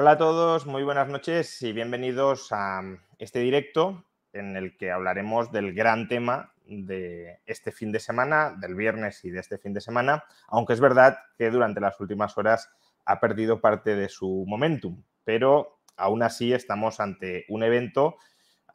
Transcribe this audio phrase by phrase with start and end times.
[0.00, 2.82] Hola a todos, muy buenas noches y bienvenidos a
[3.18, 8.76] este directo en el que hablaremos del gran tema de este fin de semana, del
[8.76, 12.70] viernes y de este fin de semana, aunque es verdad que durante las últimas horas
[13.06, 18.18] ha perdido parte de su momentum, pero aún así estamos ante un evento,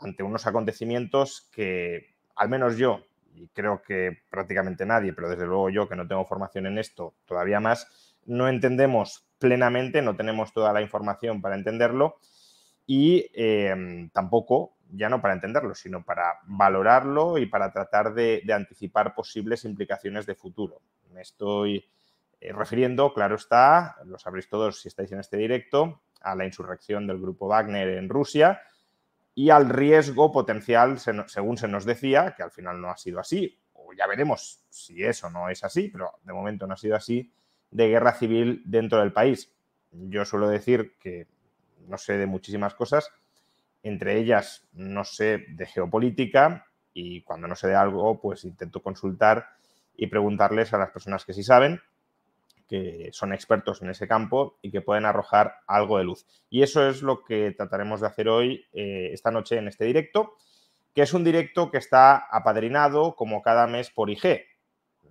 [0.02, 5.70] ante unos acontecimientos que al menos yo, y creo que prácticamente nadie, pero desde luego
[5.70, 10.72] yo que no tengo formación en esto todavía más, no entendemos plenamente, no tenemos toda
[10.72, 12.16] la información para entenderlo
[12.88, 18.54] y eh, tampoco, ya no para entenderlo, sino para valorarlo y para tratar de, de
[18.54, 20.80] anticipar posibles implicaciones de futuro.
[21.12, 21.86] Me estoy
[22.40, 27.06] eh, refiriendo, claro está, lo sabréis todos si estáis en este directo, a la insurrección
[27.06, 28.62] del grupo Wagner en Rusia
[29.36, 33.60] y al riesgo potencial, según se nos decía, que al final no ha sido así,
[33.74, 37.30] o ya veremos si eso no es así, pero de momento no ha sido así,
[37.74, 39.52] de guerra civil dentro del país.
[39.92, 41.28] Yo suelo decir que
[41.88, 43.10] no sé de muchísimas cosas,
[43.82, 49.48] entre ellas no sé de geopolítica y cuando no sé de algo, pues intento consultar
[49.96, 51.82] y preguntarles a las personas que sí saben,
[52.68, 56.26] que son expertos en ese campo y que pueden arrojar algo de luz.
[56.50, 60.36] Y eso es lo que trataremos de hacer hoy, eh, esta noche, en este directo,
[60.94, 64.46] que es un directo que está apadrinado como cada mes por IG.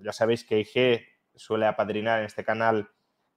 [0.01, 2.88] Ya sabéis que IG suele apadrinar en este canal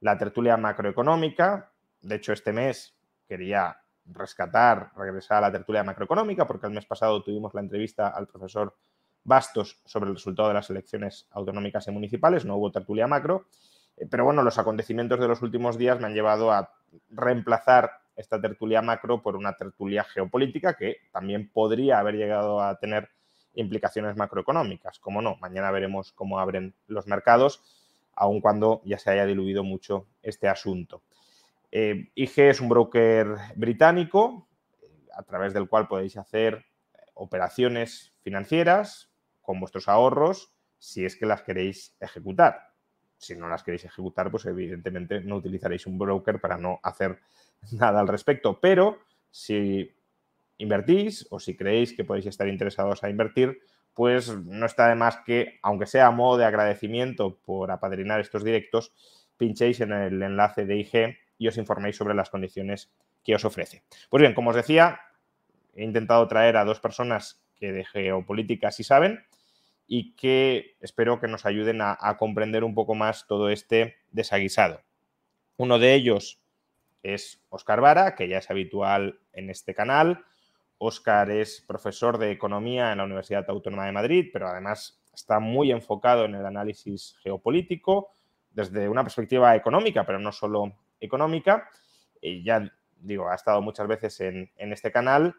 [0.01, 1.71] la tertulia macroeconómica.
[2.01, 2.95] De hecho, este mes
[3.27, 8.27] quería rescatar, regresar a la tertulia macroeconómica, porque el mes pasado tuvimos la entrevista al
[8.27, 8.75] profesor
[9.27, 13.47] Bastos sobre el resultado de las elecciones autonómicas y municipales, no hubo tertulia macro.
[13.97, 16.71] Eh, pero bueno, los acontecimientos de los últimos días me han llevado a
[17.09, 23.09] reemplazar esta tertulia macro por una tertulia geopolítica que también podría haber llegado a tener
[23.55, 24.99] implicaciones macroeconómicas.
[24.99, 27.63] Como no, mañana veremos cómo abren los mercados
[28.15, 31.03] aun cuando ya se haya diluido mucho este asunto.
[31.71, 34.47] Eh, IG es un broker británico
[35.13, 36.65] a través del cual podéis hacer
[37.13, 39.11] operaciones financieras
[39.41, 42.73] con vuestros ahorros si es que las queréis ejecutar.
[43.17, 47.19] Si no las queréis ejecutar, pues evidentemente no utilizaréis un broker para no hacer
[47.71, 48.59] nada al respecto.
[48.59, 48.99] Pero
[49.31, 49.91] si
[50.57, 53.59] invertís o si creéis que podéis estar interesados a invertir,
[53.95, 58.43] pues no está de más que, aunque sea a modo de agradecimiento por apadrinar estos
[58.43, 58.93] directos,
[59.37, 62.91] pinchéis en el enlace de IG y os informéis sobre las condiciones
[63.23, 63.83] que os ofrece.
[64.09, 64.99] Pues bien, como os decía,
[65.73, 69.23] he intentado traer a dos personas que de geopolítica sí saben
[69.87, 74.81] y que espero que nos ayuden a, comprender un poco más todo este desaguisado.
[75.57, 76.41] Uno de ellos
[77.03, 80.25] es Oscar Vara, que ya es habitual en este canal,
[80.77, 85.71] Óscar es profesor de economía en la Universidad Autónoma de Madrid, pero además está muy
[85.71, 88.09] enfocado en el análisis geopolítico
[88.51, 91.69] desde una perspectiva económica, pero no solo económica.
[92.21, 95.35] Y ya digo, ha estado muchas veces en, este canal.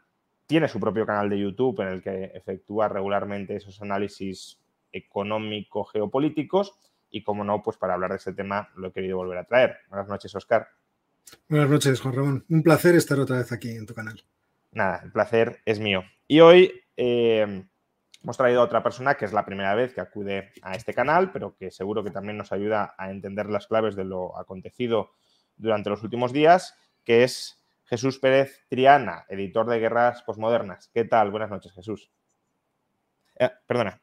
[0.47, 4.59] Tiene su propio canal de YouTube en el que efectúa regularmente esos análisis
[4.93, 6.79] económico-geopolíticos.
[7.11, 9.79] Y como no, pues para hablar de ese tema lo he querido volver a traer.
[9.89, 10.69] Buenas noches, Óscar.
[11.49, 12.45] Buenas noches, Juan Ramón.
[12.49, 14.23] Un placer estar otra vez aquí en tu canal
[14.77, 16.05] nada, el placer es mío.
[16.29, 17.65] Y hoy eh,
[18.23, 21.33] hemos traído a otra persona que es la primera vez que acude a este canal,
[21.33, 25.11] pero que seguro que también nos ayuda a entender las claves de lo acontecido
[25.57, 30.91] durante los últimos días, que es Jesús Pérez Triana, editor de Guerras Postmodernas.
[30.93, 31.31] ¿Qué tal?
[31.31, 32.11] Buenas noches, Jesús.
[33.39, 34.01] Eh, perdona.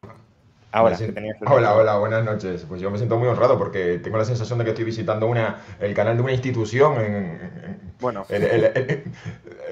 [0.74, 0.98] Ahora.
[1.46, 2.66] Hola, hola, buenas noches.
[2.68, 5.62] Pues yo me siento muy honrado porque tengo la sensación de que estoy visitando una,
[5.80, 9.14] el canal de una institución en, bueno, en, en,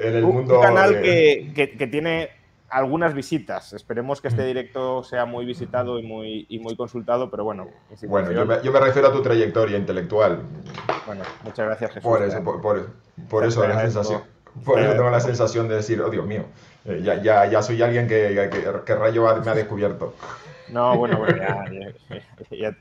[0.03, 0.57] en el un, mundo.
[0.57, 1.01] Un canal de...
[1.01, 2.29] que, que, que, tiene
[2.69, 3.73] algunas visitas.
[3.73, 7.67] Esperemos que este directo sea muy visitado y muy, y muy consultado, pero bueno.
[8.03, 10.43] Bueno, yo me, yo me, refiero a tu trayectoria intelectual.
[11.07, 12.03] Bueno, muchas gracias, Jesús.
[12.03, 12.91] Por eso, por, por,
[13.27, 14.21] por eso la sensación.
[14.63, 16.43] Por eso tengo la sensación de decir, oh Dios mío,
[16.85, 20.13] eh, ya, ya, ya soy alguien que, que, que Rayo me ha descubierto.
[20.71, 22.73] No, bueno, bueno ya,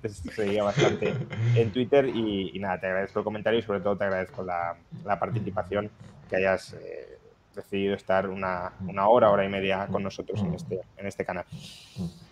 [0.00, 1.14] te seguía bastante
[1.54, 4.76] en Twitter y, y, nada, te agradezco el comentario y sobre todo te agradezco la,
[5.04, 5.90] la participación,
[6.28, 7.18] que hayas eh,
[7.54, 11.44] decidido estar una, una, hora, hora y media con nosotros en este, en este canal.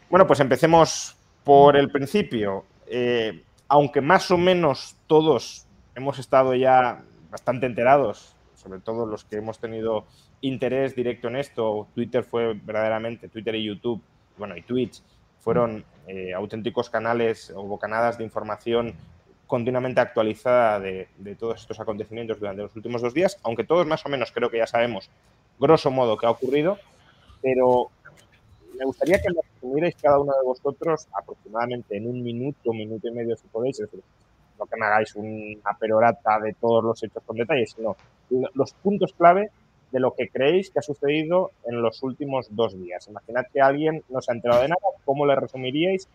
[0.09, 2.65] Bueno, pues empecemos por el principio.
[2.87, 9.37] Eh, aunque más o menos todos hemos estado ya bastante enterados, sobre todo los que
[9.37, 10.07] hemos tenido
[10.41, 14.03] interés directo en esto, Twitter fue verdaderamente, Twitter y YouTube,
[14.37, 15.03] bueno, y Twitch,
[15.41, 18.95] fueron eh, auténticos canales o bocanadas de información
[19.47, 21.09] continuamente actualizada de,
[21.39, 24.59] todos estos acontecimientos durante los últimos dos días, aunque todos más o menos creo que
[24.59, 25.11] ya sabemos,
[25.59, 26.79] grosso modo, qué ha ocurrido,
[27.43, 27.91] pero
[28.79, 33.11] me gustaría que lo resumierais cada uno de vosotros aproximadamente en un minuto, minuto y
[33.11, 34.03] medio si podéis, es decir,
[34.59, 37.97] no que me hagáis una perorata de todos los hechos con detalles, sino
[38.55, 39.51] los puntos clave
[39.93, 43.07] de lo que creéis que ha sucedido en los últimos dos días.
[43.09, 46.09] Imaginad que alguien no se ha enterado de nada, ¿cómo le resumiríais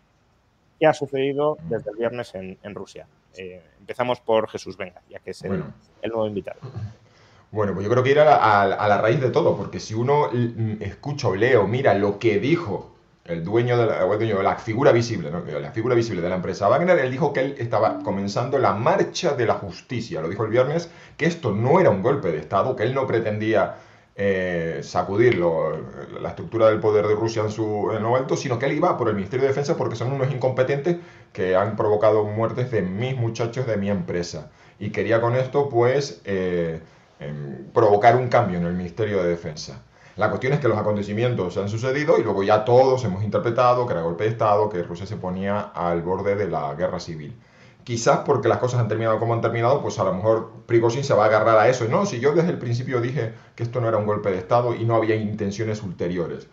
[0.79, 3.07] qué ha sucedido desde el viernes en, Rusia?
[3.37, 5.63] Eh, empezamos por Jesús Venga, ya que es el,
[6.03, 6.59] nuevo invitado.
[7.51, 10.29] Bueno, pues yo creo que ir a la, raíz de todo, porque si uno
[10.81, 12.96] escucha o lee o mira lo que dijo
[13.27, 17.11] el dueño de la, la figura visible, la figura visible de la empresa Wagner, él
[17.11, 20.21] dijo que él estaba comenzando la marcha de la justicia.
[20.21, 23.05] Lo dijo el viernes, que esto no era un golpe de Estado, que él no
[23.05, 23.75] pretendía
[24.15, 28.65] eh, sacudir la estructura del poder de Rusia en, su, en lo alto, sino que
[28.65, 30.97] él iba por el Ministerio de Defensa porque son unos incompetentes
[31.31, 34.49] que han provocado muertes de mis muchachos de mi empresa.
[34.79, 36.81] Y quería con esto, pues, eh,
[37.19, 39.83] em, provocar un cambio en el Ministerio de Defensa.
[40.17, 43.85] La cuestión es que los acontecimientos se han sucedido y luego ya todos hemos interpretado
[43.85, 47.35] que era golpe de Estado, que Rusia se ponía al borde de la guerra civil.
[47.83, 51.13] Quizás porque las cosas han terminado como han terminado, pues a lo mejor Prigozhin se
[51.13, 51.87] va a agarrar a eso.
[51.87, 54.73] No, si yo desde el principio dije que esto no era un golpe de Estado
[54.73, 56.47] y no había intenciones ulteriores.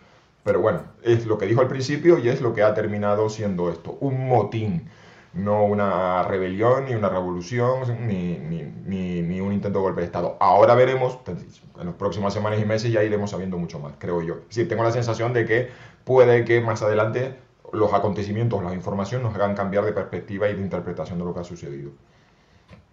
[0.44, 3.70] Pero bueno, es lo que dijo al principio y es lo que ha terminado siendo
[3.70, 4.90] esto, un motín
[5.34, 10.36] no una rebelión, ni una revolución, ni, ni, un intento de golpe de Estado.
[10.40, 14.40] Ahora veremos, en las próximas semanas y meses ya iremos sabiendo mucho más, creo yo.
[14.48, 15.70] Sí, tengo la sensación de que
[16.04, 17.36] puede que más adelante
[17.72, 21.40] los acontecimientos, la información nos hagan cambiar de perspectiva y de interpretación de lo que
[21.40, 21.90] ha sucedido.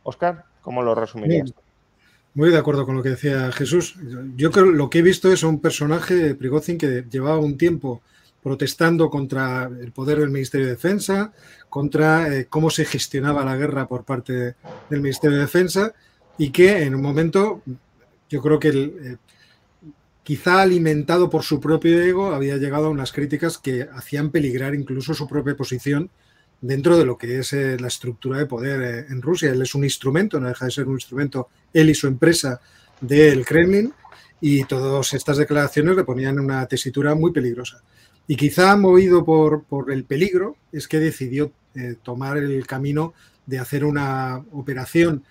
[0.04, 1.54] Oscar, ¿cómo lo resumirías?
[2.34, 3.98] Muy de acuerdo con lo que decía Jesús.
[4.36, 8.02] Yo creo lo que he visto es un personaje, Prigozhin, que llevaba un tiempo
[8.42, 11.32] protestando contra el poder del Ministerio de Defensa,
[11.70, 14.56] contra eh, cómo se gestionaba la guerra por parte
[14.90, 15.94] del Ministerio de Defensa
[16.38, 17.62] y que en un momento,
[18.30, 19.18] yo creo que eh,
[20.24, 25.14] quizá alimentado por su propio ego, había llegado a unas críticas que hacían peligrar incluso
[25.14, 26.10] su propia posición
[26.62, 29.52] dentro de lo que es eh, la estructura de poder en Rusia.
[29.52, 32.60] Él es un instrumento, no deja de ser un instrumento, él y su empresa
[33.00, 33.94] del Kremlin,
[34.42, 37.82] y todas estas declaraciones le ponían en una tesitura muy peligrosa.
[38.32, 43.14] Y quizá movido por, el peligro es que decidió eh, tomar el camino
[43.46, 45.26] de hacer una operación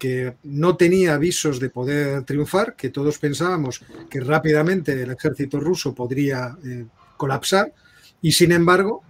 [0.00, 5.94] que no tenía avisos de poder triunfar, que todos pensábamos que rápidamente el ejército ruso
[5.94, 6.86] podría eh,
[7.16, 7.72] colapsar,
[8.20, 9.04] y sin embargo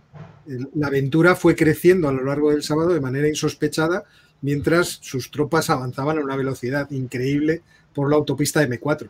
[0.75, 4.05] la aventura fue creciendo a lo largo del sábado de manera insospechada
[4.43, 7.63] mientras sus tropas avanzaban a una velocidad increíble
[7.95, 9.09] por la autopista M4.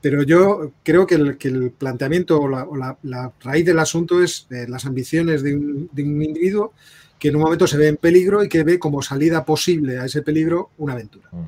[0.00, 5.42] Pero yo creo que el, planteamiento o la, raíz del asunto es eh, las ambiciones
[5.42, 6.72] de un, individuo
[7.18, 10.04] que en un momento se ve en peligro y que ve como salida posible a
[10.04, 11.28] ese peligro una aventura.
[11.32, 11.46] Mm.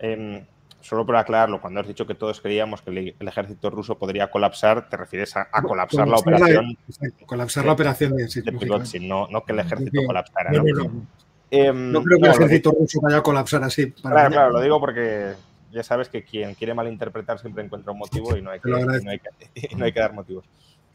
[0.00, 0.44] Em,
[0.80, 4.88] solo por aclararlo, cuando has dicho que todos creíamos que el, ejército ruso podría colapsar,
[4.88, 6.76] te refieres a, colapsar, la operación.
[7.26, 10.50] colapsar la operación de, no, no, que el ejército colapsara.
[11.52, 13.92] Em, no, creo que el ejército ruso vaya a colapsar así.
[13.92, 15.34] claro, claro, lo digo porque
[15.70, 18.70] ya sabes que quien quiere malinterpretar siempre encuentra un motivo y no hay que,
[19.76, 20.44] no hay que, dar motivos.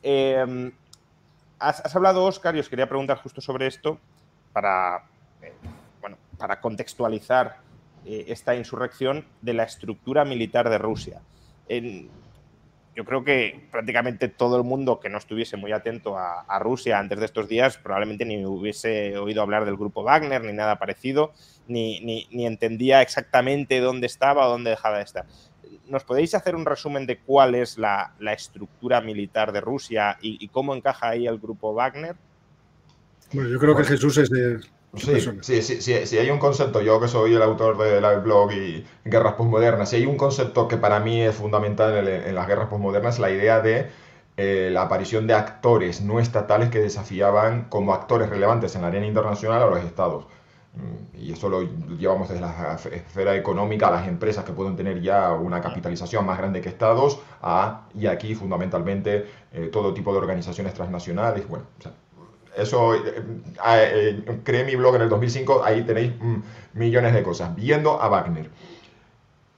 [0.04, 0.72] Em,
[1.60, 4.00] has, hablado, Oscar, y os quería preguntar justo sobre esto
[4.54, 5.04] para,
[5.42, 5.54] eh,
[6.02, 7.58] bueno, para contextualizar
[8.06, 11.22] eh, esta insurrección de la estructura militar de Rusia.
[11.68, 12.10] En,
[12.96, 17.20] yo creo que prácticamente todo el mundo que no estuviese muy atento a, Rusia antes
[17.20, 21.34] de estos días probablemente ni hubiese oído hablar del grupo Wagner ni nada parecido,
[21.68, 25.26] ni, ni, entendía exactamente dónde estaba o dónde dejaba de estar.
[25.88, 30.74] ¿Nos podéis hacer un resumen de cuál es la, estructura militar de Rusia y, cómo
[30.74, 32.16] encaja ahí el grupo Wagner?
[33.34, 34.62] Bueno, yo creo que Jesús es de,
[34.98, 38.86] Sí, sí, sí, sí, hay un concepto, yo que soy el autor del blog y
[39.04, 43.20] Guerras Postmodernas, si hay un concepto que para mí es fundamental en, las guerras postmodernas,
[43.20, 43.90] la idea de
[44.38, 49.06] eh, la aparición de actores no estatales que desafiaban como actores relevantes en la arena
[49.06, 50.26] internacional a los estados.
[50.76, 51.62] Mm, y eso lo
[51.98, 56.38] llevamos desde la esfera económica a las empresas que pueden tener ya una capitalización más
[56.38, 61.48] grande que estados, a, y aquí fundamentalmente eh, todo tipo de organizaciones transnacionales.
[61.48, 61.94] Bueno, o sea,
[62.58, 63.24] eso, eh,
[63.66, 66.38] eh, creé mi blog en el 2005, ahí tenéis mm,
[66.74, 67.56] millones de cosas.
[67.56, 68.50] Viendo a Wagner.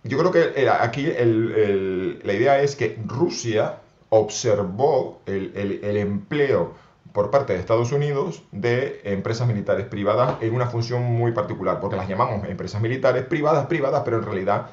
[0.04, 6.76] Yo creo que eh, aquí la idea es que Rusia observó el, empleo
[7.12, 11.98] por parte de Estados Unidos de empresas militares privadas en una función muy particular, porque
[11.98, 14.68] las llamamos empresas militares privadas, privadas, pero en realidad,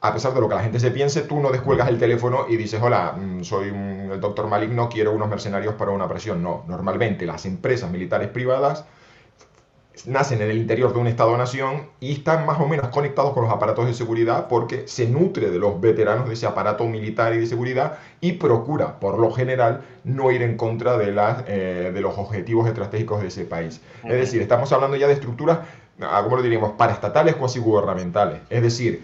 [0.00, 2.56] a pesar de lo que la gente se piense, tú no descuelgas el teléfono y
[2.56, 6.42] dices, hola, mm, soy el doctor Maligno, quiero unos mercenarios para una presión.
[6.42, 8.84] No, normalmente las empresas militares privadas
[10.04, 13.52] nacen en el interior de un Estado-nación y están más o menos conectados con los
[13.52, 17.46] aparatos de seguridad porque se nutre de los veteranos de ese aparato militar y de
[17.46, 22.18] seguridad y procura, por lo general, no ir en contra de, las, eh, de los
[22.18, 23.80] objetivos estratégicos de ese país.
[24.04, 25.60] Es decir, estamos hablando ya de estructuras,
[26.00, 28.40] ah, ¿cómo lo diríamos?, paraestatales cuasi gubernamentales.
[28.50, 29.02] Es decir,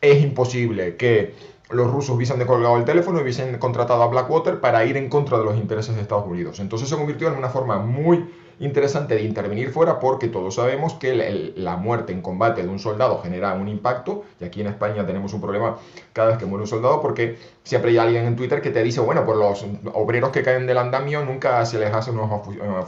[0.00, 1.34] es imposible que
[1.70, 5.38] los rusos hubiesen colgado el teléfono y hubiesen contratado a Blackwater para ir en contra
[5.38, 6.60] de los intereses de Estados Unidos.
[6.60, 8.24] Entonces se convirtió en una forma muy
[8.58, 13.20] interesante de intervenir fuera porque todos sabemos que la muerte en combate de un soldado
[13.20, 15.76] genera un impacto y aquí en España tenemos un problema
[16.12, 19.00] cada vez que muere un soldado porque siempre hay alguien en Twitter que te dice,
[19.00, 22.30] bueno, pues los obreros que caen del andamio nunca se les hace unos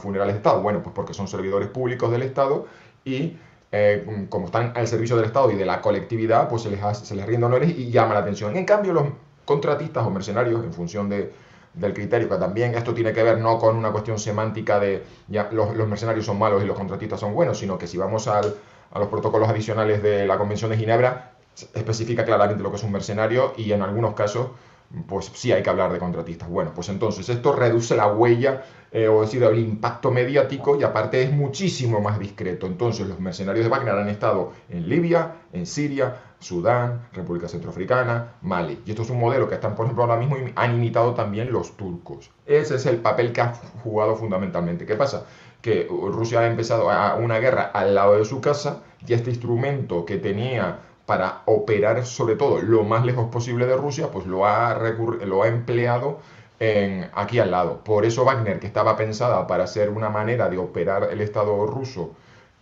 [0.01, 0.61] funerales de Estado.
[0.61, 2.65] Bueno, pues porque son servidores públicos del Estado
[3.05, 3.37] y
[3.71, 7.05] eh, como están al servicio del Estado y de la colectividad, pues se les, hace,
[7.05, 8.55] se les rinde honores y llama la atención.
[8.55, 9.05] En cambio, los
[9.45, 11.31] contratistas o mercenarios, en función de
[11.73, 15.49] del criterio, que también esto tiene que ver no con una cuestión semántica de ya,
[15.51, 18.55] los, mercenarios son malos y los contratistas son buenos, sino que si vamos al,
[18.91, 21.33] a los protocolos adicionales de la Convención de Ginebra,
[21.73, 24.47] especifica claramente lo que es un mercenario y en algunos casos
[25.07, 26.49] pues sí hay que hablar de contratistas.
[26.49, 31.21] Bueno, pues entonces esto reduce la huella eh, o decir el impacto mediático y aparte
[31.21, 32.65] es muchísimo más discreto.
[32.65, 38.81] Entonces los mercenarios de Wagner han estado en Libia, en Siria, Sudán, República Centroafricana, Mali.
[38.85, 41.77] Y esto es un modelo que están, por ejemplo, ahora mismo han imitado también los
[41.77, 42.31] turcos.
[42.45, 43.53] Ese es el papel que ha
[43.83, 44.87] jugado fundamentalmente.
[44.87, 45.25] ¿Qué pasa?
[45.61, 50.05] Que Rusia ha empezado a una guerra al lado de su casa y este instrumento
[50.05, 54.77] que tenía para operar sobre todo lo más lejos posible de Rusia, pues lo ha,
[55.25, 56.19] lo ha empleado
[57.15, 57.83] aquí al lado.
[57.83, 62.11] Por eso Wagner, que estaba pensada para ser una manera de operar el Estado ruso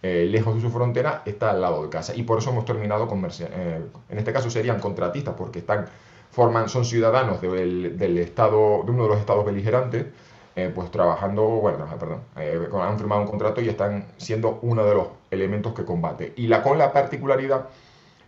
[0.02, 2.16] eh, lejos de su frontera, está al lado de casa.
[2.16, 5.88] Y por eso hemos terminado con eh, en este caso serían contratistas, porque están,
[6.32, 10.06] forman, son ciudadanos del, estado, de uno de los estados beligerantes,
[10.56, 12.22] eh, pues trabajando, bueno, perdón,
[12.82, 16.32] han firmado un contrato y están siendo uno de los elementos que combate.
[16.38, 17.68] Y la, con la particularidad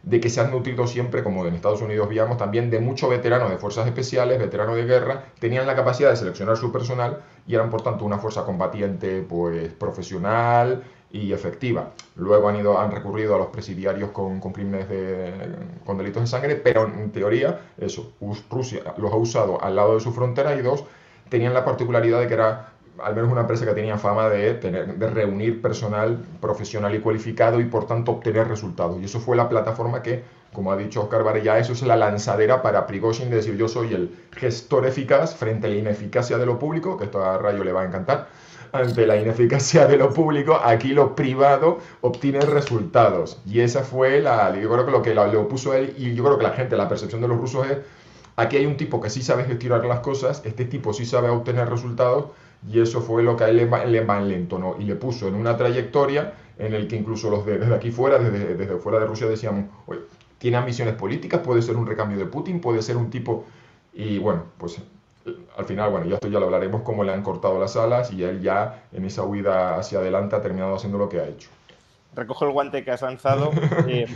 [0.04, 3.50] de que se han nutrido siempre, como en Estados Unidos veíamos, también de muchos veteranos
[3.50, 7.70] de fuerzas especiales, veteranos de guerra, tenían la capacidad de seleccionar su personal y eran
[7.70, 11.92] por tanto una fuerza combatiente pues profesional y efectiva.
[12.16, 15.34] Luego han ido, han recurrido a los presidiarios con, con crímenes de,
[15.86, 18.14] con delitos de sangre, pero en teoría eso,
[18.50, 20.86] Rusia los ha usado al lado de su frontera y dos,
[21.30, 24.96] tenían la particularidad de que era al menos una empresa que tenía fama de, tener,
[24.96, 29.00] de reunir personal profesional y cualificado y por tanto obtener resultados.
[29.02, 32.62] Y eso fue la plataforma que, como ha dicho Oscar Varela, eso es la lanzadera
[32.62, 36.60] para Prigozhin de decir yo soy el gestor eficaz frente a la ineficacia de lo
[36.60, 38.28] público, que esto a Rayo le va a encantar,
[38.72, 43.42] ante la ineficacia de lo público, aquí lo privado obtiene resultados.
[43.46, 46.38] Y esa fue la, yo creo que lo que lo, puso él y yo creo
[46.38, 47.78] que la gente, la percepción de los rusos es,
[48.36, 51.70] aquí hay un tipo que sí sabe gestionar las cosas, este tipo sí sabe obtener
[51.70, 52.26] resultados,
[52.68, 54.76] y eso fue lo que a él le, lento ¿no?
[54.80, 58.20] y le puso en una trayectoria en el que incluso los de, desde aquí fuera,
[58.20, 60.02] desde, desde fuera de Rusia decíamos, oye,
[60.38, 63.46] tiene ambiciones políticas, puede ser un recambio de Putin, puede ser un tipo,
[63.94, 64.82] y bueno, pues
[65.58, 68.24] al final, bueno, ya esto ya lo hablaremos, cómo le han cortado las alas y
[68.24, 71.50] él ya en esa huida hacia adelante ha terminado haciendo lo que ha hecho.
[72.16, 73.52] Recojo el guante que has lanzado.
[73.88, 74.08] Eh,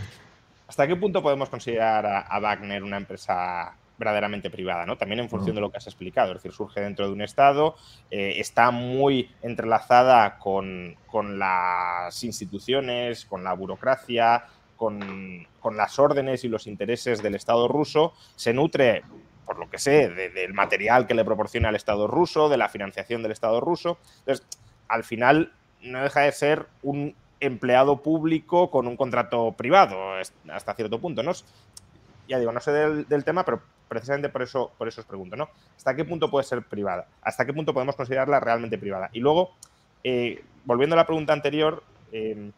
[0.68, 4.98] ¿Hasta qué punto podemos considerar a Wagner una empresa verdaderamente privada, ¿no?
[4.98, 7.76] También en función de lo que has explicado, es decir, surge dentro de un Estado,
[8.10, 10.98] eh, está muy entrelazada con,
[11.38, 14.46] las instituciones, con la burocracia,
[14.78, 19.04] con, las órdenes y los intereses del Estado ruso, se nutre,
[19.46, 23.22] por lo que sé, del material que le proporciona el Estado ruso, de la financiación
[23.22, 23.98] del Estado ruso.
[24.20, 24.46] Entonces,
[24.88, 29.98] al final no deja de ser un empleado público con un contrato privado,
[30.50, 31.32] hasta cierto punto, ¿no?
[32.28, 35.50] Ya digo, no sé del tema, pero precisamente por eso, por eso os pregunto, ¿no?
[35.76, 37.08] ¿Hasta qué punto puede ser privada?
[37.22, 39.10] ¿Hasta qué punto podemos considerarla realmente privada?
[39.14, 39.52] Y luego,
[40.04, 42.52] eh, volviendo a la pregunta anterior, eh,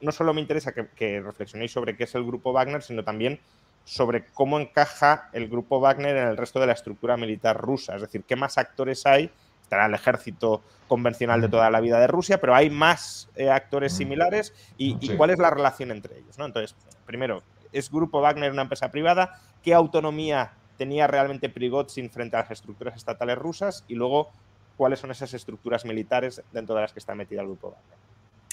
[0.00, 3.40] no, solo me interesa que, reflexionéis sobre qué es el grupo Wagner, sino también
[3.84, 7.96] sobre cómo encaja el grupo Wagner en el resto de la estructura militar rusa.
[7.96, 9.30] Es decir, qué más actores hay.
[9.62, 13.92] Estará el ejército convencional de toda la vida de Rusia, pero hay más eh, actores
[13.92, 16.38] similares y, y, cuál es la relación entre ellos.
[16.38, 16.46] ¿no?
[16.46, 16.74] Entonces,
[17.04, 19.40] primero, ¿es Grupo Wagner una empresa privada?
[19.62, 24.30] qué autonomía tenía realmente Prigozhin frente a las estructuras estatales rusas y luego
[24.76, 27.98] cuáles son esas estructuras militares dentro de las que está metida el grupo Wagner.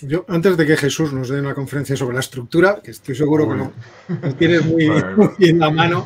[0.01, 3.47] Yo, antes de que Jesús nos dé una conferencia sobre la estructura, que estoy seguro
[3.47, 4.85] que lo, tienes muy,
[5.39, 6.05] en la mano,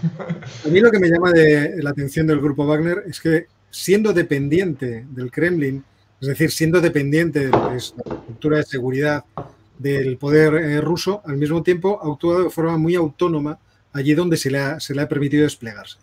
[0.64, 4.14] a mí lo que me llama de la atención del grupo Wagner es que siendo
[4.14, 5.84] dependiente del Kremlin,
[6.22, 9.24] es decir, siendo dependiente de la estructura de seguridad
[9.80, 13.58] del poder eh, ruso, al mismo tiempo ha actuado de forma muy autónoma
[13.94, 15.98] allí donde se le ha, se le ha permitido desplegarse.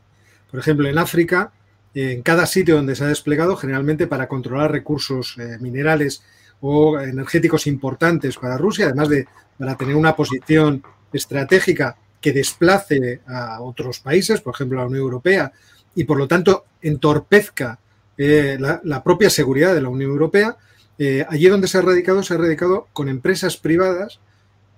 [0.50, 1.52] Por ejemplo, en África,
[1.94, 6.22] en cada sitio donde se ha desplegado, generalmente para controlar recursos eh, minerales
[6.60, 9.26] o energéticos importantes para Rusia, además de
[9.58, 15.02] para tener una posición estratégica que desplace a otros países, por ejemplo a la Unión
[15.02, 15.52] Europea,
[15.94, 17.78] y por lo tanto entorpezca
[18.18, 20.56] eh, la, propia seguridad de la Unión Europea,
[20.98, 24.20] eh, allí donde se ha radicado, se ha radicado con empresas privadas.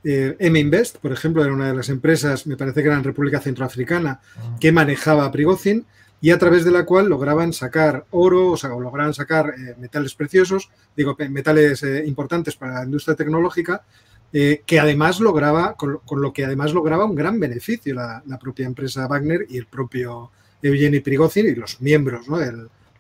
[0.05, 3.41] Eh, M-Invest, por ejemplo, era una de las empresas, me parece que era en República
[3.41, 4.21] Centroafricana,
[4.61, 5.87] que manejaba a Prigozhin
[6.21, 10.71] y a través de la cual lograban sacar oro, o sea, lograban sacar metales preciosos,
[10.97, 13.85] digo, metales importantes para la industria tecnológica,
[14.31, 19.07] eh, que además lograba, con, lo que además lograba un gran beneficio la, propia empresa
[19.07, 22.27] Wagner y el propio Evgeny Prigozhin y los miembros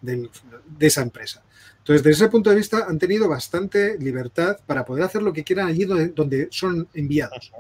[0.01, 1.43] de esa empresa.
[1.89, 5.43] Entonces, desde ese punto de vista, han tenido bastante libertad para poder hacer lo que
[5.43, 7.51] quieran allí donde, son enviados.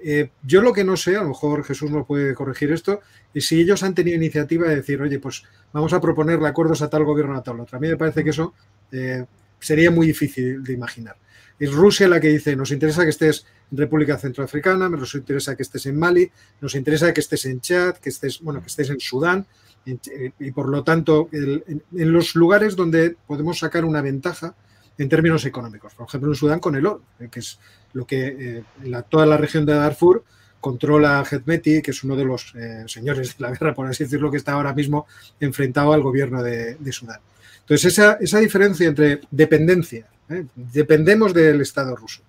[0.00, 3.00] Eh, yo lo que no sé, a lo mejor Jesús no puede corregir esto,
[3.32, 6.90] es si ellos han tenido iniciativa de decir, oye, pues vamos a proponerle acuerdos a
[6.90, 7.78] tal gobierno, a tal otro.
[7.78, 8.54] A mí me parece que eso
[8.90, 9.24] eh,
[9.60, 11.14] sería muy difícil de imaginar.
[11.56, 15.62] Es Rusia la que dice, nos interesa que estés en República Centroafricana, nos interesa que
[15.62, 16.28] estés en Mali,
[16.60, 19.46] nos interesa que estés en Chad, que estés, bueno, que estés en Sudán,
[19.86, 24.54] y por lo tanto, en, los lugares donde podemos sacar una ventaja
[24.96, 25.94] en términos económicos.
[25.94, 27.58] Por ejemplo, en Sudán con el oro, eh, que es
[27.92, 30.24] lo que eh, toda la región de Darfur
[30.60, 34.30] controla Hedmeti, que es uno de los eh, señores de la guerra, por así decirlo,
[34.30, 35.06] que está ahora mismo
[35.40, 37.20] enfrentado al gobierno de, Sudán.
[37.60, 40.46] Entonces, esa, esa diferencia entre dependencia ¿eh?
[40.54, 42.22] Dependemos del Estado ruso.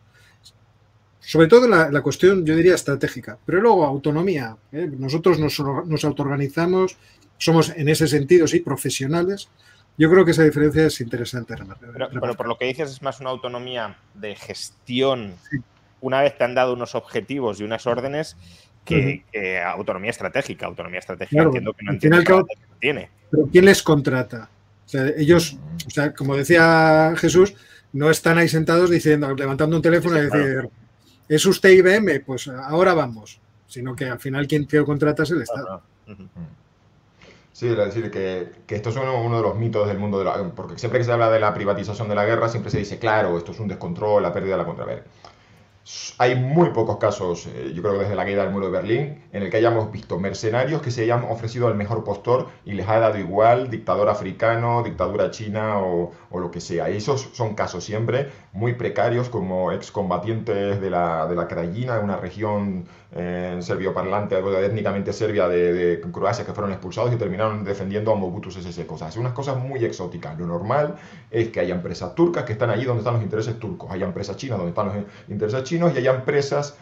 [1.25, 4.55] Sobre todo la, la, cuestión, yo diría, estratégica, pero luego autonomía.
[4.71, 4.87] ¿eh?
[4.97, 6.97] Nosotros nos, nos autoorganizamos,
[7.39, 9.49] somos en ese sentido, sí, profesionales.
[9.97, 11.55] Yo creo que esa diferencia es interesante.
[11.93, 15.33] Pero, por lo que dices es más una autonomía de gestión.
[15.99, 18.37] Una vez te han dado unos objetivos y unas órdenes,
[18.83, 19.23] que,
[19.65, 20.67] autonomía estratégica.
[20.67, 22.23] Autonomía estratégica entiendo que no entiende
[22.79, 23.09] tiene.
[23.31, 24.49] Pero ¿quién les contrata?
[24.85, 25.57] O sea, ellos,
[25.87, 27.55] o sea, como decía Jesús,
[27.93, 30.69] no están ahí sentados diciendo, levantando un teléfono y decir,
[31.27, 32.23] ¿es usted IBM?
[32.25, 33.39] Pues ahora vamos.
[33.67, 35.81] Sino que al final quien te contrata es el Estado.
[37.51, 40.49] Sí, es decir, que, que, esto es uno, de los mitos del mundo de la...
[40.49, 43.37] Porque siempre que se habla de la privatización de la guerra, siempre se dice, claro,
[43.37, 45.03] esto es un descontrol, la pérdida de la contraver
[46.17, 49.23] hay muy pocos casos, eh, yo creo que desde la caída del muro de Berlín,
[49.31, 52.87] en el que hayamos visto mercenarios que se hayan ofrecido al mejor postor y les
[52.87, 56.89] ha dado igual dictador africano, dictadura china o, lo que sea.
[56.89, 62.15] Y esos son casos siempre muy precarios como excombatientes de la, de la Krajina, una
[62.15, 68.49] región eh, serbio-parlante, étnicamente serbia de, Croacia, que fueron expulsados y terminaron defendiendo a Mobutu
[68.49, 68.93] Sese Seko.
[68.93, 70.39] cosas unas cosas muy exóticas.
[70.39, 70.95] Lo normal
[71.29, 74.37] es que haya empresas turcas que están allí donde están los intereses turcos, haya empresas
[74.37, 74.95] chinas donde están los
[75.27, 76.77] intereses chinos y haya empresas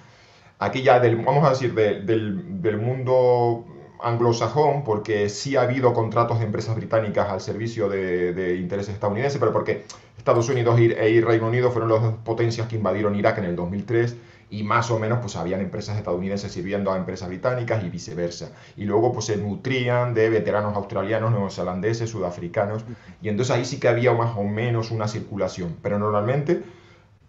[0.59, 3.65] aquí ya del, vamos a decir, del, del mundo
[4.03, 9.53] anglosajón, porque sí ha habido contratos de empresas británicas al servicio de, intereses estadounidenses, pero
[9.53, 9.85] porque
[10.17, 14.15] Estados Unidos e Reino Unido fueron las potencias que invadieron Irak en el 2003
[14.49, 18.51] y más o menos pues habían empresas estadounidenses sirviendo a empresas británicas y viceversa.
[18.77, 22.83] Y luego pues se nutrían de veteranos australianos, neozelandeses, sudafricanos
[23.21, 26.61] y entonces ahí sí que había más o menos una circulación, pero normalmente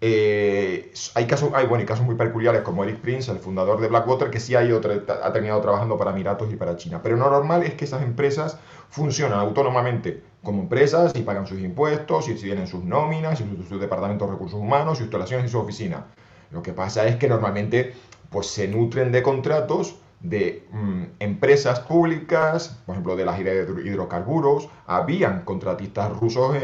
[0.06, 4.28] eh, hay casos, hay, bueno, casos muy peculiares como Eric Prince, el fundador de Blackwater,
[4.28, 7.00] que sí ha, ha terminado trabajando para Emiratos y para China.
[7.02, 8.58] Pero lo normal es que esas empresas
[8.90, 14.28] funcionan autónomamente como empresas y pagan sus impuestos, y tienen sus nóminas, y sus, departamentos
[14.28, 16.04] de recursos humanos, sus instalaciones y su oficina.
[16.50, 17.94] Lo que pasa es que normalmente
[18.28, 24.68] pues, se nutren de contratos de mm, empresas públicas, por ejemplo, de las hidrocarburos.
[24.86, 26.54] Habían contratistas rusos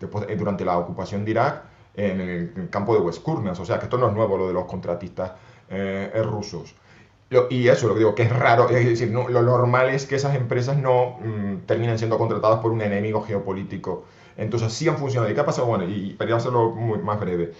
[0.00, 3.58] después, durante la ocupación de Irak en el, campo de West Kurnas.
[3.60, 5.32] O sea, que esto no es nuevo, lo de los contratistas
[5.68, 6.74] eh, rusos.
[7.50, 10.16] y eso, lo que digo, que es raro, es decir, no, lo normal es que
[10.16, 14.04] esas empresas no mm, terminen siendo contratadas por un enemigo geopolítico.
[14.36, 15.30] Entonces sí han funcionado.
[15.30, 15.66] ¿Y qué ha pasado?
[15.66, 17.52] Bueno, y para hacerlo muy, más breve.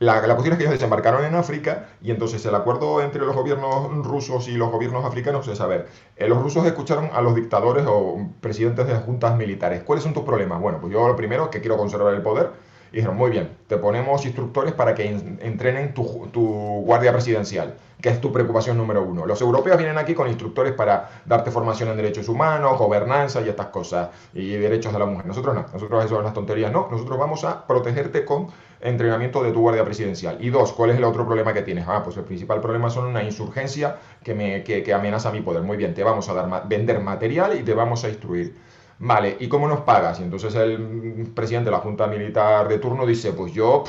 [0.00, 3.34] La, la, cuestión es que ellos desembarcaron en África y entonces el acuerdo entre los
[3.34, 7.34] gobiernos rusos y los gobiernos africanos es, a ver, eh, los rusos escucharon a los
[7.34, 9.82] dictadores o presidentes de las juntas militares.
[9.82, 10.60] ¿Cuáles son tus problemas?
[10.60, 12.50] Bueno, pues yo lo primero que quiero conservar el poder
[12.92, 15.06] dijeron, muy bien, te ponemos instructores para que
[15.40, 16.42] entrenen tu, tu,
[16.84, 19.26] guardia presidencial, que es tu preocupación número uno.
[19.26, 23.66] Los europeos vienen aquí con instructores para darte formación en derechos humanos, gobernanza y estas
[23.66, 25.26] cosas, y derechos de la mujer.
[25.26, 28.48] Nosotros no, nosotros eso son las tonterías, no, nosotros vamos a protegerte con
[28.80, 30.38] entrenamiento de tu guardia presidencial.
[30.40, 31.84] Y dos, ¿cuál es el otro problema que tienes?
[31.88, 35.62] Ah, pues el principal problema son una insurgencia que, me, que, que amenaza mi poder.
[35.62, 38.67] Muy bien, te vamos a dar, vender material y te vamos a instruir.
[39.00, 40.18] Vale, ¿y cómo nos pagas?
[40.18, 43.84] Y entonces el presidente de la Junta Militar de turno dice, pues yo,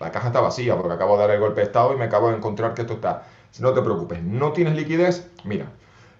[0.00, 2.30] la caja está vacía porque acabo de dar el golpe de Estado y me acabo
[2.30, 3.26] de encontrar que esto está.
[3.60, 5.66] No te preocupes, no tienes liquidez, mira,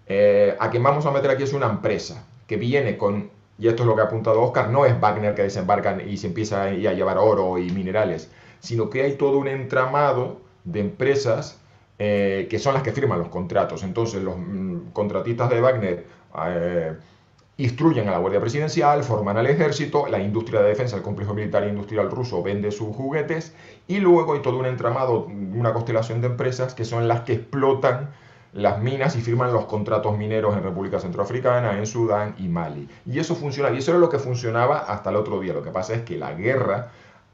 [0.07, 3.83] eh, a quien vamos a meter aquí es una empresa que viene con, y esto
[3.83, 6.71] es lo que ha apuntado Oscar, no es Wagner que desembarcan y se empieza a
[6.71, 11.61] llevar oro y minerales, sino que hay todo un entramado de empresas
[11.99, 13.83] eh, que son las que firman los contratos.
[13.83, 16.07] Entonces los mm, contratistas de Wagner
[16.47, 16.97] eh,
[17.65, 21.67] instruyen a la Guardia Presidencial, forman al ejército, la industria de defensa, el complejo militar
[21.69, 23.55] industrial ruso vende sus juguetes
[23.87, 28.11] y luego hay todo un entramado, una constelación de empresas que son las que explotan
[28.53, 32.89] las minas y firman los contratos mineros en República Centroafricana, en Sudán y Mali.
[33.07, 35.53] Y eso funciona, y eso era lo que funcionaba hasta el otro día.
[35.53, 36.91] Lo que pasa es que la guerra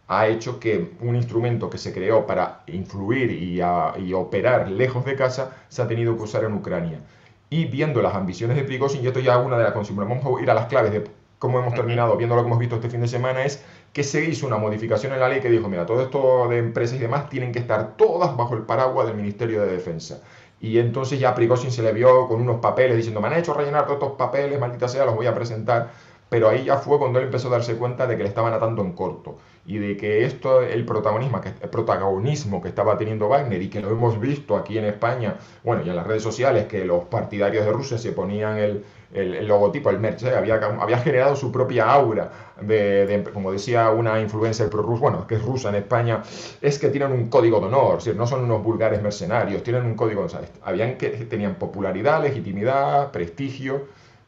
[0.09, 5.57] ha hecho que un instrumento que se creó para influir y operar lejos de casa
[5.69, 7.01] se ha tenido que usar en Ucrania
[7.51, 10.25] y viendo las ambiciones de Prigozhin, y esto ya es una de las consumas, vamos
[10.25, 11.05] a ir a las claves de
[11.39, 14.25] cómo hemos terminado, viendo lo que hemos visto este fin de semana, es que se
[14.25, 17.29] hizo una modificación en la ley que dijo, mira, todo esto de empresas y demás
[17.29, 20.21] tienen que estar todas bajo el paraguas del Ministerio de Defensa.
[20.61, 23.87] Y entonces ya Prigozhin se le vio con unos papeles diciendo, me han hecho rellenar
[23.87, 25.91] todos estos papeles, maldita sea, los voy a presentar.
[26.29, 28.83] Pero ahí ya fue cuando él empezó a darse cuenta de que le estaban atando
[28.83, 29.37] en corto
[29.67, 33.81] y de que esto, el protagonismo, que, el protagonismo que estaba teniendo Wagner y que
[33.81, 37.65] lo hemos visto aquí en España, bueno, y en las redes sociales, que los partidarios
[37.65, 40.37] de Rusia se ponían el, el, logotipo, el merch, ¿eh?
[40.37, 45.35] había, había generado su propia aura, de, como decía una influencer pro -rus, bueno, que
[45.35, 46.23] es rusa en España,
[46.61, 50.29] es que tienen un código de honor, no son unos vulgares mercenarios, tienen un código,
[50.29, 50.51] ¿sabes?
[50.63, 53.87] Habían que tenían popularidad, legitimidad, prestigio,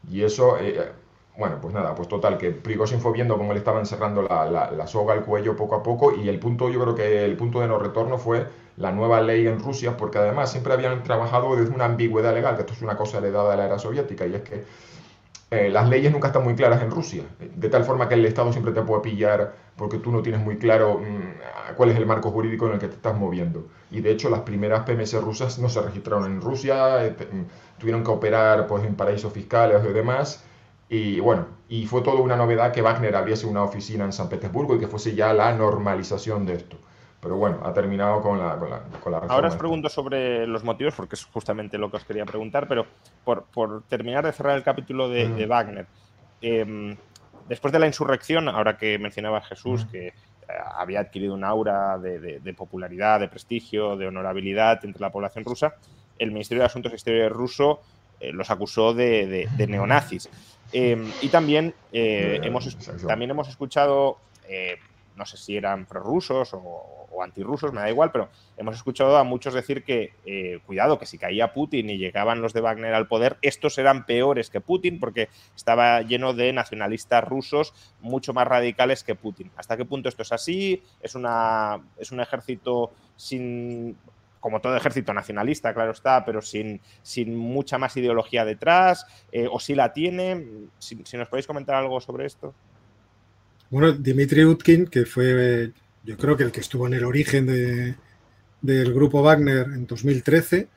[0.09, 0.57] y eso...
[0.59, 0.91] Eh,
[1.37, 5.13] bueno, pues nada, pues total, que Prigozhin fue viendo cómo le estaban cerrando la, soga
[5.13, 7.79] al cuello poco a poco y el punto, yo creo que el punto de no
[7.79, 12.33] retorno fue la nueva ley en Rusia, porque además siempre habían trabajado desde una ambigüedad
[12.33, 14.63] legal, que esto es una cosa heredada de la era soviética, y es que
[15.51, 18.51] eh, las leyes nunca están muy claras en Rusia, de tal forma que el Estado
[18.51, 22.29] siempre te puede pillar porque tú no tienes muy claro mm, cuál es el marco
[22.29, 23.65] jurídico en el que te estás moviendo.
[23.89, 28.03] Y de hecho las primeras PMS rusas no se registraron en Rusia, eh, mm, tuvieron
[28.03, 30.43] que operar pues, en paraísos fiscales y demás,
[30.89, 34.75] y bueno, y fue toda una novedad que Wagner abriese una oficina en San Petersburgo
[34.75, 36.77] y que fuese ya la normalización de esto.
[37.21, 40.63] Pero bueno, ha terminado con la, con la, con la Ahora os pregunto sobre los
[40.63, 42.85] motivos, porque es justamente lo que os quería preguntar, pero
[43.23, 45.85] por, por terminar de cerrar el capítulo de, Wagner,
[46.41, 46.95] em,
[47.47, 50.13] después de la insurrección, ahora que mencionaba Jesús que eh,
[50.77, 55.75] había adquirido un aura de, de, popularidad, de prestigio, de honorabilidad entre la población rusa,
[56.17, 57.81] el Ministerio de Asuntos Exteriores ruso
[58.19, 60.29] eh, los acusó de, neonazis.
[60.71, 62.77] Em, y también, eh, hemos,
[63.07, 64.77] también hemos escuchado, eh,
[65.15, 69.23] no sé si eran prorrusos o, o antirrusos, me da igual, pero hemos escuchado a
[69.23, 70.13] muchos decir que,
[70.65, 74.49] cuidado, que si caía Putin y llegaban los de Wagner al poder, estos eran peores
[74.49, 79.51] que Putin porque estaba lleno de nacionalistas rusos mucho más radicales que Putin.
[79.55, 80.83] ¿Hasta qué punto esto es así?
[81.01, 83.97] ¿Es, una, es un ejército sin
[84.39, 89.59] como todo ejército nacionalista, claro está, pero sin, sin mucha más ideología detrás, eh, o
[89.59, 90.45] si la tiene.
[90.77, 92.53] Si, nos podéis comentar algo sobre esto.
[93.69, 95.71] Bueno, Dimitri Utkin, que fue,
[96.03, 97.95] yo creo que el que estuvo en el origen de,
[98.61, 100.67] del grupo Wagner en 2013,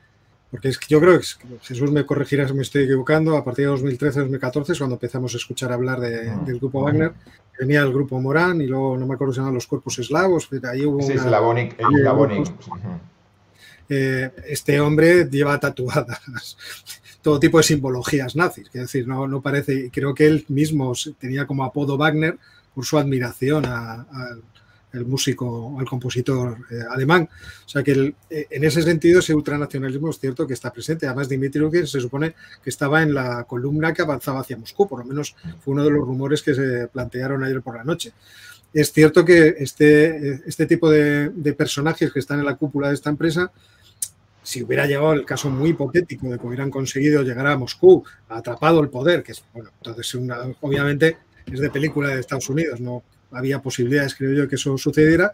[0.50, 1.26] porque es que yo creo que
[1.62, 5.38] Jesús me corregirá si me estoy equivocando, a partir de 2013-2014 es cuando empezamos a
[5.38, 7.12] escuchar hablar ah, del grupo Wagner.
[7.58, 10.50] Venía el grupo Morán y luego no me acuerdo si llaman los cuerpos eslavos.
[10.70, 11.76] Ahí hubo sí, una, Slavonic,
[13.94, 16.56] eh, este hombre lleva tatuadas
[17.22, 18.68] todo tipo de simbologías nazis.
[18.68, 22.38] Es decir, no, no parece, creo que él mismo tenía como apodo Wagner
[22.74, 24.42] por su admiración al
[25.06, 27.28] músico, al compositor eh, alemán.
[27.66, 31.06] O sea que eh, en ese sentido ese ultranacionalismo es cierto que está presente.
[31.06, 35.00] Además, Dimitri Lukin se supone que estaba en la columna que avanzaba hacia Moscú, por
[35.00, 38.12] lo menos fue uno de los rumores que se plantearon ayer por la noche.
[38.72, 42.94] Es cierto que este, este tipo de, de personajes que están en la cúpula de
[42.94, 43.52] esta empresa
[44.42, 48.80] si hubiera llegado el caso muy hipotético de que hubieran conseguido llegar a Moscú, atrapado
[48.80, 50.14] el poder, que es, bueno, entonces
[50.60, 55.32] obviamente es de película de Estados Unidos, no había posibilidades, creo yo, que eso sucediera,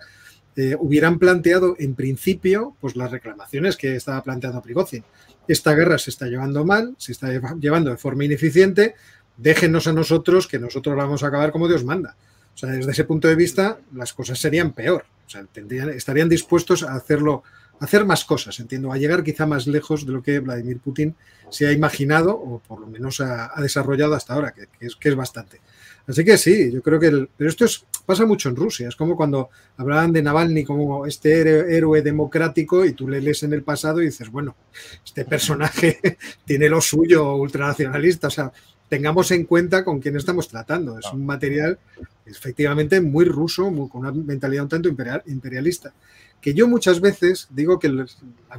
[0.56, 5.04] eh, hubieran planteado en principio pues las reclamaciones que estaba planteando Prigozhin.
[5.46, 8.94] Esta guerra se está llevando mal, se está llevando de forma ineficiente,
[9.36, 12.16] déjenos a nosotros que nosotros la vamos a acabar como Dios manda.
[12.54, 15.04] O sea, desde ese punto de vista, las cosas serían peor.
[15.26, 17.44] O sea, tendrían, estarían dispuestos a hacerlo
[17.80, 21.14] hacer más cosas, entiendo, a llegar quizá más lejos de lo que Vladimir Putin
[21.50, 25.16] se ha imaginado o por lo menos ha, desarrollado hasta ahora, que, es, que es
[25.16, 25.60] bastante.
[26.06, 27.06] Así que sí, yo creo que...
[27.08, 28.88] El, pero esto es, pasa mucho en Rusia.
[28.88, 31.40] Es como cuando hablaban de Navalny como este
[31.76, 34.56] héroe, democrático y tú le lees en el pasado y dices, bueno,
[35.04, 36.00] este personaje
[36.46, 38.28] tiene lo suyo ultranacionalista.
[38.28, 38.50] O sea,
[38.88, 40.98] tengamos en cuenta con quién estamos tratando.
[40.98, 41.78] Es un material
[42.24, 44.88] efectivamente muy ruso, con una mentalidad un tanto
[45.26, 45.92] imperialista.
[46.40, 48.06] Que yo muchas veces digo que la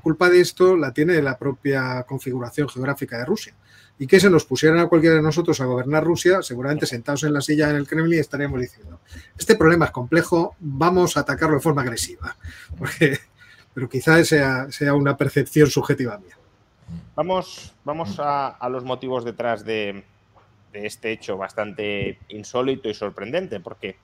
[0.01, 3.55] culpa de esto la tiene la propia configuración geográfica de Rusia.
[3.97, 7.33] Y que se nos pusieran a cualquiera de nosotros a gobernar Rusia, seguramente sentados en
[7.33, 9.01] la silla en el Kremlin estaríamos diciendo,
[9.37, 12.37] este problema es complejo, vamos a atacarlo de forma agresiva.
[13.73, 16.35] pero quizás sea, sea una percepción subjetiva mía.
[17.15, 20.03] Vamos, vamos a, los motivos detrás de,
[20.73, 23.97] este hecho bastante insólito y sorprendente, porque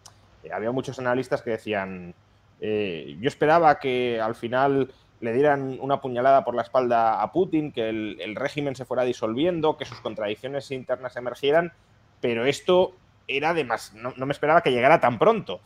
[0.43, 2.13] eh, había muchos analistas que decían,
[2.61, 4.91] eh, yo esperaba que al final
[5.21, 9.77] le dieran una puñalada por la espalda a Putin, que el, régimen se fuera disolviendo,
[9.77, 11.73] que sus contradicciones internas emergieran,
[12.21, 12.93] pero esto
[13.27, 15.61] era de más, no, me esperaba que llegara tan pronto.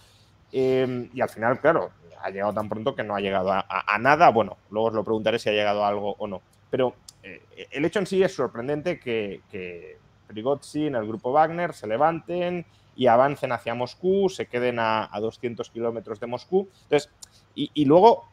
[0.51, 4.29] Eh, y al final, claro, ha llegado tan pronto que no ha llegado a, nada.
[4.29, 6.41] Bueno, luego os lo preguntaré si ha llegado a algo o no.
[6.69, 9.97] Pero eh, el hecho en sí es sorprendente que, que
[10.29, 16.19] en el grupo Wagner, se levanten y avancen hacia Moscú, se queden a, 200 kilómetros
[16.19, 16.69] de Moscú.
[16.83, 17.11] Entonces,
[17.55, 18.27] y, luego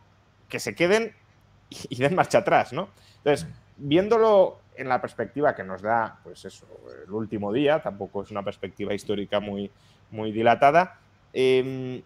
[0.48, 1.14] que se queden
[1.68, 2.88] y, den marcha atrás, ¿no?
[3.18, 6.66] Entonces, viéndolo en la perspectiva que nos da, pues eso,
[7.06, 9.70] el último día, tampoco es una perspectiva histórica muy,
[10.10, 10.98] muy dilatada,
[11.32, 12.02] eh,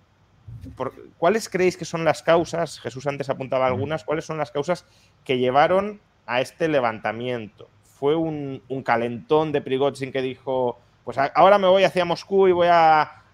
[1.19, 2.81] ¿cuáles creéis que son las causas?
[2.81, 4.87] Jesús antes apuntaba algunas, ¿cuáles son las causas
[5.25, 7.69] que llevaron a este levantamiento?
[7.83, 10.79] ¿Fue un, calentón de Prigozhin que dijo,
[11.13, 13.25] pues ahora me voy hacia Moscú y voy a,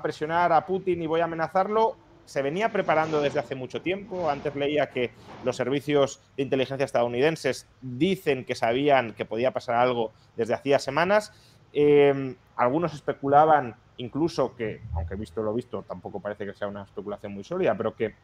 [0.00, 1.96] presionar a Putin y voy a amenazarlo?
[2.24, 4.30] ¿Se venía preparando desde hace mucho tiempo?
[4.30, 5.10] Antes leía que
[5.42, 11.32] los servicios de inteligencia estadounidenses dicen que sabían que podía pasar algo desde hacía semanas.
[11.72, 17.32] Eh, algunos especulaban incluso que, aunque visto lo visto, tampoco parece que sea una especulación
[17.32, 18.14] muy sólida, pero que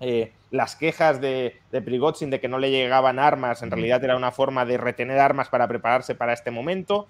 [0.00, 4.16] eh, las quejas de, de Prigozhin de que no le llegaban armas, en realidad era
[4.16, 7.08] una forma de retener armas para prepararse para este momento.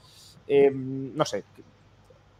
[0.48, 1.44] Eh, no sé,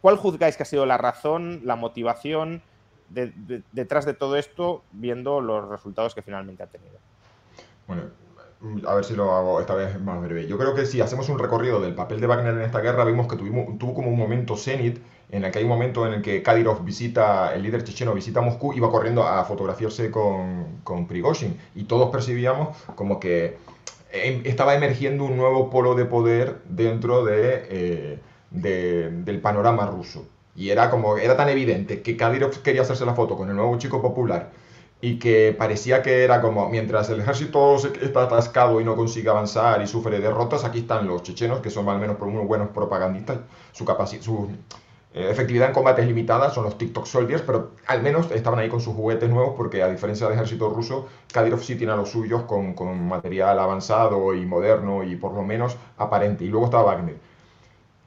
[0.01, 2.61] ¿cuál juzgáis que ha sido la razón, la motivación
[3.09, 6.97] detrás de todo esto, viendo los resultados que finalmente ha tenido?
[7.87, 8.03] Bueno,
[8.87, 10.47] a ver si lo hago esta vez más breve.
[10.47, 13.27] Yo creo que si hacemos un recorrido del papel de Wagner en esta guerra, vimos
[13.27, 14.99] que tuvo como un momento cenit
[15.31, 18.41] en el que hay un momento en el que Kadyrov visita, el líder checheno visita
[18.41, 21.57] Moscú y va corriendo a fotografiarse con, con Prigozhin.
[21.75, 23.57] Y todos percibíamos como que
[24.11, 28.19] estaba emergiendo un nuevo polo de poder dentro eh,
[28.51, 30.27] de, del panorama ruso.
[30.55, 33.77] Y era como, era tan evidente que Kadyrov quería hacerse la foto con el nuevo
[33.77, 34.51] chico popular
[35.01, 39.81] y que parecía que era como, mientras el ejército está atascado y no consigue avanzar
[39.81, 43.39] y sufre derrotas, aquí están los chechenos, que son al menos unos buenos propagandistas,
[43.71, 43.85] su,
[44.19, 44.57] su eh,
[45.13, 48.79] efectividad en combate es limitada, son los TikTok Soldiers, pero al menos estaban ahí con
[48.79, 52.43] sus juguetes nuevos, porque a diferencia del ejército ruso, Kadyrov sí tiene a los suyos
[52.43, 56.45] con, con material avanzado y moderno y por lo menos aparente.
[56.45, 57.17] Y luego está Wagner.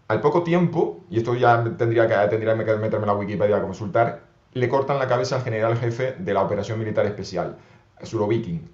[0.09, 3.63] Al poco tiempo, y esto ya tendría que, tendría que meterme en la Wikipedia a
[3.63, 4.21] consultar,
[4.53, 7.57] le cortan la cabeza al general jefe de la operación militar especial,
[8.03, 8.71] Surovikin.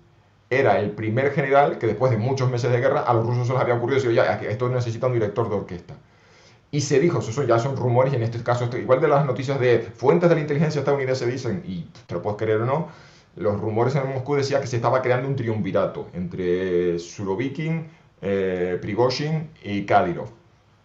[0.50, 3.52] Era el primer general que después de muchos meses de guerra a los rusos se
[3.52, 5.94] les había ocurrido decir, ya, esto necesita un director de orquesta.
[6.70, 9.58] Y se dijo, eso ya son rumores, y en este caso, igual de las noticias
[9.58, 12.88] de fuentes de la inteligencia estadounidense dicen, y te lo puedes creer o no,
[13.36, 17.86] los rumores en Moscú decían que se estaba creando un triunvirato entre Surovikin,
[18.20, 20.28] eh, Prigozhin y Kadyrov.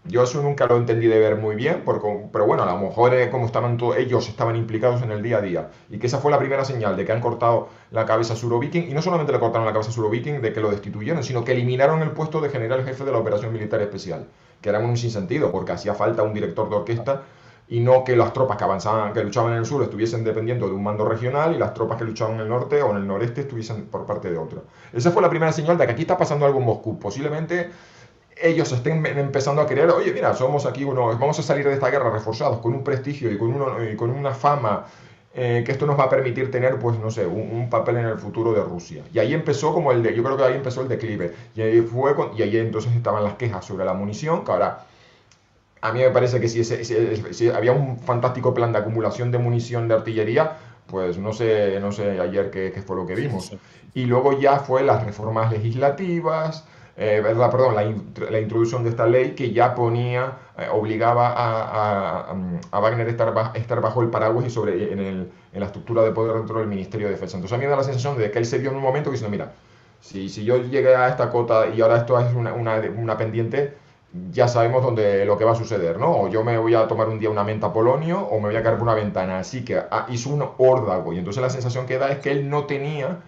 [0.05, 3.29] Yo eso nunca lo entendí de ver muy bien, pero bueno, a lo mejor es
[3.29, 5.69] como estaban todos, ellos estaban implicados en el día a día.
[5.89, 8.89] Y que esa fue la primera señal de que han cortado la cabeza a Surovikin.
[8.89, 11.53] Y no solamente le cortaron la cabeza a Surovikin de que lo destituyeron, sino que
[11.53, 14.27] eliminaron el puesto de general jefe de la operación militar especial.
[14.63, 17.21] Que era un sinsentido, porque hacía falta un director de orquesta
[17.67, 20.73] y no que las tropas que avanzaban, que luchaban en el sur estuviesen dependiendo de
[20.73, 23.41] un mando regional y las tropas que luchaban en el norte o en el noreste
[23.41, 24.63] estuviesen por parte de otro.
[24.91, 26.99] Esa fue la primera señal de que aquí está pasando algo en Moscú.
[26.99, 27.69] Posiblemente
[28.41, 32.09] ellos estén empezando a creer, oye, mira, somos aquí vamos a salir de esta guerra
[32.09, 34.85] reforzados con un prestigio y con una fama
[35.35, 38.19] eh, que esto nos va a permitir tener, pues, no sé, un, papel en el
[38.19, 39.03] futuro de Rusia.
[39.11, 41.33] Y ahí empezó como el de, yo creo que ahí empezó el declive.
[41.55, 44.85] Y ahí fue, y ahí entonces estaban las quejas sobre la munición, que ahora,
[45.81, 49.87] a mí me parece que si, si, había un fantástico plan de acumulación de munición
[49.87, 53.51] de artillería, pues no sé, no sé ayer qué, qué fue lo que vimos.
[53.95, 56.65] Y luego ya fue las reformas legislativas,
[56.95, 62.35] eh, perdón, la, introducción de esta ley que ya ponía, eh, obligaba a,
[62.71, 66.03] a, Wagner a estar, estar bajo el paraguas y sobre, en, el, en, la estructura
[66.03, 67.37] de poder dentro del Ministerio de Defensa.
[67.37, 69.09] Entonces a mí me da la sensación de que él se dio en un momento
[69.09, 69.53] diciendo, mira,
[70.01, 73.73] si, si yo llegué a esta cota y ahora esto es una, una, una pendiente,
[74.31, 76.11] ya sabemos dónde, lo que va a suceder, ¿no?
[76.11, 78.61] O yo me voy a tomar un día una menta polonio o me voy a
[78.61, 79.39] caer por una ventana.
[79.39, 82.49] Así que ah, hizo un órdago y entonces la sensación que da es que él
[82.49, 83.21] no tenía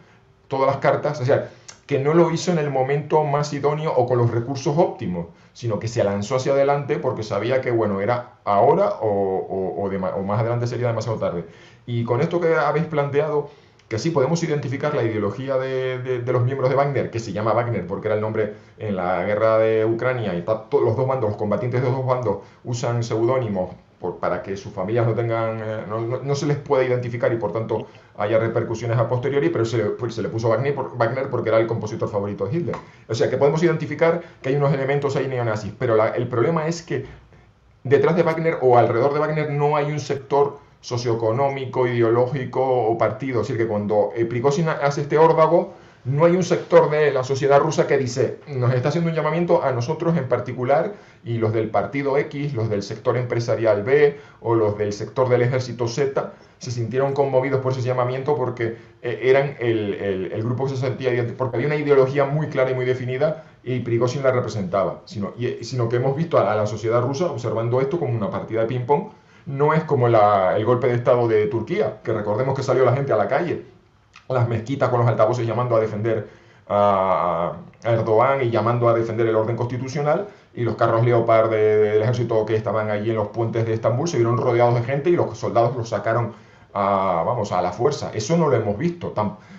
[0.47, 1.49] todas las cartas, o sea,
[1.85, 5.79] que no lo hizo en el momento más idóneo o con los recursos óptimos, sino
[5.79, 10.67] que se lanzó hacia adelante porque sabía que, bueno, era ahora o, o, más adelante
[10.67, 11.45] sería demasiado tarde.
[11.85, 13.49] Y con esto que habéis planteado,
[13.87, 17.53] que sí podemos identificar la ideología de, de, los miembros de Wagner, que se llama
[17.53, 21.37] Wagner porque era el nombre en la guerra de Ucrania y los dos bandos, los
[21.37, 23.75] combatientes de los dos bandos usan seudónimos
[24.19, 27.87] para que sus familias no tengan, eh, no, se les pueda identificar y por tanto
[28.17, 31.59] haya repercusiones a posteriori, pero se le, pues, se le puso Wagner, Wagner, porque era
[31.59, 32.75] el compositor favorito de Hitler.
[33.07, 36.81] O sea que podemos identificar que hay unos elementos ahí neonazis, pero el problema es
[36.81, 37.05] que
[37.83, 43.41] detrás de Wagner o alrededor de Wagner no hay un sector socioeconómico, ideológico o partido.
[43.41, 45.73] Es decir, que cuando Prigozhin hace este órdago,
[46.05, 49.63] no hay un sector de la sociedad rusa que dice, nos está haciendo un llamamiento
[49.63, 54.53] a nosotros en particular y los del partido X, los del sector empresarial B o
[54.53, 59.55] los del sector del ejército Z, se sintieron conmovidos por ese llamamiento porque eh, eran
[59.59, 63.79] el, grupo que se sentía, porque había una ideología muy clara y muy definida y
[63.79, 68.15] Prigozhin la representaba, sino, sino que hemos visto a, la sociedad rusa observando esto como
[68.15, 69.09] una partida de ping-pong,
[69.47, 73.11] no es como el golpe de Estado de Turquía, que recordemos que salió la gente
[73.11, 73.74] a la calle
[74.29, 76.27] las mezquitas con los altavoces llamando a defender
[76.67, 82.45] a Erdogan y llamando a defender el orden constitucional y los carros Leopard del ejército
[82.45, 85.37] que estaban allí en los puentes de Estambul se vieron rodeados de gente y los
[85.37, 86.33] soldados los sacaron
[86.73, 88.11] a, vamos, a la fuerza.
[88.13, 89.13] Eso no lo hemos visto.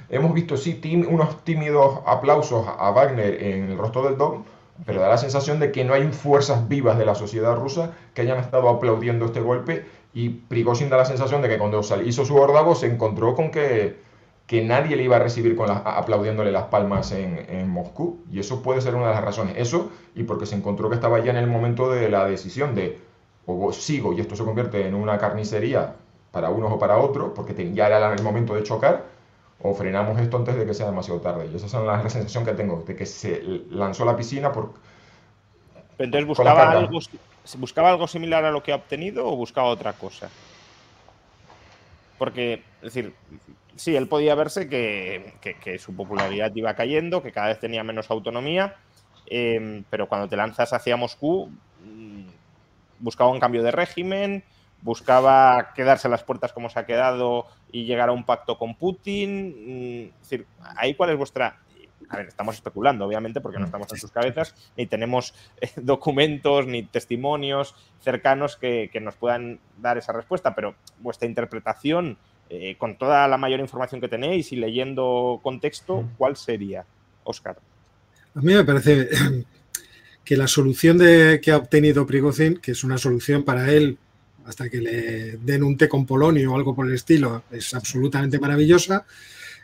[0.08, 4.44] hemos visto sí unos tímidos aplausos a Wagner en el rostro del Dom,
[4.84, 8.22] pero da la sensación de que no hay fuerzas vivas de la sociedad rusa que
[8.22, 12.36] hayan estado aplaudiendo este golpe y Prigozhin da la sensación de que cuando hizo su
[12.36, 13.96] órdago se encontró con que
[14.46, 18.20] que nadie le iba a recibir con aplaudiéndole las palmas en, Moscú.
[18.30, 19.54] Y eso puede ser una de las razones.
[19.56, 22.98] Eso y porque se encontró que estaba ya en el momento de la decisión de
[23.46, 25.94] o sigo y esto se convierte en una carnicería
[26.32, 29.04] para unos o para otros, porque ya era el momento de chocar,
[29.62, 31.48] o frenamos esto antes de que sea demasiado tarde.
[31.50, 34.52] Y esa es la, la sensación que tengo, de que se lanzó a la piscina
[34.52, 34.74] por...
[35.98, 36.98] entonces buscaba algo,
[37.58, 40.28] buscaba algo similar a lo que ha obtenido o buscaba otra cosa.
[42.18, 43.14] Porque, es decir,
[43.76, 48.76] sí, él podía verse que, su popularidad iba cayendo, que cada vez tenía menos autonomía,
[49.26, 51.50] em, pero cuando te lanzas hacia Moscú,
[51.84, 52.26] mm,
[52.98, 54.44] buscaba un cambio de régimen,
[54.82, 58.74] buscaba quedarse a las puertas como se ha quedado y llegar a un pacto con
[58.74, 59.48] Putin.
[59.48, 61.60] Mm, es decir, ahí cuál es vuestra...
[62.08, 66.66] A ver, estamos especulando, obviamente, porque no estamos en sus cabezas, ni tenemos eh, documentos
[66.66, 72.16] ni testimonios cercanos que, que nos puedan dar esa respuesta, pero vuestra interpretación
[72.48, 76.08] eh, con toda la mayor información que tenéis y leyendo contexto.
[76.16, 76.84] ¿cuál sería,
[77.24, 77.56] Oscar?
[78.34, 79.08] A mí me parece
[80.24, 83.98] que la solución de, que ha obtenido Prigozhin, que es una solución para él
[84.44, 88.38] hasta que le den un té con polonio o algo por el estilo, es absolutamente
[88.38, 89.04] maravillosa,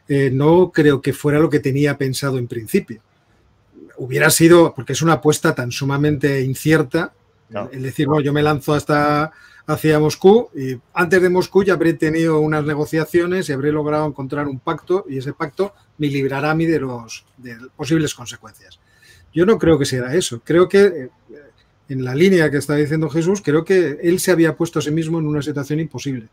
[0.09, 3.01] eh, no creo que fuera lo que tenía pensado en principio.
[3.99, 7.13] Hubiera sido, porque es una apuesta tan sumamente incierta,
[7.71, 9.31] el decir, bueno, yo me lanzo hasta
[9.67, 14.49] hacia Moscú y antes de Moscú ya habré tenido unas negociaciones y habré logrado encontrar
[14.49, 17.25] un pacto y ese pacto me librará a mí de, los,
[17.77, 18.81] posibles consecuencias.
[19.33, 20.43] Yo no creo que sea eso.
[20.45, 21.11] Creo que eh,
[21.89, 24.91] en la línea que está diciendo Jesús, creo que él se había puesto a sí
[24.91, 26.29] mismo en una situación imposible.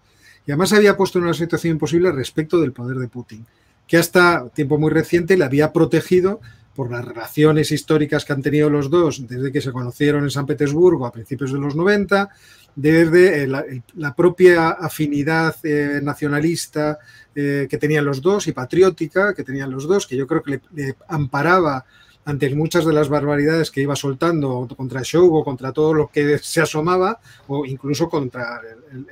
[0.45, 3.45] Y además se había puesto en una situación imposible respecto del poder de Putin,
[3.87, 6.39] que hasta tiempo muy reciente le había protegido
[6.75, 10.45] por las relaciones históricas que han tenido los dos desde que se conocieron en San
[10.45, 12.29] Petersburgo a principios de los 90,
[12.75, 16.99] desde eh, la, propia afinidad eh, nacionalista
[17.36, 20.62] eh, que tenían los dos y patriótica que tenían los dos, que yo creo que
[20.73, 21.86] le, amparaba
[22.25, 26.62] ante muchas de las barbaridades que iba soltando contra Shogo, contra todo lo que se
[26.62, 28.62] asomaba, o incluso contra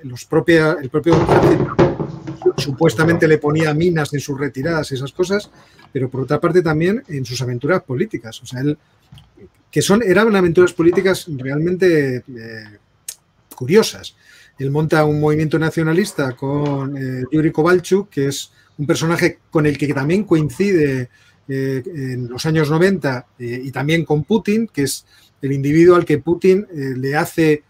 [0.03, 1.15] los propios, el propio
[2.57, 5.49] supuestamente le ponía minas en sus retiradas y esas cosas,
[5.91, 8.41] pero por otra parte también en sus aventuras políticas.
[8.43, 8.77] O sea, él,
[9.71, 12.23] que son, eran aventuras políticas realmente
[13.57, 14.15] curiosas.
[14.59, 19.77] Él monta un movimiento nacionalista con eh, Yuri Kovalchuk, que es un personaje con el
[19.77, 21.09] que también coincide
[21.47, 25.05] eh, en los años 90 eh, y también con Putin, que es
[25.41, 27.63] el individuo al que Putin le hace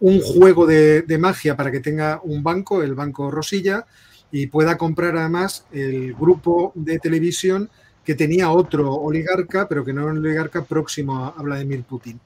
[0.00, 3.86] un juego de, magia para que tenga un banco, el Banco Rosilla,
[4.32, 7.68] y pueda comprar además el grupo de televisión
[8.04, 12.18] que tenía otro oligarca, pero que no era un oligarca próximo a Vladimir Putin.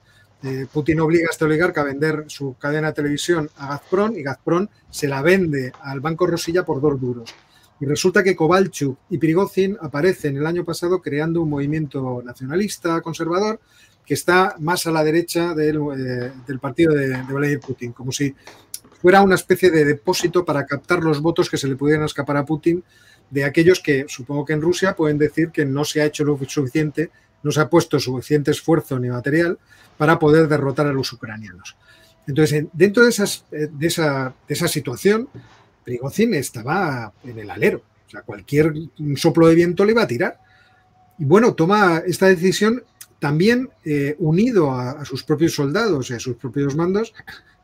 [0.45, 4.21] Eh, Putin obliga a este oligarca a vender su cadena de televisión a Gazprom y
[4.21, 7.33] Gazprom se la vende al Banco Rosilla por dos duros.
[7.79, 13.59] Y resulta que Kovalchuk y Prigozhin aparecen el año pasado creando un movimiento nacionalista conservador
[14.05, 18.35] que está más a la derecha del, eh, partido de, Vladimir Putin, como si
[19.01, 22.45] fuera una especie de depósito para captar los votos que se le pudieran escapar a
[22.45, 22.83] Putin
[23.31, 26.37] de aquellos que supongo que en Rusia pueden decir que no se ha hecho lo
[26.47, 27.09] suficiente,
[27.45, 29.59] no se ha puesto suficiente esfuerzo ni material
[29.97, 31.77] para poder derrotar a los ucranianos.
[32.25, 35.29] Entonces, dentro eh, de, esa, de esa situación,
[35.83, 37.83] Prigozhin estaba en el alero.
[38.07, 38.73] O sea, cualquier
[39.15, 40.39] soplo de viento le iba a tirar.
[41.19, 42.83] Y bueno, toma esta decisión
[43.19, 47.13] también eh, unido a, sus propios soldados y a sus propios mandos,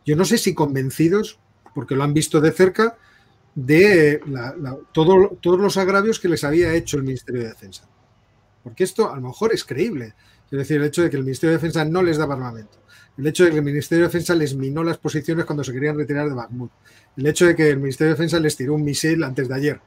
[0.06, 1.40] yo no sé si convencidos,
[1.74, 2.98] porque lo han visto de cerca,
[3.56, 4.22] de
[4.94, 7.88] todos los agravios que les había hecho el Ministerio de Defensa.
[8.64, 10.14] Porque esto a lo mejor es creíble.
[10.52, 12.80] Es decir, el hecho de que el Ministerio de Defensa no les daba armamento.
[13.18, 15.98] El hecho de que el Ministerio de Defensa les minó las posiciones cuando se querían
[15.98, 16.72] retirar de Bakhmut.
[17.18, 19.82] El hecho de que el Ministerio de Defensa les tiró un misil antes de ayer.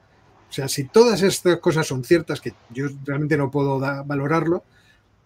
[0.49, 4.64] O sea, si todas estas cosas son ciertas, que yo realmente no puedo valorarlo,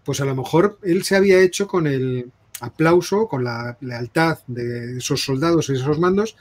[0.04, 4.98] pues a lo mejor él se había hecho con el aplauso, con la lealtad de
[4.98, 6.36] esos soldados y esos mandos,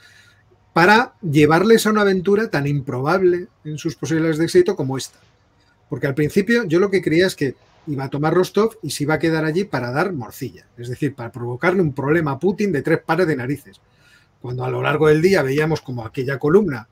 [0.72, 5.18] para llevarles a una aventura tan improbable en sus posibilidades de éxito como esta.
[5.88, 7.54] Porque al principio yo lo que creía es que
[7.86, 11.14] iba a tomar Rostov y se iba a quedar allí para dar morcilla, es decir,
[11.14, 13.80] para provocarle un problema a Putin de tres pares de narices.
[14.40, 16.86] Cuando a lo largo del día veíamos como aquella columna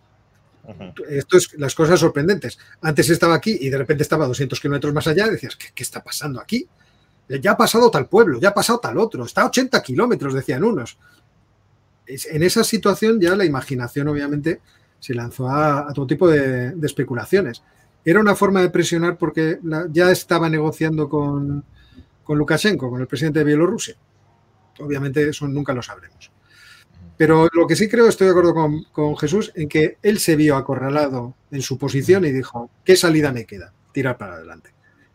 [1.09, 2.59] esto es las cosas sorprendentes.
[2.81, 5.29] Antes estaba aquí y de repente estaba a 200 kilómetros más allá.
[5.29, 6.67] Decías, ¿qué, está pasando aquí?
[7.29, 9.25] Ya ha pasado tal pueblo, ya ha pasado tal otro.
[9.25, 10.99] Está a 80 kilómetros, decían unos.
[12.07, 14.61] En esa situación ya la imaginación, obviamente,
[14.99, 17.63] se lanzó a, todo tipo de, especulaciones.
[18.07, 19.59] Era una forma de presionar porque
[19.91, 21.65] ya estaba negociando con,
[22.23, 23.97] con Lukashenko, con el presidente de Bielorrusia.
[24.79, 26.31] Obviamente eso nunca lo sabremos.
[27.17, 28.55] Pero lo que sí creo, estoy de acuerdo
[28.93, 33.33] con, Jesús, en que él se vio acorralado en su posición y dijo, ¿qué salida
[33.33, 33.73] me queda?
[33.91, 34.71] Tirar para adelante.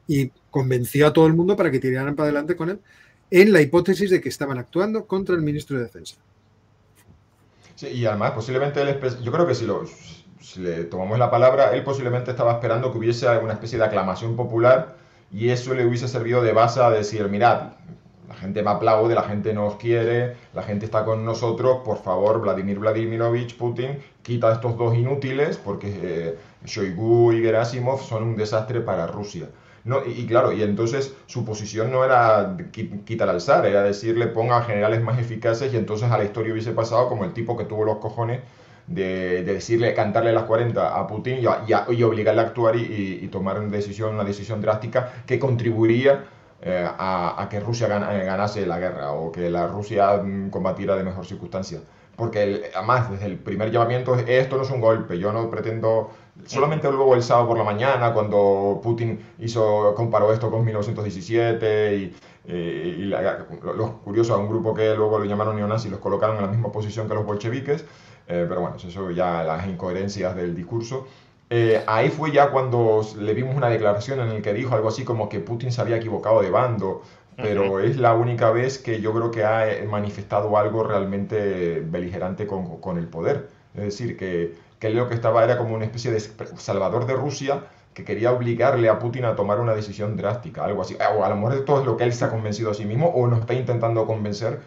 [0.05, 2.79] Y convenció a todo el mundo para que tiraran para adelante con él
[3.29, 6.17] en la hipótesis de que estaban actuando contra el ministro de Defensa.
[7.75, 9.85] Sí, y además posiblemente él, yo creo que si, lo,
[10.41, 14.35] si le tomamos la palabra, él posiblemente estaba esperando que hubiese una especie de aclamación
[14.35, 14.95] popular
[15.31, 17.73] y eso le hubiese servido de base a decir, mirad,
[18.27, 22.41] la gente me aplaude, la gente nos quiere, la gente está con nosotros, por favor,
[22.41, 28.81] Vladimir Vladimirovich Putin, quita estos dos inútiles porque eh, Shoigu y Gerasimov son un desastre
[28.81, 29.47] para Rusia.
[29.83, 34.61] No, y, claro, y entonces su posición no era quitar al zar, era decirle ponga
[34.61, 37.83] generales más eficaces y entonces a la historia hubiese pasado como el tipo que tuvo
[37.83, 38.41] los cojones
[38.93, 43.69] de, decirle, cantarle las 40 a Putin y, obligarle a actuar y, y, tomar una
[43.69, 46.25] decisión, una decisión drástica que contribuiría
[46.63, 51.03] eh, a, que Rusia eh, ganase la guerra o que la Rusia mm, combatiera de
[51.03, 51.79] mejor circunstancia.
[52.15, 56.11] Porque además, desde el primer llamamiento, esto no es un golpe, yo no pretendo,
[56.45, 62.15] solamente luego el sábado por la mañana, cuando Putin hizo, comparó esto con 1917 y,
[62.45, 66.43] eh, y los curiosos, a un grupo que luego lo llamaron neonazis, los colocaron en
[66.43, 67.85] la misma posición que los bolcheviques,
[68.47, 71.07] pero bueno, eso ya las incoherencias del discurso.
[71.49, 75.03] Eh, ahí fue ya cuando le vimos una declaración en la que dijo algo así
[75.03, 77.01] como que Putin se había equivocado de bando,
[77.35, 82.47] pero es la única vez que yo creo que ha eh, manifestado algo realmente beligerante
[82.47, 83.49] con, con el poder.
[83.75, 87.63] Es decir, que, que lo que estaba era como una especie de salvador de Rusia
[87.93, 90.95] que quería obligarle a Putin a tomar una decisión drástica, algo así.
[91.17, 93.07] O a lo mejor esto es lo que él se ha convencido a sí mismo
[93.09, 94.59] o nos está intentando convencer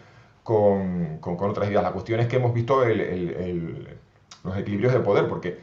[0.45, 1.82] con, con, otras ideas.
[1.82, 3.99] La cuestión es que hemos visto el, el,
[4.45, 5.59] los equilibrios de poder, porque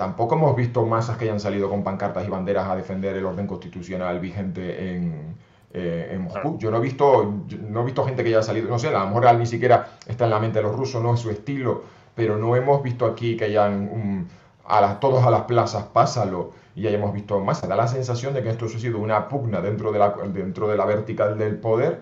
[0.00, 3.46] Tampoco hemos visto masas que hayan salido con pancartas y banderas a defender el orden
[3.46, 5.36] constitucional vigente en,
[5.74, 6.56] eh, Moscú.
[6.58, 7.34] Yo no he visto,
[7.68, 10.30] no he visto gente que haya salido, no sé, la moral ni siquiera está en
[10.30, 11.82] la mente de los rusos, no es su estilo,
[12.14, 14.26] pero no hemos visto aquí que hayan
[14.64, 17.68] a todos a las plazas, pásalo, y hayamos visto masas.
[17.68, 20.78] Da la sensación de que esto ha sido una pugna dentro de la, dentro de
[20.78, 22.00] la vertical del poder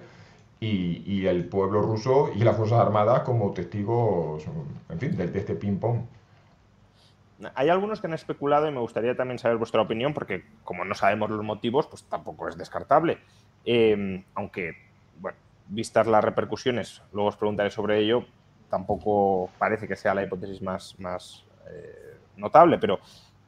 [0.60, 4.44] y, el pueblo ruso y las Fuerzas Armadas como testigos,
[4.88, 6.00] en fin, de, de este ping-pong.
[7.54, 10.94] Hay algunos que han especulado y me gustaría también saber vuestra opinión, porque como no
[10.94, 13.18] sabemos los motivos, pues tampoco es descartable.
[13.64, 14.72] Em, aunque,
[15.20, 15.38] bueno,
[15.68, 18.24] vistas las repercusiones, luego os preguntaré sobre ello,
[18.68, 22.98] tampoco parece que sea la hipótesis más, más eh, notable, pero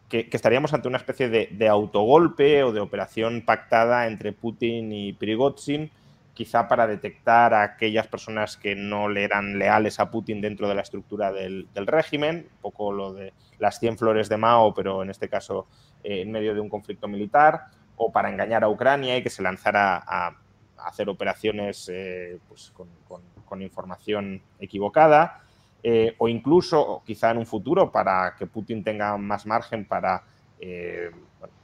[0.08, 5.12] que, estaríamos ante una especie de, de, autogolpe o de operación pactada entre Putin y
[5.12, 5.90] Prigozhin
[6.34, 10.74] quizá para detectar a aquellas personas que no le eran leales a Putin dentro de
[10.74, 15.10] la estructura del, régimen, un poco lo de las 100 flores de Mao, pero en
[15.10, 15.66] este caso
[16.02, 17.66] eh, en medio de un conflicto militar,
[17.96, 20.36] o para engañar a Ucrania y que se lanzara a,
[20.78, 25.42] hacer operaciones eh, pues, con, información equivocada,
[25.82, 30.22] eh, o incluso, quizá en un futuro, para que Putin tenga más margen para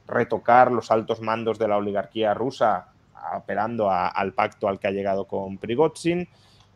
[0.07, 2.89] retocar los altos mandos de la oligarquía rusa
[3.31, 6.27] apelando al pacto al que ha llegado con Prigozhin,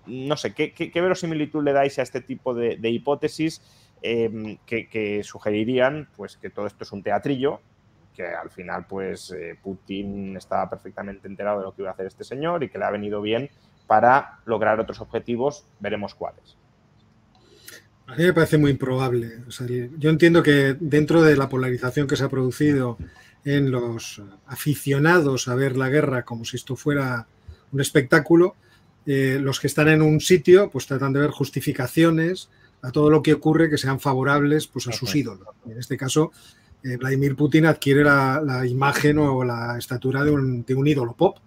[0.07, 3.61] no sé, ¿qué, verosimilitud le dais a este tipo de, hipótesis
[4.01, 7.61] em, que, sugerirían pues, que todo esto es un teatrillo,
[8.15, 12.07] que al final pues eh, Putin estaba perfectamente enterado de lo que iba a hacer
[12.07, 13.49] este señor y que le ha venido bien
[13.87, 16.57] para lograr otros objetivos, veremos cuáles.
[18.07, 19.39] A mí me parece muy improbable.
[19.97, 22.97] yo entiendo que dentro de la polarización que se ha producido
[23.43, 27.27] en los aficionados a ver la guerra como si esto fuera
[27.71, 28.55] un espectáculo,
[29.05, 32.49] eh, los que están en un sitio pues tratan de ver justificaciones
[32.83, 35.47] a todo lo que ocurre que sean favorables pues, a sus ídolos.
[35.65, 36.31] En este caso,
[36.83, 41.37] eh, Vladimir Putin adquiere la, imagen o la estatura de un, ídolo pop.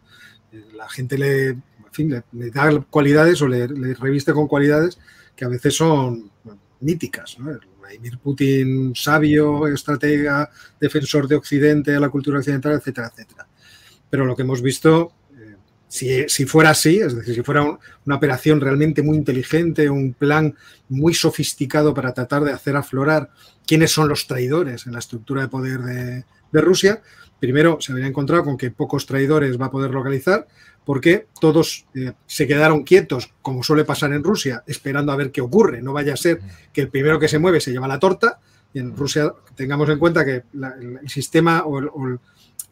[0.53, 1.57] Eh, la gente le,
[2.33, 4.99] le, da cualidades o le, reviste con cualidades
[5.35, 6.31] que a veces son
[6.81, 7.37] míticas.
[7.85, 13.47] Vladimir Putin, sabio, estratega, defensor de Occidente, de la cultura occidental, etcétera, etcétera.
[14.11, 15.13] Pero lo que hemos visto
[16.27, 20.57] si, fuera así, es decir, si fuera una operación realmente muy inteligente, un plan
[20.89, 23.31] muy sofisticado para tratar de hacer aflorar
[23.65, 26.25] quiénes son los traidores en la estructura de poder de,
[26.61, 27.01] Rusia,
[27.39, 30.49] primero se habría encontrado con que pocos traidores va a poder localizar,
[30.85, 35.41] porque todos eh, se quedaron quietos, como suele pasar en Rusia, esperando a ver qué
[35.41, 35.83] ocurre.
[35.83, 36.41] No vaya a ser
[36.73, 38.41] que el primero que se mueve se lleva la torta.
[38.75, 42.19] En Rusia tengamos en cuenta que el, sistema o, o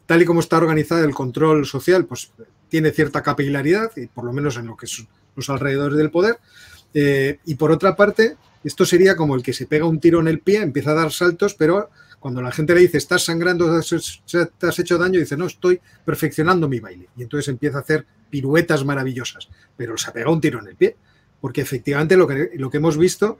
[0.05, 2.31] tal y como está organizado el control social, pues
[2.69, 6.39] tiene cierta capilaridad, y por lo menos en lo que son los alrededores del poder.
[6.93, 10.27] Eh, y por otra parte, esto sería como el que se pega un tiro en
[10.27, 11.89] el pie, empieza a dar saltos, pero
[12.23, 13.81] cuando la gente le dice, estás sangrando,
[14.57, 17.09] te has hecho daño, dice, no, estoy perfeccionando mi baile.
[17.17, 20.77] Y entonces empieza a hacer piruetas maravillosas, pero se ha pegado un tiro en el
[20.77, 20.95] pie,
[21.41, 23.39] porque efectivamente lo que, lo que hemos visto,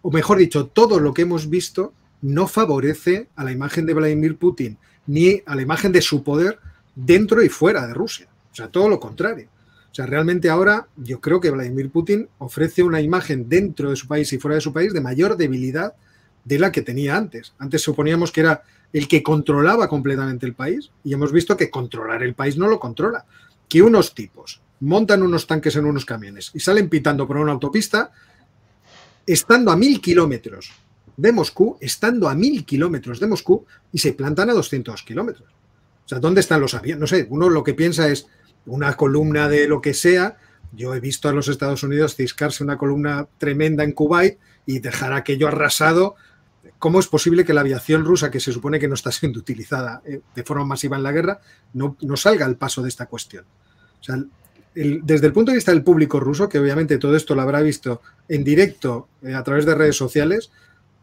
[0.00, 1.92] o mejor dicho, todo lo que hemos visto
[2.22, 6.58] no favorece a la imagen de Vladimir Putin ni a la imagen de su poder
[6.94, 8.28] dentro y fuera de Rusia.
[8.50, 9.50] O sea, todo lo contrario.
[9.92, 14.08] O sea, realmente ahora yo creo que Vladimir Putin ofrece una imagen dentro de su
[14.08, 15.92] país y fuera de su país de mayor debilidad
[16.46, 17.52] de la que tenía antes.
[17.58, 22.22] Antes suponíamos que era el que controlaba completamente el país y hemos visto que controlar
[22.22, 23.26] el país no lo controla.
[23.68, 28.10] Que unos tipos montan unos tanques en unos camiones y salen pitando por una autopista
[29.26, 30.70] estando a mil kilómetros
[31.16, 35.48] de Moscú, estando a mil kilómetros de Moscú y se plantan a 200 kilómetros.
[36.04, 37.00] O sea, ¿dónde están los aviones?
[37.00, 38.28] No sé, uno lo que piensa es,
[38.66, 40.36] una columna de lo que sea.
[40.72, 45.12] Yo he visto a los Estados Unidos ciscarse una columna tremenda en Kuwait y dejar
[45.12, 46.16] aquello arrasado.
[46.78, 50.02] ¿Cómo es posible que la aviación rusa, que se supone que no está siendo utilizada
[50.04, 51.40] eh, de forma masiva en la guerra,
[51.74, 53.44] no, salga al paso de esta cuestión?
[54.00, 54.22] O sea,
[54.74, 58.02] desde el punto de vista del público ruso, que obviamente todo esto lo habrá visto
[58.28, 60.50] en directo eh, a través de redes sociales,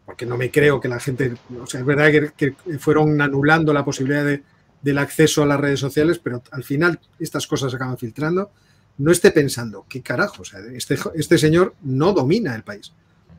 [0.06, 3.86] porque no me creo que la gente, o sea, es verdad que fueron anulando la
[3.86, 4.44] posibilidad de,
[4.84, 8.52] del acceso a las redes sociales, pero al final estas cosas acaban filtrando,
[8.98, 10.44] no esté pensando, ¿qué carajo?
[10.44, 12.92] O sea, este, este señor no domina el país,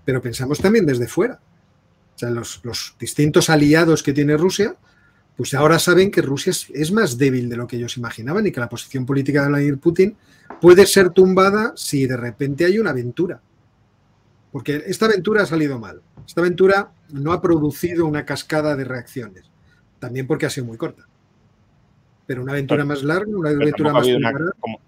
[0.05, 1.39] pero pensamos también desde fuera.
[2.15, 4.77] O sea, los, distintos aliados que tiene Rusia,
[5.37, 8.61] pues ahora saben que Rusia es, más débil de lo que ellos imaginaban y que
[8.61, 10.17] la posición política de Vladimir Putin
[10.61, 13.41] puede ser tumbada si de repente hay una aventura.
[14.53, 16.01] Porque esta aventura ha salido mal.
[16.25, 19.51] Esta aventura no ha producido una cascada de reacciones.
[19.99, 21.09] También porque ha sido muy corta.
[22.27, 24.09] Pero una aventura más larga, una aventura más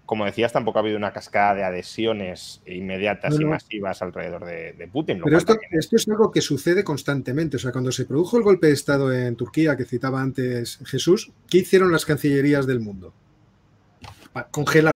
[0.05, 5.21] como, decías, tampoco ha habido una cascada de adhesiones inmediatas y masivas alrededor de, Putin.
[5.23, 7.57] Pero esto, esto, es algo que sucede constantemente.
[7.57, 11.31] O sea, cuando se produjo el golpe de Estado en Turquía, que citaba antes Jesús,
[11.49, 13.13] ¿qué hicieron las cancillerías del mundo?
[14.51, 14.91] Congelar.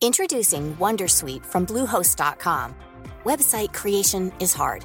[0.00, 2.74] Introducing Wondersuite from Bluehost.com.
[3.24, 4.84] Website creation is hard.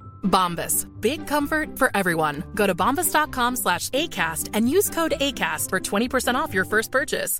[0.23, 0.87] Bombas.
[0.99, 2.43] Big comfort for everyone.
[2.55, 7.39] Go to bombas.com slash ACAST and use code ACAST for 20% off your first purchase.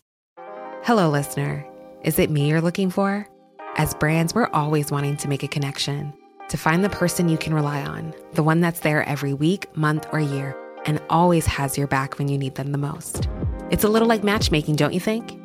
[0.83, 1.65] Hello, listener.
[2.03, 3.27] Is it me you're looking for?
[3.75, 6.13] As brands, we're always wanting to make a connection.
[6.49, 10.07] To find the person you can rely on, the one that's there every week, month,
[10.11, 13.29] or year, and always has your back when you need them the most.
[13.69, 15.39] It's a little like matchmaking, don't you think?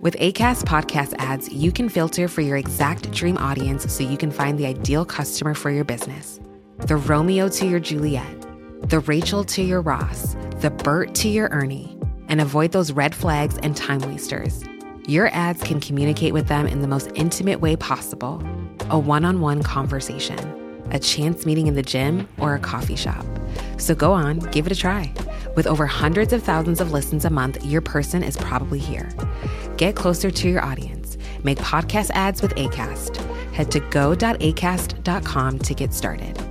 [0.00, 4.30] With ACAST podcast ads, you can filter for your exact dream audience so you can
[4.30, 6.38] find the ideal customer for your business.
[6.86, 8.46] The Romeo to your Juliet,
[8.90, 13.56] the Rachel to your Ross, the Bert to your Ernie, and avoid those red flags
[13.62, 14.62] and time wasters.
[15.06, 18.46] Your ads can communicate with them in the most intimate way possible
[18.90, 20.38] a one on one conversation,
[20.90, 23.24] a chance meeting in the gym, or a coffee shop.
[23.78, 25.10] So go on, give it a try.
[25.56, 29.08] With over hundreds of thousands of listens a month, your person is probably here.
[29.78, 31.16] Get closer to your audience.
[31.44, 33.16] Make podcast ads with ACAST.
[33.54, 36.43] Head to go.acast.com to get started.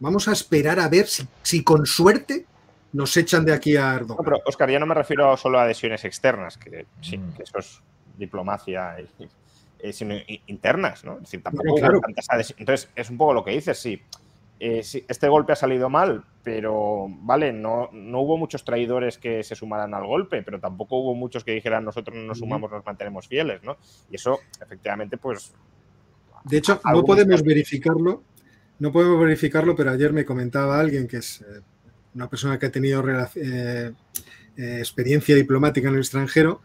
[0.00, 2.46] Vamos a esperar a ver si, si con suerte
[2.92, 4.16] nos echan de aquí a Erdogan.
[4.18, 7.58] No, pero Oscar, ya no me refiero solo a adhesiones externas, que sí, que eso
[7.58, 7.80] es
[8.16, 9.28] diplomacia, y-
[9.80, 10.14] eh, sino
[10.46, 11.14] internas, ¿no?
[11.16, 12.00] Es decir, tampoco No, hubo claro.
[12.00, 14.00] tantas adhesi- Entonces, es un poco lo que dices, sí.
[14.60, 19.42] Eh, sí, Este golpe ha salido mal, pero vale, no, no hubo muchos traidores que
[19.42, 22.86] se sumaran al golpe, pero tampoco hubo muchos que dijeran nosotros no nos sumamos, nos
[22.86, 23.76] mantenemos fieles, ¿no?
[24.10, 25.52] Y eso, efectivamente, pues
[26.44, 27.46] De hecho, no podemos casos.
[27.46, 28.22] verificarlo,
[28.78, 31.60] no podemos verificarlo, pero ayer me comentaba alguien que es eh,
[32.14, 33.92] una persona que ha tenido eh,
[34.56, 36.60] eh, experiencia diplomática en el extranjero,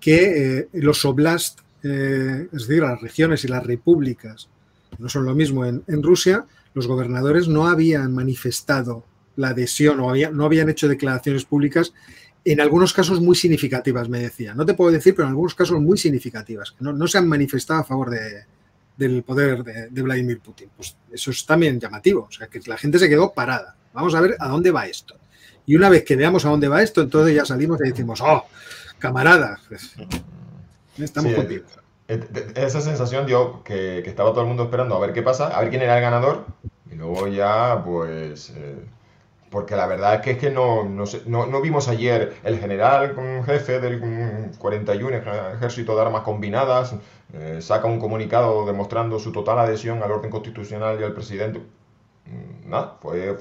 [0.00, 4.50] que los oblast, es decir, las regiones y las repúblicas,
[4.98, 6.44] no son lo mismo en, Rusia,
[6.74, 9.04] los gobernadores no habían manifestado
[9.36, 11.94] la adhesión o había- no habían hecho declaraciones públicas,
[12.44, 14.54] en algunos casos muy significativas, me decía.
[14.54, 17.80] No te puedo decir, pero en algunos casos muy significativas, no, no se han manifestado
[17.80, 18.44] a favor de,
[18.96, 20.70] del poder de, de Vladimir Putin.
[20.76, 23.76] Pues eso es también llamativo, o sea, que la gente se quedó parada.
[23.92, 25.16] Vamos a ver a dónde va esto.
[25.66, 28.44] Y una vez que veamos a dónde va esto, entonces ya salimos y decimos, oh,
[28.98, 29.94] camaradas, pues,
[30.98, 31.64] estamos Sí, contigo.
[32.08, 35.22] eh, eh, Esa sensación dio que, que estaba todo el mundo esperando a ver qué
[35.22, 36.44] pasa, a ver quién era el ganador,
[36.90, 38.50] y luego ya, pues.
[38.56, 38.76] eh,
[39.50, 42.58] porque la verdad es que, es que no, no, sé- no, no vimos ayer el
[42.58, 46.94] general mm, jefe del mm, 41 ej- Ejército de Armas Combinadas
[47.34, 51.60] eh, saca un comunicado demostrando su total adhesión al orden constitucional y al presidente.
[52.26, 53.36] Mm, Nada, fue,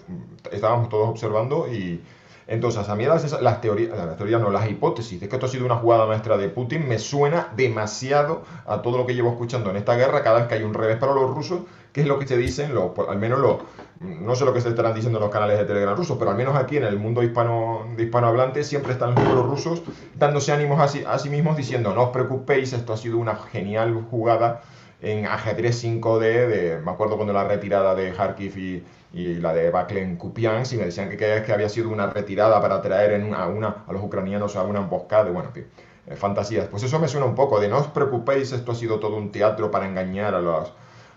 [0.52, 2.02] estábamos todos observando y
[2.48, 5.50] entonces a mí las, las teorías, las teorías no, las hipótesis de que esto ha
[5.50, 9.70] sido una jugada maestra de Putin me suena demasiado a todo lo que llevo escuchando
[9.70, 11.62] en esta guerra cada vez que hay un revés para los rusos,
[11.94, 13.60] que es lo que se dicen, lo, al menos lo,
[14.00, 16.38] no sé lo que se estarán diciendo en los canales de Telegram rusos, pero al
[16.38, 19.84] menos aquí en el mundo hispano, de hispanohablante siempre están los rusos
[20.16, 23.36] dándose ánimos a sí, a sí mismos diciendo no os preocupéis, esto ha sido una
[23.36, 24.64] genial jugada
[25.02, 28.84] en ajedrez 5D, de, me acuerdo cuando la retirada de Kharkiv y,
[29.14, 32.82] la de Baklen Kupiansk, y me decían que, que, que había sido una retirada para
[32.82, 35.66] traer a, una, a los ucranianos a una emboscada, bueno, en fin,
[36.08, 36.68] eh, fantasías.
[36.68, 39.32] Pues eso me suena un poco de no os preocupéis, esto ha sido todo un
[39.32, 40.74] teatro para engañar a los,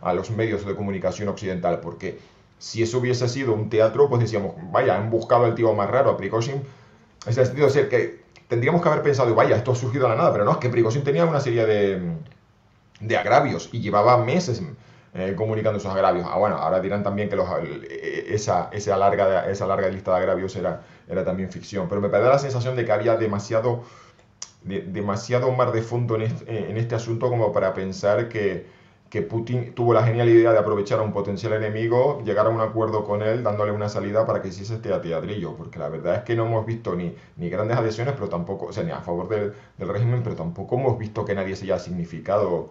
[0.08, 2.18] a los medios de comunicación occidental, porque
[2.58, 6.10] si eso hubiese sido un teatro, pues decíamos, vaya, han buscado al tío más raro,
[6.10, 6.62] a Prigozhin,
[7.26, 10.44] es decir, que tendríamos que haber pensado, vaya, esto ha surgido de la nada, pero
[10.44, 12.00] no, es que Prigozhin tenía una serie de
[13.00, 14.62] de agravios y llevaba meses
[15.14, 16.26] eh, comunicando esos agravios.
[16.30, 20.56] Ah, bueno, ahora dirán también que eh, esa, esa, larga, esa larga lista de agravios
[20.56, 23.82] era, era también ficción, pero me da la sensación de que había demasiado,
[24.62, 28.66] de, demasiado mar de fondo en este, asunto como para pensar que,
[29.10, 32.60] que Putin tuvo la genial idea de aprovechar a un potencial enemigo, llegar a un
[32.60, 36.22] acuerdo con él, dándole una salida para que hiciese este teatrillo, porque la verdad es
[36.22, 39.28] que no hemos visto ni, ni grandes adhesiones, pero tampoco, o sea, ni a favor
[39.28, 42.70] del, del régimen, pero tampoco hemos visto que nadie se haya significado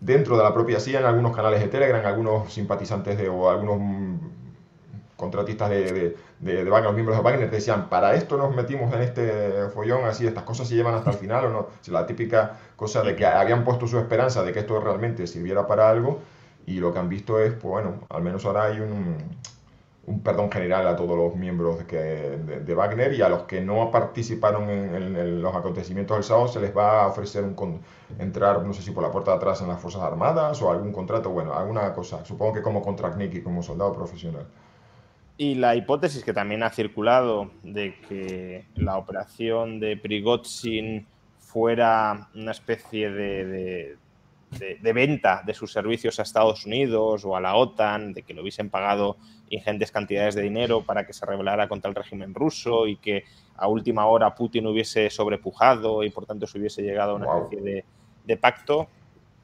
[0.00, 3.80] dentro de la propia CIA, en algunos canales de Telegram, algunos simpatizantes de, o algunos
[5.16, 9.68] contratistas de, de, de, Wagner, miembros de Wagner, decían, para esto nos metimos en este
[9.74, 13.02] follón, así, estas cosas se llevan hasta el final, o no, sea, la típica cosa
[13.02, 16.20] de que habían puesto su esperanza de que esto realmente sirviera para algo,
[16.66, 19.16] y lo que han visto es, pues bueno, al menos ahora hay un,
[20.08, 23.60] un perdón general a todos los miembros que, de, de, Wagner y a los que
[23.60, 27.80] no participaron en, los acontecimientos del sábado se les va a ofrecer un
[28.18, 30.92] entrar, no sé si por la puerta de atrás en las Fuerzas Armadas o algún
[30.92, 34.46] contrato, bueno, alguna cosa, supongo que como contracnicky, como soldado profesional.
[35.40, 41.06] Y la hipótesis que también ha circulado de que la operación de Prigozhin
[41.38, 43.96] fuera una especie de, de,
[44.58, 48.34] de, de, venta de sus servicios a Estados Unidos o a la OTAN, de que
[48.34, 49.16] lo hubiesen pagado
[49.48, 53.22] ingentes cantidades de dinero para que se rebelara contra el régimen ruso y que
[53.56, 57.42] a última hora Putin hubiese sobrepujado y por tanto se hubiese llegado a una wow.
[57.44, 57.84] especie
[58.24, 58.88] de, pacto.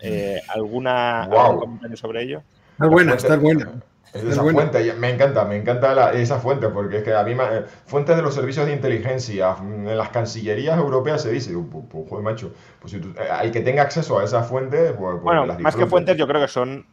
[0.00, 1.40] Eh, ¿alguna, wow.
[1.40, 2.42] ¿Algún comentario sobre ello?
[2.72, 3.80] Está buena, está buena.
[4.14, 7.62] Esa fuente, me encanta, me encanta la, esa fuente, porque es que a mí, me,
[7.86, 12.24] fuentes de los servicios de inteligencia, en las cancillerías europeas se dice, pues, pues, joder,
[12.24, 15.74] macho, pues si tú, al que tenga acceso a esa fuente, pues, bueno, las más
[15.74, 16.86] que fuentes, yo creo que son,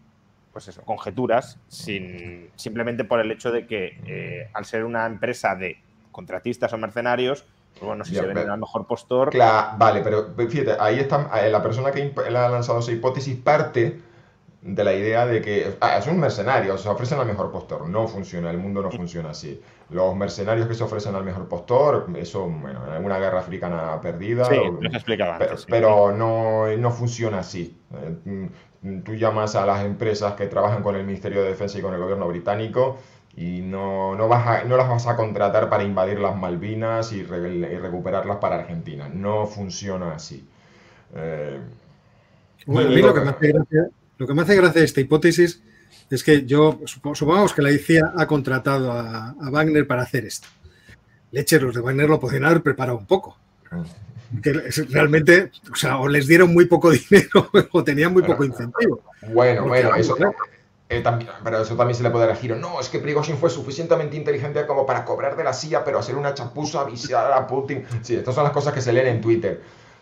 [0.52, 5.56] pues eso, conjeturas, sin, simplemente por el hecho de que eh, al ser una empresa
[5.56, 5.78] de
[6.12, 10.34] contratistas o mercenarios, pues bueno, si se venden pero- al mejor postor, Cla- vale, pero
[10.50, 14.02] fíjate, ahí está eh, la persona que imp- ha lanzado esa hipótesis parte
[14.62, 17.88] de la idea de que ah, es un mercenario, se ofrecen al mejor postor.
[17.90, 19.60] No funciona, el mundo no funciona así.
[19.90, 24.46] Los mercenarios que se ofrecen al mejor postor, eso, bueno, en alguna guerra africana perdida.
[24.46, 25.62] sí, o- explicado pero, antes.
[25.62, 25.66] sí.
[25.70, 27.78] pero no, no funciona así.
[27.94, 28.50] Eh,
[29.06, 32.00] Tú llamas a las empresas que trabajan con el Ministerio de Defensa y con el
[32.00, 32.98] gobierno británico
[33.36, 37.24] y no, no, vas a- no las vas a contratar para invadir las Malvinas y,
[37.24, 39.08] re- y recuperarlas para Argentina.
[39.08, 40.48] No funciona así.
[41.16, 41.60] Eh,
[42.66, 43.90] Bueno, a mí lo que, me hace gracia,
[44.22, 45.62] lo que me hace gracia esta hipótesis
[46.12, 50.26] es que yo, supo- supongamos que la ICIA ha contratado a, a Wagner para hacer
[50.26, 50.48] esto.
[51.32, 53.36] Lecheros de Wagner lo podrían haber preparado un poco.
[54.44, 58.44] Que es- realmente, o sea, o les dieron muy poco dinero o tenían muy poco
[58.44, 59.02] incentivo.
[59.34, 60.36] Bueno, Porque, bueno, eso, claro,
[60.88, 62.56] eh, también, pero eso también se le puede dar giro.
[62.58, 66.16] No, es que Prigozhin fue suficientemente inteligente como para cobrar de la silla, pero hacer
[66.16, 67.86] una chapuza, avisar a Putin.
[68.04, 69.60] Sí, estas son las cosas que se leen en Twitter.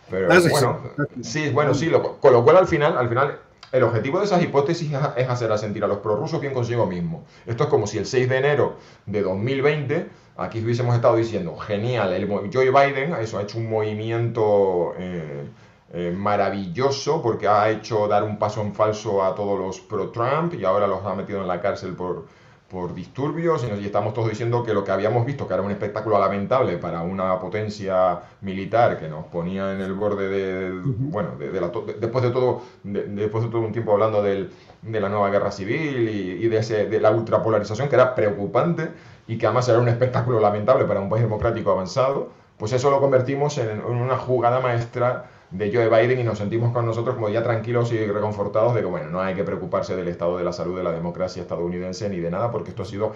[0.09, 0.79] Pero Ah, bueno,
[1.13, 1.23] sí.
[1.23, 3.39] sí, bueno, sí, lo- con lo cual al final, al final,
[3.71, 7.23] el objetivo de esas hipótesis es- hacer sentir a los prorrusos bien consigo mismo.
[7.45, 12.13] Esto es como si el 6 de enero de 2020 aquí hubiésemos estado diciendo, genial,
[12.13, 15.43] el, Joe Biden eso, ha hecho un movimiento eh,
[15.91, 20.63] eh, maravilloso porque ha hecho dar un paso en falso a todos los pro-Trump y
[20.63, 22.25] ahora los ha metido en la cárcel por,
[22.69, 26.19] por disturbios y, estamos todos diciendo que lo que habíamos visto, que era un espectáculo
[26.19, 31.61] lamentable para una potencia militar que nos ponía en el borde de, bueno, de, de
[31.61, 34.51] la to- después de todo, de- después de todo un tiempo hablando del-
[34.81, 38.91] de la nueva guerra civil y, y de, ese, de la ultrapolarización que era preocupante
[39.27, 42.99] y que además era un espectáculo lamentable para un país democrático avanzado, pues eso lo
[42.99, 47.29] convertimos en, en una jugada maestra de Joe Biden y nos sentimos con nosotros como
[47.29, 50.53] ya tranquilos y reconfortados de que, bueno, no hay que preocuparse del estado de la
[50.53, 53.13] salud de la democracia estadounidense ni de nada, porque esto ha sido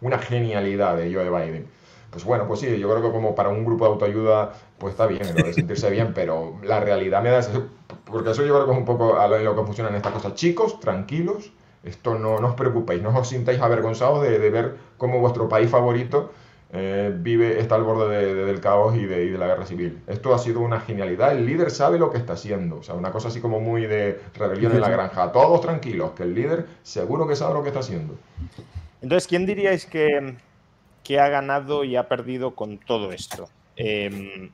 [0.00, 1.66] una genialidad de Joe Biden.
[2.10, 5.06] Pues bueno, pues sí, yo creo que como para un grupo de autoayuda, pues está
[5.06, 7.40] bien, lo de sentirse bien, pero la realidad me da...
[8.04, 10.34] Porque eso yo creo que es un poco a lo, que funcionan estas cosas.
[10.34, 15.18] Chicos, tranquilos, esto no, no os preocupéis, no os sintáis avergonzados de, de ver cómo
[15.18, 16.30] vuestro país favorito
[16.74, 19.64] eh, vive, está al borde de- de- del caos y de, y de la guerra
[19.64, 20.00] civil.
[20.08, 21.32] Esto ha sido una genialidad.
[21.32, 22.76] El líder sabe lo que está haciendo.
[22.78, 25.30] O sea, una cosa así como muy de rebelión en la granja.
[25.32, 28.14] Todos tranquilos, que el líder seguro que sabe lo que está haciendo.
[29.00, 30.34] Entonces, ¿quién diríais que,
[31.04, 33.48] que ha ganado y ha perdido con todo esto?
[33.76, 34.50] Eh,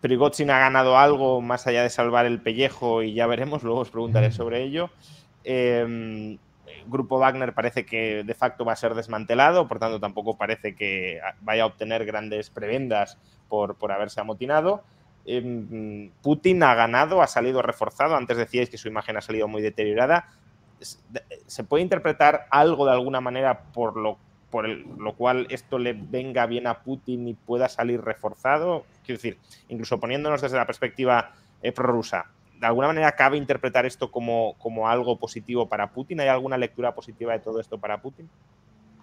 [0.00, 3.90] Prigozhin ha ganado algo más allá de salvar el pellejo y ya veremos, luego os
[3.90, 4.90] preguntaré sobre ello.
[5.42, 6.38] Eh, el
[6.86, 11.20] grupo Wagner parece que de facto va a ser desmantelado, por tanto tampoco parece que
[11.40, 13.18] vaya a obtener grandes prebendas
[13.48, 14.82] por, por haberse amotinado.
[15.24, 19.60] Eh, Putin ha ganado, ha salido reforzado, antes decíais que su imagen ha salido muy
[19.62, 20.28] deteriorada.
[21.46, 24.18] ¿Se puede interpretar algo de alguna manera por lo,
[24.50, 28.84] por el- lo cual esto le venga bien a Putin y pueda salir reforzado?
[29.04, 31.32] Quiero decir, incluso poniéndonos desde la perspectiva
[31.62, 32.26] eh, prorrusa,
[32.60, 36.20] ¿de alguna manera cabe interpretar esto como, como algo positivo para Putin?
[36.20, 38.30] ¿Hay alguna lectura positiva de todo esto para Putin?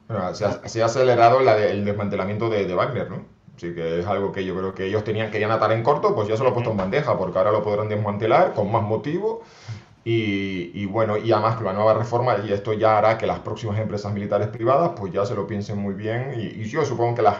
[0.07, 3.25] Bueno, se, ha, se ha acelerado la de- el desmantelamiento de, de Wagner, ¿no?
[3.55, 6.27] Así que es algo que yo creo que ellos tenían, querían atar en corto, pues
[6.27, 9.43] ya se lo he puesto en bandeja, porque ahora lo podrán desmantelar con más motivo.
[10.05, 13.39] Y, y bueno, y además con la nueva reforma, y esto ya hará que las
[13.39, 16.33] próximas empresas militares privadas, pues ya se lo piensen muy bien.
[16.37, 17.37] Y, y yo supongo que las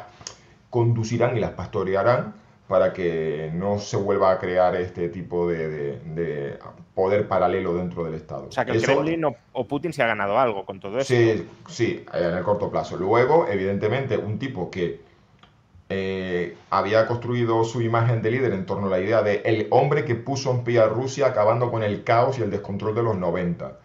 [0.70, 2.36] conducirán y las pastorearán
[2.74, 6.58] para que no se vuelva a crear este tipo de, de- de
[6.96, 8.48] poder paralelo dentro del Estado.
[8.48, 10.98] O sea, que el Eso- Kremlin o, o Putin se ha ganado algo con todo
[10.98, 11.14] esto.
[11.14, 12.98] Sí, sí, en el corto plazo.
[12.98, 15.02] Luego, evidentemente, un tipo que
[15.90, 20.04] eh, había construido su imagen de líder en torno a la idea de el hombre
[20.04, 23.16] que puso en pie a Rusia acabando con el caos y el descontrol de los
[23.16, 23.78] 90.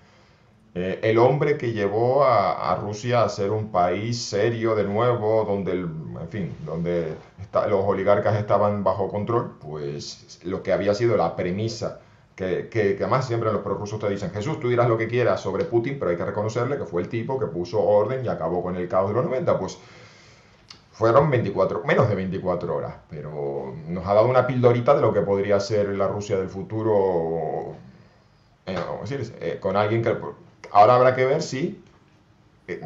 [0.75, 5.45] Eh, el hombre que llevó a, a Rusia a ser un país serio de nuevo,
[5.45, 5.85] donde, el-
[6.21, 11.35] en fin, donde está- los oligarcas estaban bajo control, pues lo que había sido la
[11.37, 12.01] premisa,
[12.37, 15.65] que, que, además siempre los prorrusos te dicen, Jesús, tú dirás lo que quieras sobre
[15.65, 18.77] Putin, pero hay que reconocerle que fue el tipo que puso orden y acabó con
[18.77, 19.79] el caos de los 90, pues
[20.93, 25.21] fueron 24, menos de 24 horas, pero nos ha dado una pildorita de lo que
[25.21, 27.75] podría ser la Rusia del futuro,
[28.67, 30.17] eh, decir, eh, con alguien que...
[30.73, 31.83] Ahora habrá que ver si
[32.69, 32.81] eh,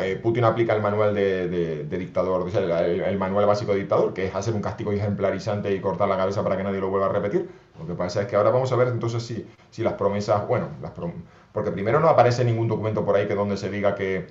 [0.00, 4.26] eh, Putin aplica el manual de, dictador, o sea, el, manual básico de dictador, que
[4.26, 7.10] es hacer un castigo ejemplarizante y cortar la cabeza para que nadie lo vuelva a
[7.10, 7.48] repetir.
[7.78, 10.92] Lo que pasa es que ahora vamos a ver entonces si, las promesas, bueno, las
[10.92, 11.22] prom-
[11.52, 14.26] porque primero no aparece ningún documento por ahí que donde se diga que,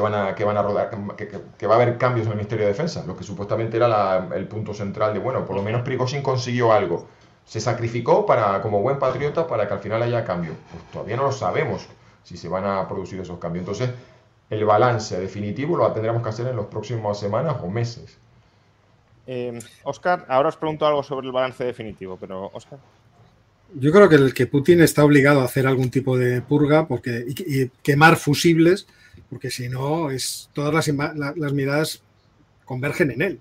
[0.00, 0.90] van a, rodar,
[1.58, 4.48] que, va a haber cambios en el Ministerio de Defensa, lo que supuestamente era el
[4.48, 7.06] punto central de, bueno, por lo menos Prigozhin consiguió algo.
[7.44, 10.52] Se sacrificó para, como buen patriota para que al final haya cambio.
[10.70, 11.88] Pues todavía no lo sabemos
[12.22, 13.62] si se van a producir esos cambios.
[13.62, 13.90] Entonces,
[14.50, 18.18] el balance definitivo lo tendremos que hacer en las próximas semanas o meses.
[19.84, 22.80] Oscar, ahora os pregunto algo sobre el balance definitivo, pero Oscar.
[23.74, 27.24] Yo creo que el que Putin está obligado a hacer algún tipo de purga porque,
[27.28, 28.88] y, quemar fusibles,
[29.28, 32.02] porque si no, es, todas las, las, miradas
[32.64, 33.40] convergen en él.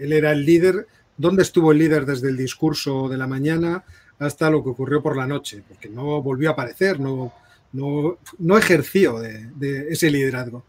[0.00, 0.88] él era el líder.
[1.16, 3.84] ¿Dónde estuvo el líder desde el discurso de la mañana
[4.18, 5.62] hasta lo que ocurrió por la noche?
[5.66, 7.32] Porque no volvió a aparecer, no,
[7.72, 8.18] no,
[8.58, 10.64] ejerció de, ese liderazgo.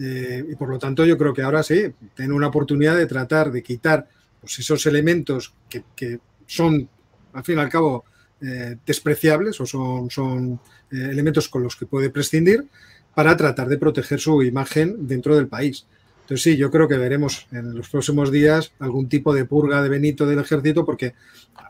[0.00, 3.50] Eh, y por lo tanto, yo creo que ahora sí, tiene una oportunidad de tratar
[3.50, 4.08] de quitar
[4.40, 6.88] pues, esos elementos que, que son,
[7.32, 8.04] al fin y al cabo,
[8.40, 10.60] eh, despreciables o son, son
[10.92, 12.68] eh, elementos con los que puede prescindir
[13.12, 15.86] para tratar de proteger su imagen dentro del país.
[16.20, 19.88] Entonces sí, yo creo que veremos en los próximos días algún tipo de purga de
[19.88, 21.14] Benito del ejército porque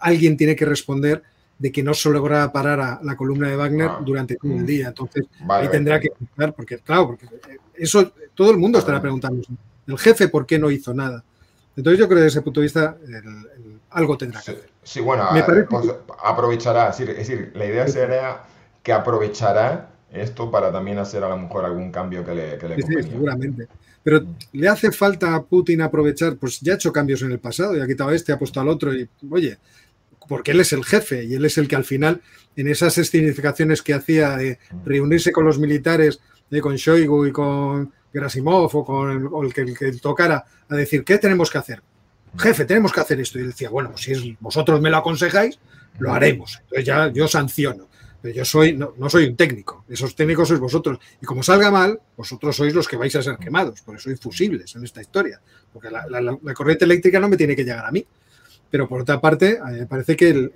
[0.00, 1.22] alguien tiene que responder
[1.58, 4.62] de que no se logra parar a la columna de Wagner ah, durante todo el
[4.62, 4.66] mm.
[4.66, 4.88] día.
[4.88, 7.26] Entonces ahí tendrá que estar, porque claro, porque
[7.74, 9.42] eso todo el mundo estará preguntando.
[9.86, 11.24] El jefe, ¿por qué no hizo nada?
[11.76, 12.96] Entonces yo creo que desde ese punto de vista
[13.90, 14.70] algo tendrá que hacer.
[14.82, 15.28] Sí, bueno,
[15.68, 15.86] pues,
[16.24, 18.42] aprovechará, es decir, la idea sería
[18.82, 23.02] que aprovechará esto para también hacer a lo mejor algún cambio que le, que sí,
[23.02, 23.68] seguramente.
[24.02, 27.76] Pero le hace falta a Putin aprovechar, pues ya ha hecho cambios en el pasado,
[27.76, 29.58] ya ha quitado a este, ha puesto al otro y, oye,
[30.28, 32.22] porque él es el jefe y él es el que al final,
[32.54, 36.20] en esas escenificaciones que hacía de reunirse con los militares,
[36.50, 41.50] de con Shoigu y con Grasimov o con el, que, tocara, a decir, ¿qué tenemos
[41.50, 41.82] que hacer?
[42.36, 43.38] jefe, tenemos que hacer esto.
[43.38, 45.58] Y él decía, bueno, pues si vosotros me lo aconsejáis,
[45.98, 46.58] lo haremos.
[46.62, 47.88] Entonces ya yo sanciono.
[48.20, 50.98] Pero yo soy, no, soy un técnico, esos técnicos sois vosotros.
[51.22, 54.74] Y como salga mal, vosotros sois los que vais a ser quemados, porque sois fusibles
[54.74, 55.40] en esta historia.
[55.72, 58.04] Porque la, corriente eléctrica no me tiene que llegar a mí.
[58.70, 60.50] Pero por otra parte, me parece que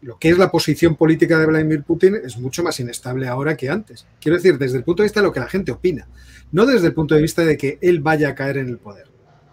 [0.00, 3.68] lo que es la posición política de Vladimir Putin es mucho más inestable ahora que
[3.68, 4.06] antes.
[4.20, 6.08] Quiero decir, desde el punto de vista de lo que la gente opina,
[6.52, 9.08] no desde el punto de vista de que él vaya a caer en el poder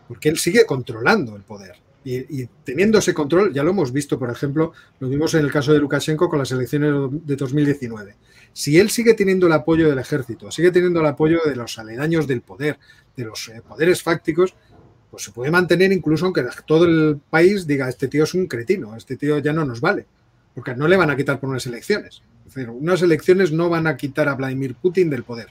[0.07, 1.75] porque él sigue controlando el poder.
[2.07, 5.73] Y, teniendo ese control, ya lo hemos visto, por ejemplo, lo vimos en el caso
[5.73, 6.91] de Lukashenko con las elecciones
[7.25, 8.15] de 2019.
[8.53, 12.27] Si él sigue teniendo el apoyo del ejército, sigue teniendo el apoyo de los aledaños
[12.27, 12.77] del poder,
[13.17, 14.53] de los eh, poderes fácticos,
[15.09, 18.95] pues se puede mantener incluso aunque todo el país diga, este tío es un cretino,
[18.95, 20.05] este tío ya no nos vale,
[20.53, 22.21] porque no le van a quitar por unas elecciones.
[22.47, 25.47] Es unas elecciones no van a quitar a Vladimir Putin del poder,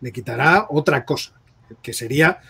[0.00, 1.32] le quitará otra cosa,
[1.82, 2.40] que sería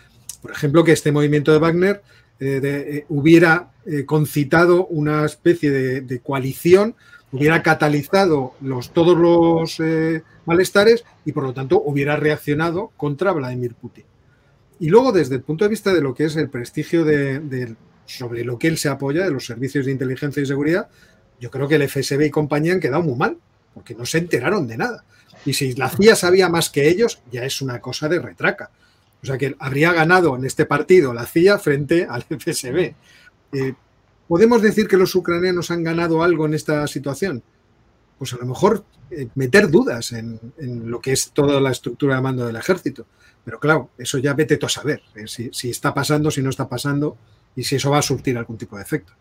[0.43, 2.03] por ejemplo, que este movimiento de Wagner
[2.41, 6.97] eh, eh, hubiera eh, concitado una especie de, coalición,
[7.31, 9.81] hubiera catalizado los, todos los
[10.45, 14.05] malestares y por lo tanto hubiera reaccionado contra Vladimir Putin.
[14.83, 18.43] Y luego, desde el punto de vista de lo que es el prestigio de, sobre
[18.43, 20.89] lo que él se apoya, de los servicios de inteligencia y seguridad,
[21.39, 23.39] yo creo que el FSB y compañía han quedado muy mal,
[23.75, 25.05] porque no se enteraron de nada.
[25.47, 28.73] Y si la CIA sabía más que ellos, ya es una cosa de retraca.
[29.23, 32.93] O sea que habría ganado en este partido la CIA frente al FSB.
[33.53, 33.75] Eh,
[34.27, 37.45] ¿Podemos decir que los ucranianos han ganado algo en esta situación?
[38.19, 40.41] Pues a lo mejor eh, meter dudas en,
[40.91, 43.07] lo que es toda la estructura de mando del ejército.
[43.45, 46.69] Pero claro, eso ya vete tú a saber eh, si, está pasando, si no está
[46.69, 47.17] pasando
[47.57, 49.13] y si eso va a surtir algún tipo de efecto.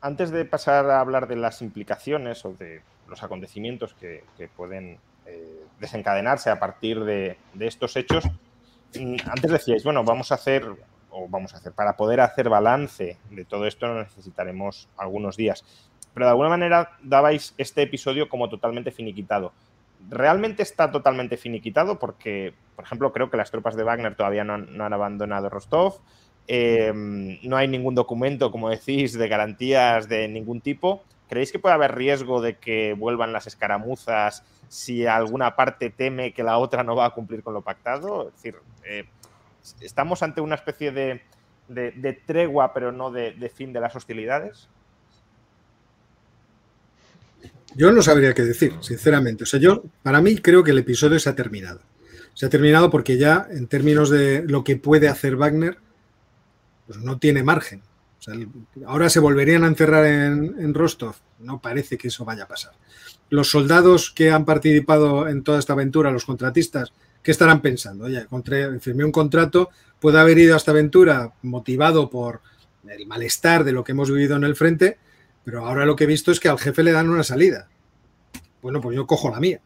[0.00, 4.22] Antes de pasar a hablar de las implicaciones o de los acontecimientos que
[4.56, 4.98] pueden
[5.28, 8.24] eh, desencadenarse a partir de, estos hechos.
[8.98, 10.64] Mm, antes decíais, bueno, vamos a hacer,
[11.10, 15.64] o vamos a hacer, para poder hacer balance de todo esto necesitaremos algunos días.
[16.14, 19.52] Pero de alguna manera dabais este episodio como totalmente finiquitado.
[20.08, 21.98] ¿Realmente está totalmente finiquitado?
[21.98, 26.00] Porque, por ejemplo, creo que las tropas de Wagner todavía no han, abandonado Rostov.
[26.46, 31.02] Eh, no hay ningún documento, como decís, de garantías de ningún tipo.
[31.28, 36.42] ¿Creéis que puede haber riesgo de que vuelvan las escaramuzas si alguna parte teme que
[36.42, 38.28] la otra no va a cumplir con lo pactado?
[38.28, 39.04] Es decir, eh,
[39.80, 44.70] ¿estamos ante una especie de, tregua, pero no de, fin de las hostilidades?
[47.78, 49.44] Yo no sabría qué decir, sinceramente.
[49.44, 51.80] O sea, yo, para mí, creo que el episodio se ha terminado.
[52.34, 55.78] Se ha terminado porque ya, en términos de lo que puede hacer Wagner,
[56.86, 57.82] pues no tiene margen
[58.86, 61.16] ahora se volverían a encerrar en, Rostov.
[61.38, 62.72] No parece que eso vaya a pasar.
[63.30, 68.04] Los soldados que han participado en toda esta aventura, los contratistas, ¿qué estarán pensando?
[68.04, 68.26] Oye,
[68.80, 69.70] firmé un contrato,
[70.00, 72.40] puede haber ido a esta aventura motivado por
[72.88, 74.98] el malestar de lo que hemos vivido en el frente,
[75.48, 77.68] pero ahora lo que he visto es que al jefe le dan una salida.
[78.60, 79.62] Bueno, pues yo cojo la mía.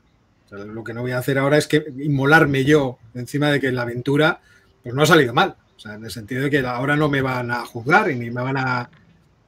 [0.52, 3.82] lo que no voy a hacer ahora es que inmolarme yo encima de que la
[3.82, 4.40] aventura
[4.80, 7.66] pues no ha salido mal en el sentido de que ahora no me van a
[7.66, 8.90] juzgar y ni me van a...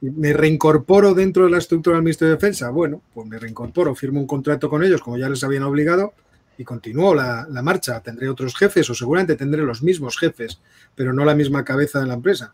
[0.01, 2.69] ¿Me reincorporo dentro de la estructura del Ministerio de Defensa?
[2.69, 6.15] Bueno, pues me reincorporo, firmo un contrato con ellos, como ya les habían obligado,
[6.57, 8.01] y continuó la, la, marcha.
[8.01, 10.59] Tendré otros jefes o seguramente tendré los mismos jefes,
[10.95, 12.53] pero no la misma cabeza de la empresa.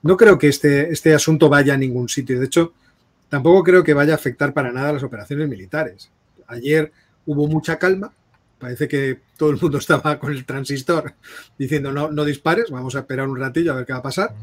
[0.00, 2.40] No creo que este, este asunto vaya a ningún sitio.
[2.40, 2.72] De hecho,
[3.28, 6.10] tampoco creo que vaya a afectar para nada a las operaciones militares.
[6.46, 6.92] Ayer
[7.26, 8.12] hubo mucha calma.
[8.58, 11.14] Parece que todo el mundo estaba con el transistor
[11.56, 14.34] diciendo no, no dispares, vamos a esperar un ratillo a ver qué va a pasar.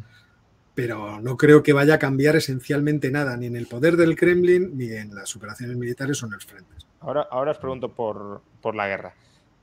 [0.73, 4.77] Pero no creo que vaya a cambiar esencialmente nada, ni en el poder del Kremlin,
[4.77, 6.85] ni en las operaciones militares o en los frentes.
[6.99, 9.13] Ahora, ahora os pregunto por, por la guerra,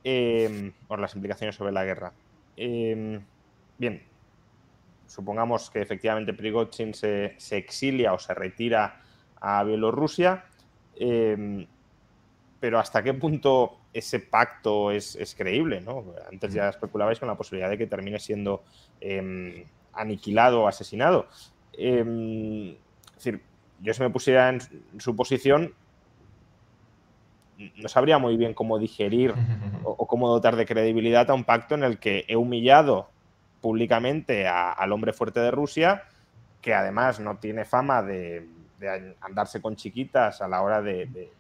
[0.05, 2.13] eh, por las implicaciones sobre la guerra.
[2.57, 3.21] Eh,
[3.77, 4.03] bien,
[5.07, 9.02] supongamos que efectivamente Prigozhin se, se, exilia o se retira
[9.43, 10.45] a Bielorrusia,
[10.95, 11.67] eh,
[12.61, 15.81] pero ¿hasta qué punto ese pacto es, es, creíble?
[15.81, 16.05] ¿no?
[16.31, 18.63] Antes ya especulabais con la posibilidad de que termine siendo
[19.01, 21.27] eh, aniquilado o asesinado.
[21.73, 22.77] Eh,
[23.09, 23.43] es decir,
[23.81, 24.61] yo si me pusiera en
[25.01, 25.75] su posición,
[27.77, 29.35] no sabría muy bien cómo digerir
[29.83, 33.09] o, o, cómo dotar de credibilidad a un pacto en el que he humillado
[33.61, 36.05] públicamente a, al hombre fuerte de Rusia,
[36.61, 38.47] que además no tiene fama de,
[38.83, 41.31] de andarse con chiquitas a la hora de,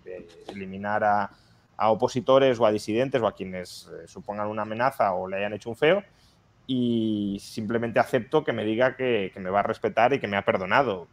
[0.48, 1.30] eliminar a,
[1.76, 5.52] a, opositores o a disidentes o a quienes eh, supongan una amenaza o le hayan
[5.52, 6.02] hecho un feo,
[6.66, 10.44] y simplemente acepto que me diga que, me va a respetar y que me ha
[10.44, 11.08] perdonado.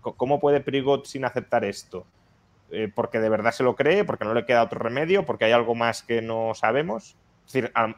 [0.00, 2.06] ¿Cómo puede Prigot sin aceptar esto?
[2.70, 4.04] Eh, ¿Porque de verdad se lo cree?
[4.04, 5.24] ¿Porque no le queda otro remedio?
[5.24, 7.16] ¿Porque hay algo más que no sabemos?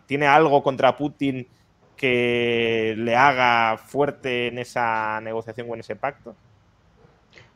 [0.05, 1.49] ¿tiene algo contra Putin
[1.97, 6.37] que le haga fuerte en esa negociación o en ese pacto?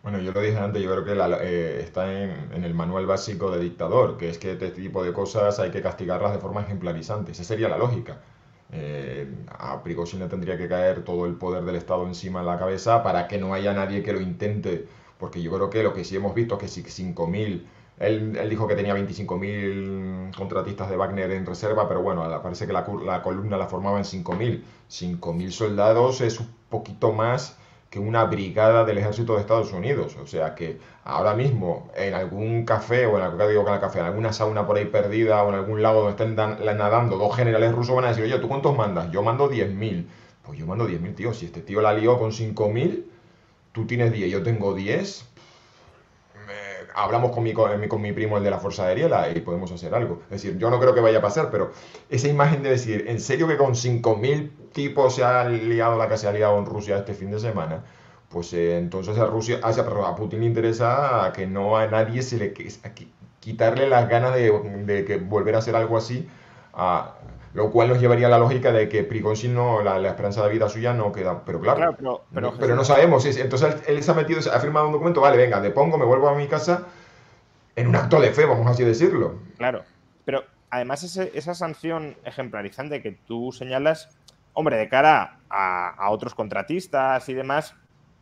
[0.02, 3.06] Bueno, yo lo dije antes, yo creo que la, eh, está en, en, el manual
[3.06, 6.62] básico de dictador, que es que este tipo de cosas hay que castigarlas de forma
[6.62, 7.30] ejemplarizante.
[7.32, 8.20] Esa sería la lógica.
[8.72, 9.28] Eh,
[9.58, 13.02] a Prigozhin le tendría que caer todo el poder del Estado encima en la cabeza
[13.02, 14.88] para que no haya nadie que lo intente,
[15.18, 17.64] porque yo creo que lo que sí hemos visto es que si 5.000,
[18.00, 22.72] él, él, dijo que tenía 25.000 contratistas de Wagner en reserva, pero bueno, parece que
[22.72, 24.62] la, la columna la formaban 5.000.
[24.90, 27.58] 5.000 soldados es un poquito más
[27.92, 30.16] que una brigada del ejército de Estados Unidos.
[30.16, 33.98] O sea que ahora mismo en algún café o en algún digo en el café,
[33.98, 37.70] en alguna sauna por ahí perdida o en algún lago donde estén nadando dos generales
[37.72, 39.10] rusos van a decir, oye, ¿tú cuántos mandas?
[39.12, 40.06] Yo mando 10.000.
[40.42, 41.34] Pues yo mando 10.000, tío.
[41.34, 43.04] Si este tío la lió con 5.000,
[43.72, 45.28] tú tienes 10, yo tengo 10.
[46.94, 49.70] hablamos con mi, con mi, con, mi, primo, el de la Fuerza Aérea, y podemos
[49.70, 50.22] hacer algo.
[50.30, 51.72] Es decir, yo no creo que vaya a pasar, pero
[52.08, 56.16] esa imagen de decir, ¿en serio que con 5.000 tipos se ha liado la que
[56.16, 57.82] se ha liado en Rusia este fin de semana?
[58.28, 62.38] Pues eh, entonces a Rusia, a, a Putin le interesa que no a nadie se
[62.38, 62.54] le
[62.84, 62.90] a
[63.40, 64.50] quitarle las ganas de,
[64.84, 66.28] de, que volver a hacer algo así,
[66.72, 67.14] a,
[67.54, 70.50] lo cual nos llevaría a la lógica de que Prigozhin no, la, la, esperanza de
[70.50, 71.44] vida suya no queda.
[71.44, 73.26] Pero claro, claro pero, pero, no, pero, no, sabemos.
[73.26, 76.28] Entonces él, él, se ha metido, ha firmado un documento, vale, venga, depongo, me vuelvo
[76.28, 76.86] a mi casa
[77.76, 79.34] en un acto de fe, vamos así decirlo.
[79.58, 79.82] Claro,
[80.24, 84.08] pero además ese, esa sanción ejemplarizante que tú señalas,
[84.54, 87.74] hombre, de cara a, a otros contratistas y demás,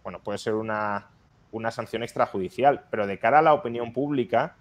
[0.02, 1.08] bueno, puede ser una,
[1.52, 4.56] una sanción extrajudicial, pero de cara a la opinión pública,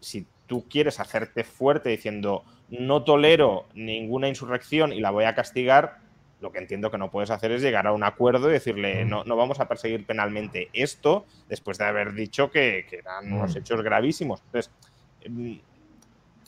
[0.00, 5.98] si tú quieres hacerte fuerte diciendo no tolero ninguna insurrección y la voy a castigar,
[6.40, 9.24] lo que entiendo que no puedes hacer es llegar a un acuerdo y decirle no,
[9.24, 13.82] no vamos a perseguir penalmente esto después de haber dicho que, que eran unos hechos
[13.82, 14.42] gravísimos.
[14.46, 14.70] Entonces,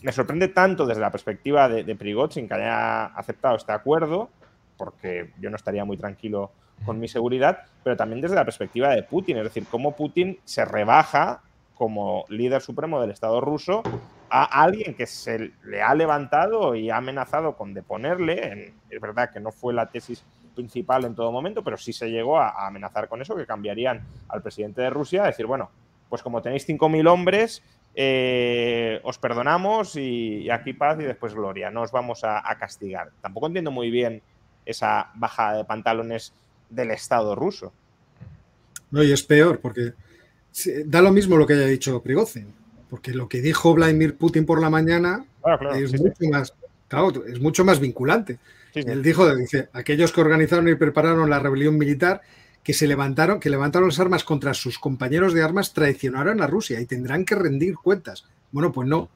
[0.02, 4.30] me sorprende tanto desde la perspectiva de, de Prigozhin que haya aceptado este acuerdo,
[4.78, 6.52] porque yo no estaría muy tranquilo
[6.86, 10.64] con mi seguridad, pero también desde la perspectiva de Putin, es decir, cómo Putin se
[10.64, 11.42] rebaja
[11.74, 13.82] como líder supremo del Estado ruso
[14.30, 18.74] a alguien que se le ha levantado y ha amenazado con deponerle.
[18.90, 20.24] Es verdad que no fue la tesis
[20.54, 24.02] principal en todo momento, pero sí se llegó a, a amenazar con eso, que cambiarían
[24.28, 25.70] al presidente de Rusia, a decir, bueno,
[26.08, 27.62] pues como tenéis 5.000 hombres,
[27.94, 32.58] eh, os perdonamos y, y, aquí paz y después gloria, no os vamos a, a
[32.58, 33.10] castigar.
[33.20, 34.22] Tampoco entiendo muy bien
[34.68, 36.32] esa bajada de pantalones
[36.68, 37.72] del Estado ruso.
[38.90, 39.94] No, y es peor, porque
[40.84, 42.52] da lo mismo lo que haya dicho Prigozhin,
[42.90, 46.28] porque lo que dijo Vladimir Putin por la mañana claro, claro, es, sí, mucho sí.
[46.28, 46.54] Más,
[46.86, 48.38] claro, es mucho más vinculante.
[48.74, 52.20] Sí, Él dijo, dice, aquellos que organizaron y prepararon la rebelión militar,
[52.62, 56.78] que se levantaron, que levantaron las armas contra sus compañeros de armas, traicionaron a Rusia
[56.78, 58.26] y tendrán que rendir cuentas.
[58.52, 59.08] Bueno, pues no,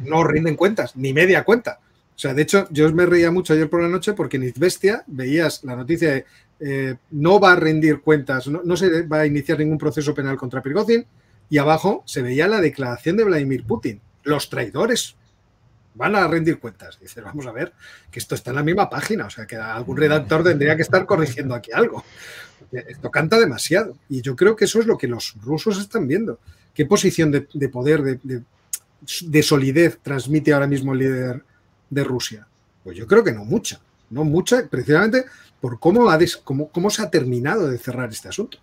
[0.00, 1.80] no rinden cuentas, ni media cuenta.
[2.14, 5.02] O sea, de hecho, yo me reía mucho ayer por la noche porque en Izvestia
[5.06, 6.24] veías la noticia de
[6.60, 10.62] eh, no va a rendir cuentas, no, se va a iniciar ningún proceso penal contra
[10.62, 11.04] Prigozhin
[11.50, 14.00] y abajo se veía la declaración de Vladimir Putin.
[14.22, 15.16] Los traidores
[15.94, 16.98] van a rendir cuentas.
[17.00, 17.72] Dice, vamos a ver,
[18.10, 21.04] que esto está en la misma página, o sea, que algún redactor tendría que estar
[21.06, 22.04] corrigiendo aquí algo.
[22.70, 26.38] Esto canta demasiado y yo creo que eso es lo que los rusos están viendo.
[26.72, 28.42] ¿Qué posición de, de poder, de, de
[29.22, 31.44] de solidez transmite ahora mismo el líder
[31.90, 32.46] de Rusia?
[32.82, 33.80] Pues yo creo que no mucha,
[34.10, 35.24] no mucha, precisamente
[35.60, 38.58] por cómo, ha cómo, cómo se ha terminado de cerrar este asunto.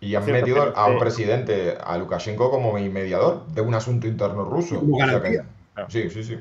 [0.00, 4.80] Y han metido a un presidente, a Lukashenko, como mediador de un asunto interno ruso.
[5.88, 6.38] sí, sí, sí.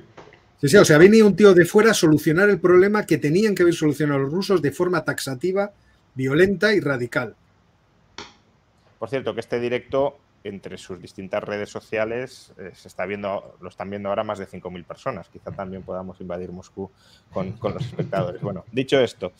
[0.59, 3.19] Sí, sí, o sea, ha venido un tío de fuera a solucionar el problema que
[3.19, 5.71] tenían que haber solucionado los rusos de forma taxativa,
[6.15, 7.35] violenta y radical.
[8.97, 10.17] Por cierto, que este directo
[10.47, 14.47] entre sus distintas redes sociales eh, se está viendo, lo están viendo ahora más de
[14.47, 15.29] 5.000 personas.
[15.29, 16.89] Quizá también podamos invadir Moscú
[17.31, 18.41] con, los espectadores.
[18.41, 19.33] Bueno, dicho esto,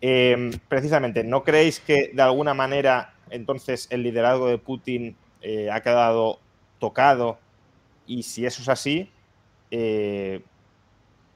[0.00, 5.82] em, precisamente, ¿no creéis que de alguna manera entonces el liderazgo de Putin eh, ha
[5.82, 6.38] quedado
[6.78, 7.38] tocado?
[8.06, 9.10] Y si eso es así,
[9.70, 10.42] eh,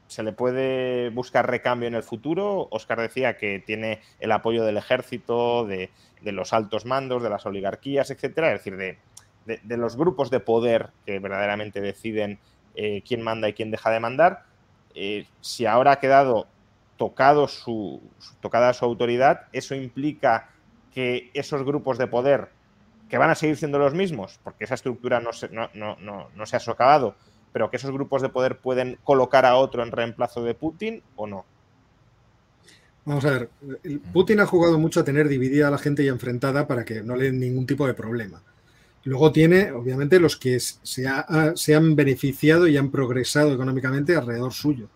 [0.08, 2.66] ¿Se le puede buscar recambio en el futuro?
[2.70, 5.90] Oscar decía que tiene el apoyo del ejército, de,
[6.22, 8.96] los altos mandos, de las oligarquías, etcétera, es decir, de,
[9.64, 12.38] los grupos de poder que verdaderamente deciden
[12.74, 14.44] eh, quién manda y quién deja de mandar.
[14.94, 16.46] Eh, si ahora ha quedado
[16.96, 18.00] tocada su
[18.80, 20.50] autoridad, eso implica
[20.92, 22.48] que esos grupos de poder,
[23.08, 26.60] que van a seguir siendo los mismos, porque esa estructura no se, no se ha
[26.60, 27.14] socavado,
[27.52, 31.26] pero que esos grupos de poder pueden colocar a otro en reemplazo de Putin o
[31.26, 31.44] no.
[33.08, 33.48] Vamos a ver,
[34.12, 37.16] Putin ha jugado mucho a tener dividida a la gente y enfrentada para que no
[37.16, 38.42] le den ningún tipo de problema.
[39.04, 44.88] Luego tiene, obviamente, los que se, han beneficiado y han progresado económicamente alrededor suyo.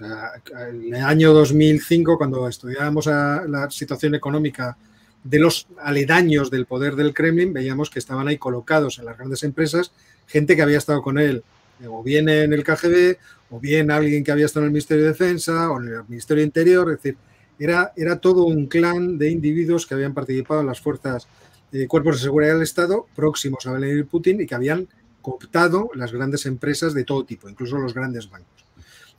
[0.00, 4.78] En el año 2005, cuando estudiábamos la situación económica
[5.22, 9.42] de los aledaños del poder del Kremlin, veíamos que estaban ahí colocados en las grandes
[9.42, 9.92] empresas
[10.26, 11.42] gente que había estado con él
[11.88, 13.16] o bien en el KGB,
[13.50, 16.44] o bien alguien que había estado en el Ministerio de Defensa, o en el Ministerio
[16.44, 17.16] Interior, es decir,
[17.58, 21.26] era, era todo un clan de individuos que habían participado en las fuerzas,
[21.72, 24.88] de cuerpos de seguridad del Estado próximos a Vladimir Putin y que habían
[25.22, 28.64] cooptado las grandes empresas de todo tipo, incluso los grandes bancos.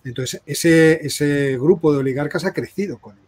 [0.03, 3.23] Entonces, ese, ese grupo de oligarcas ha crecido con él.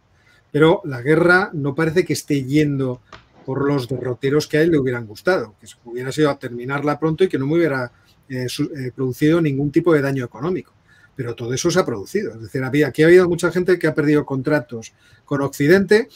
[0.50, 3.00] Pero la guerra no parece que esté yendo
[3.44, 7.24] por los derroteros que a él le hubieran gustado, que hubiera sido a terminarla pronto
[7.24, 7.92] y que no me hubiera
[8.28, 10.72] eh, eh, producido ningún tipo de daño económico.
[11.14, 12.34] Pero todo eso se ha producido.
[12.34, 14.92] Es decir, aquí ha habido mucha gente que ha perdido contratos
[15.24, 16.08] con Occidente,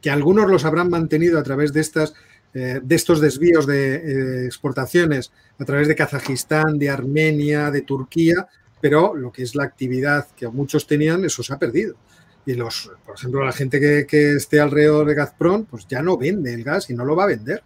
[0.00, 2.14] que algunos los habrán mantenido a través de, estas,
[2.54, 8.46] eh, de estos desvíos de exportaciones, a través de Kazajistán, de Armenia, de Turquía,
[8.80, 11.96] pero lo que es la actividad que muchos tenían, eso se ha perdido.
[12.46, 16.18] Y los, por ejemplo, la gente que, que, esté alrededor de Gazprom, pues ya no
[16.18, 17.62] vende el gas y no lo va a vender.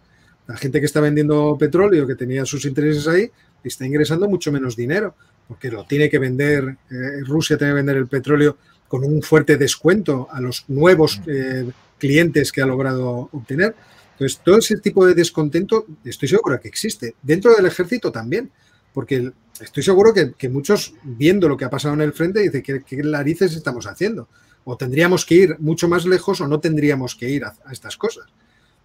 [0.47, 3.29] La gente que está vendiendo petróleo, que tenía sus intereses ahí,
[3.63, 5.15] está ingresando mucho menos dinero,
[5.47, 9.57] porque lo tiene que vender, eh, Rusia tiene que vender el petróleo con un fuerte
[9.57, 11.29] descuento a los nuevos mm.
[11.29, 13.75] eh, clientes que ha logrado obtener.
[14.19, 17.15] Entonces, todo ese tipo de descontento estoy seguro que existe.
[17.21, 18.51] Dentro del ejército también,
[18.93, 22.81] porque estoy seguro que, muchos, viendo lo que ha pasado en el frente, dicen, ¿qué,
[22.85, 24.27] qué narices estamos haciendo?
[24.65, 27.95] O tendríamos que ir mucho más lejos o no tendríamos que ir a, a estas
[27.95, 28.25] cosas.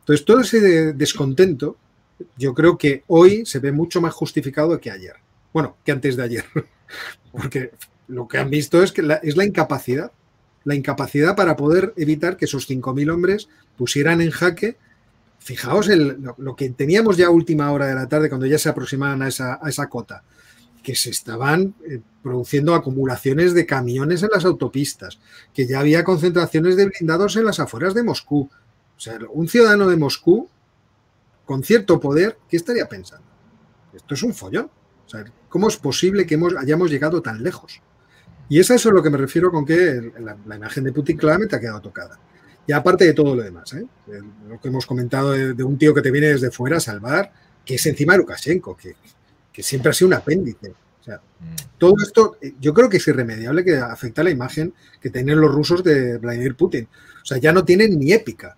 [0.00, 1.78] Entonces, todo ese descontento
[2.36, 5.14] yo creo que hoy se ve mucho más justificado que ayer.
[5.52, 6.44] Bueno, que antes de ayer.
[7.32, 7.72] Porque
[8.08, 10.12] lo que han visto es que es la incapacidad.
[10.64, 14.76] La incapacidad para poder evitar que esos 5.000 hombres pusieran en jaque.
[15.44, 15.88] Fijaos
[16.38, 19.28] lo, que teníamos ya a última hora de la tarde, cuando ya se aproximaban a
[19.28, 20.24] esa, a esa cota,
[20.82, 25.20] que se estaban eh, produciendo acumulaciones de camiones en las autopistas,
[25.52, 28.48] que ya había concentraciones de blindados en las afueras de Moscú.
[28.96, 30.48] O sea, un ciudadano de Moscú
[31.44, 33.26] con cierto poder, ¿qué estaría pensando?
[33.92, 34.70] Esto es un follón.
[35.50, 37.82] ¿Cómo es posible que hemos, hayamos llegado tan lejos?
[38.48, 41.18] Y es a eso a lo que me refiero con que la, imagen de Putin
[41.18, 42.18] claramente ha quedado tocada.
[42.66, 43.84] Y aparte de todo lo demás, ¿eh?
[44.48, 47.32] lo que hemos comentado de, un tío que te viene desde fuera a salvar,
[47.64, 48.94] que es encima de Lukashenko, que,
[49.52, 50.70] que siempre ha sido un apéndice.
[51.00, 51.78] O sea, mm.
[51.78, 55.40] todo esto eh, yo creo que es irremediable que afecta a la imagen que tienen
[55.40, 56.88] los rusos de Vladimir Putin.
[57.22, 58.56] O sea, ya no tienen ni épica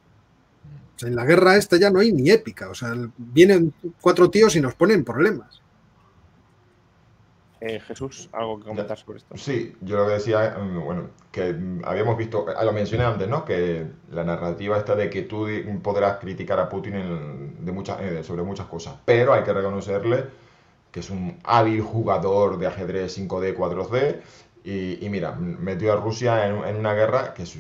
[1.02, 2.70] en la guerra esta ya no hay ni épica.
[2.70, 5.60] O sea, vienen cuatro tíos y nos ponen problemas.
[7.68, 9.36] Eh, Jesús, ¿algo que comentar sobre esto?
[9.36, 13.44] Sí, yo lo que decía, mm, bueno, que habíamos visto, lo mencioné antes, ¿no?
[13.44, 15.48] Que la narrativa está de que tú
[15.82, 20.26] podrás criticar a Putin de muchas, eh, sobre muchas cosas, pero hay que reconocerle
[20.92, 24.20] que es un hábil jugador de ajedrez 5D, 4D,
[24.64, 27.56] y, mira, metió a Rusia en, una guerra que es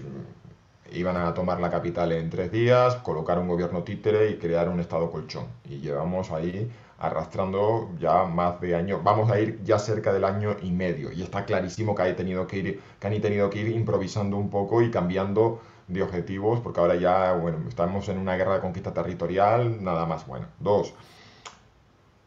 [0.92, 4.80] iban a tomar la capital en tres días, colocar un gobierno títere y crear un
[4.80, 5.46] estado colchón.
[5.68, 10.56] Y llevamos ahí arrastrando ya más de año, vamos a ir ya cerca del año
[10.62, 11.12] y medio.
[11.12, 14.50] Y está clarísimo que, hay tenido que, ir, que han tenido que ir improvisando un
[14.50, 18.92] poco y cambiando de objetivos, porque ahora ya, bueno, estamos en una guerra de conquista
[18.92, 20.26] territorial, nada más.
[20.26, 20.94] Bueno, dos.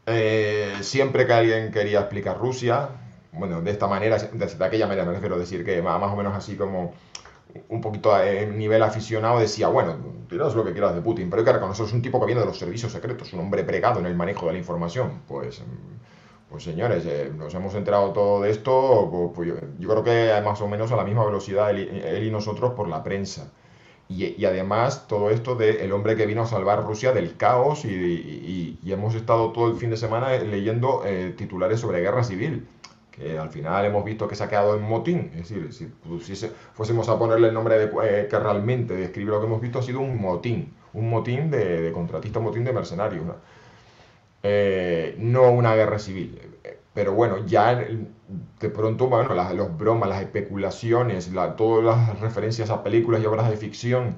[0.06, 2.90] eh, siempre que alguien quería explicar Rusia,
[3.32, 6.36] bueno, de esta manera, de, aquella manera me refiero a decir que más, o menos
[6.36, 6.94] así como
[7.70, 9.96] un poquito a nivel aficionado decía, bueno,
[10.30, 12.42] dirás lo que quieras de Putin, pero hay que reconocer, es un tipo que viene
[12.42, 15.22] de los servicios secretos, un hombre pregado en el manejo de la información.
[15.28, 15.62] Pues,
[16.50, 19.48] pues señores, eh, nos hemos enterado todo de esto, pues, pues
[19.80, 23.04] yo, creo que más o menos a la misma velocidad él, y nosotros por la
[23.04, 23.52] prensa.
[24.08, 28.80] Y, además todo esto de el hombre que vino a salvar Rusia del caos y,
[28.86, 32.68] hemos estado todo el fin de semana leyendo eh, titulares sobre guerra civil
[33.20, 37.10] que al final hemos visto que se ha quedado en motín, es decir, si, fuésemos
[37.10, 40.00] a ponerle el nombre de, eh, que realmente describe lo que hemos visto, ha sido
[40.00, 43.36] un motín, un motín de, de contratistas, un motín de mercenarios, ¿no?
[44.42, 46.40] Eh, no una guerra civil.
[46.94, 52.84] Pero bueno, ya de pronto, bueno, las los bromas, las especulaciones, todas las referencias a
[52.84, 54.18] películas y obras de ficción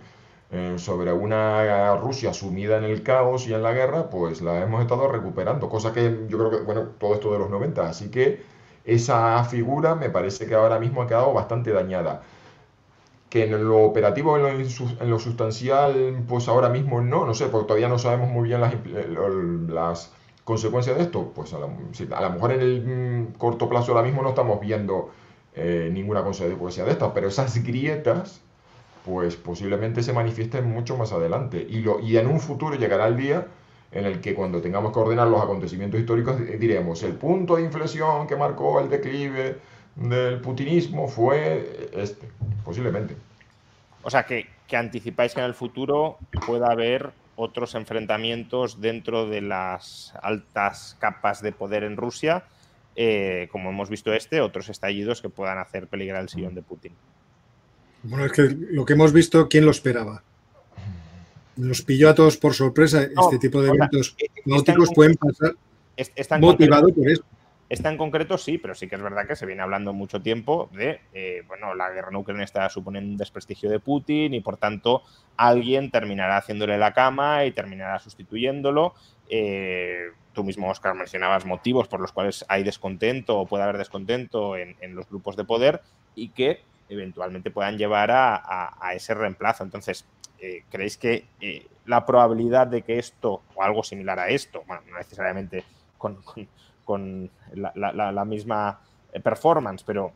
[0.52, 4.82] eh, sobre una Rusia sumida en el caos y en la guerra, pues la hemos
[4.82, 8.42] estado recuperando, cosa que yo creo que, bueno, todo esto de los 90, así que
[8.86, 12.22] esa figura me parece que ahora mismo ha quedado bastante dañada.
[13.30, 17.88] Que en lo operativo, en lo, sustancial, pues ahora mismo no, no sé, porque todavía
[17.88, 18.74] no sabemos muy bien las,
[19.70, 20.12] las
[20.44, 21.32] consecuencias de esto.
[21.34, 25.12] Pues a, lo mejor en el mm, corto plazo ahora mismo no estamos viendo
[25.56, 28.42] eh, ninguna consecuencia de estas, pero esas grietas,
[29.06, 31.66] pues posiblemente se manifiesten mucho más adelante.
[31.70, 33.48] Y, lo, y en un futuro llegará el día
[33.92, 38.26] en el que cuando tengamos que ordenar los acontecimientos históricos diremos el punto de inflexión
[38.26, 39.58] que marcó el declive
[39.96, 42.28] del putinismo fue este,
[42.64, 43.16] posiblemente.
[44.04, 50.14] O sea, que, anticipáis que en el futuro pueda haber otros enfrentamientos dentro de las
[50.22, 52.46] altas capas de poder en Rusia,
[52.96, 56.94] eh, como hemos visto este, otros estallidos que puedan hacer peligrar el sillón de Putin.
[58.04, 60.24] Bueno, es que lo que hemos visto, ¿quién lo esperaba?
[61.56, 63.04] Nos pilló a todos por sorpresa.
[63.04, 64.16] este tipo de eventos
[64.46, 65.56] náuticos pueden pasar
[66.40, 67.24] motivado por eso.
[67.70, 70.70] Está en concreto, sí, pero sí que es verdad que se viene hablando mucho tiempo
[70.74, 74.58] de, eh, bueno, la guerra en Ucrania está suponiendo un desprestigio de Putin y por
[74.58, 75.04] tanto
[75.38, 78.94] alguien terminará haciéndole la cama y terminará sustituyéndolo.
[79.30, 84.58] Eh, tú mismo, Oscar, mencionabas motivos por los cuales hay descontento o puede haber descontento
[84.58, 85.82] en, los grupos de poder
[86.14, 86.60] y que
[86.90, 89.64] eventualmente puedan llevar a, a ese reemplazo.
[89.64, 90.06] Entonces,
[90.42, 94.82] eh, ¿creéis que eh, la probabilidad de que esto, o algo similar a esto, bueno,
[94.90, 95.64] no necesariamente
[96.00, 96.18] con,
[97.54, 98.80] la, misma
[99.14, 100.14] eh, performance, pero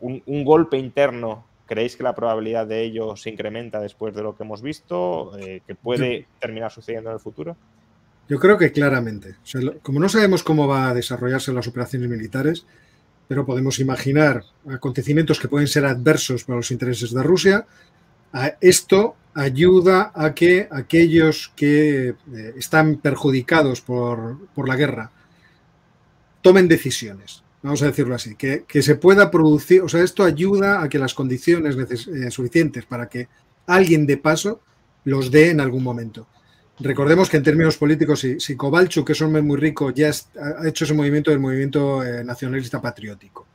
[0.00, 4.42] un, golpe interno, ¿creéis que la probabilidad de ello se incrementa después de lo que
[4.42, 5.30] hemos visto?
[5.38, 7.56] ¿Que puede terminar sucediendo en el futuro?
[8.28, 9.36] Yo creo que claramente.
[9.82, 12.66] como no sabemos cómo va a desarrollarse las operaciones militares,
[13.28, 17.66] pero podemos imaginar acontecimientos que pueden ser adversos para los intereses de Rusia,
[18.60, 22.14] esto ayuda a que aquellos que eh,
[22.56, 25.12] están perjudicados por, la guerra
[26.42, 30.88] tomen decisiones, vamos a decirlo así, que, se pueda producir, o sea, esto ayuda a
[30.88, 33.28] que las condiciones eh, suficientes para que
[33.66, 34.60] alguien de paso
[35.04, 36.26] los dé en algún momento.
[36.80, 40.10] Recordemos que en términos políticos, si, si Kovalchuk, que es un hombre muy rico, ya
[40.10, 43.46] ha hecho ese movimiento del movimiento eh, nacionalista patriótico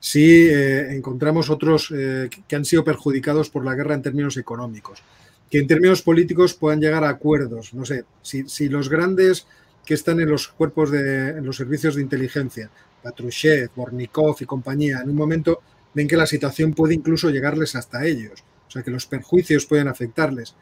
[0.00, 5.02] si eh, encontramos otros eh, que han sido perjudicados por la guerra en términos económicos,
[5.50, 7.74] que en términos políticos puedan llegar a acuerdos.
[7.74, 9.46] No sé, si, los grandes
[9.84, 12.70] que están en los cuerpos de los servicios de inteligencia,
[13.02, 15.60] Patrushev, Bornikov y compañía, en un momento
[15.94, 19.88] ven que la situación puede incluso llegarles hasta ellos, o sea que los perjuicios pueden
[19.88, 20.54] afectarles.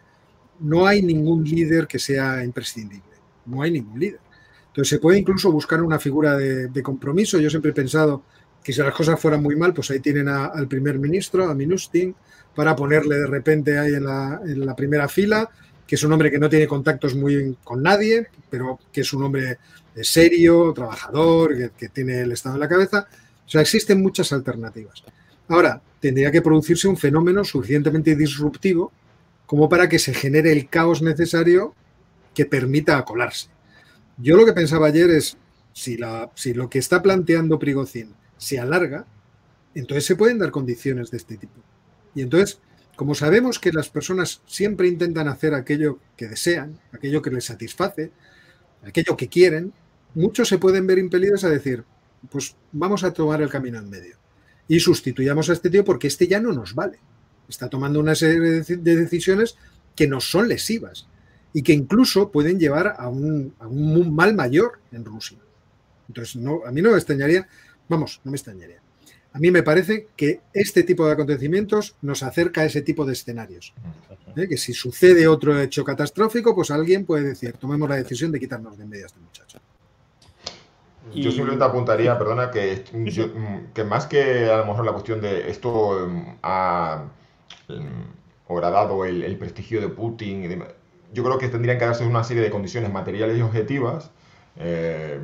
[0.61, 4.21] No hay ningún líder que sea imprescindible, no hay ningún líder.
[4.69, 7.39] Entonces se puede incluso buscar una figura de, de compromiso.
[7.41, 8.23] Yo siempre he pensado
[8.67, 12.13] que si las cosas fueran muy mal, pues ahí tienen al primer ministro, a Minustin,
[12.53, 15.49] para ponerle de repente ahí en la, primera fila,
[15.87, 19.23] que es un hombre que no tiene contactos muy con nadie, pero que es un
[19.23, 19.59] hombre
[20.03, 23.07] serio, trabajador, que, tiene el Estado en la cabeza.
[23.47, 25.05] O sea, existen muchas alternativas.
[25.47, 28.91] Ahora, tendría que producirse un fenómeno suficientemente disruptivo
[29.47, 31.73] como para que se genere el caos necesario
[32.35, 33.47] que permita colarse.
[34.19, 35.37] Yo lo que pensaba ayer es,
[35.73, 39.07] si, lo que está planteando Prigozhin se alarga,
[39.75, 41.61] entonces se pueden dar condiciones de este tipo.
[42.15, 42.61] Y entonces,
[42.97, 48.11] como sabemos que las personas siempre intentan hacer aquello que desean, aquello que les satisface,
[48.83, 49.73] aquello que quieren,
[50.15, 51.85] muchos se pueden ver impelidos a decir,
[52.31, 54.17] pues vamos a tomar el camino en medio
[54.69, 56.99] y sustituyamos a este tío porque este ya no nos vale.
[57.49, 59.57] Está tomando una serie de decisiones
[59.95, 61.07] que nos son lesivas
[61.53, 63.55] y que incluso pueden llevar a un,
[64.13, 65.39] mal mayor en Rusia.
[66.09, 67.49] Entonces, a mí no me extrañaría
[67.89, 68.81] Vamos, no me extrañaría.
[69.33, 73.13] A mí me parece que este tipo de acontecimientos nos acerca a ese tipo de
[73.13, 73.75] escenarios.
[74.35, 74.49] ¿eh?
[74.49, 78.79] Que si sucede otro hecho catastrófico, pues alguien puede decir, tomemos la decisión de quitarnos
[78.79, 79.59] de en medio a este muchacho.
[81.15, 85.51] Yo simplemente apuntaría, perdona, que, mm, que más que a lo mejor la cuestión de
[85.51, 87.05] esto mm, ha
[88.49, 90.65] horadado el, el prestigio de Putin,
[91.13, 94.11] yo creo que tendrían que darse una serie de condiciones materiales y objetivas,
[94.57, 95.21] eh,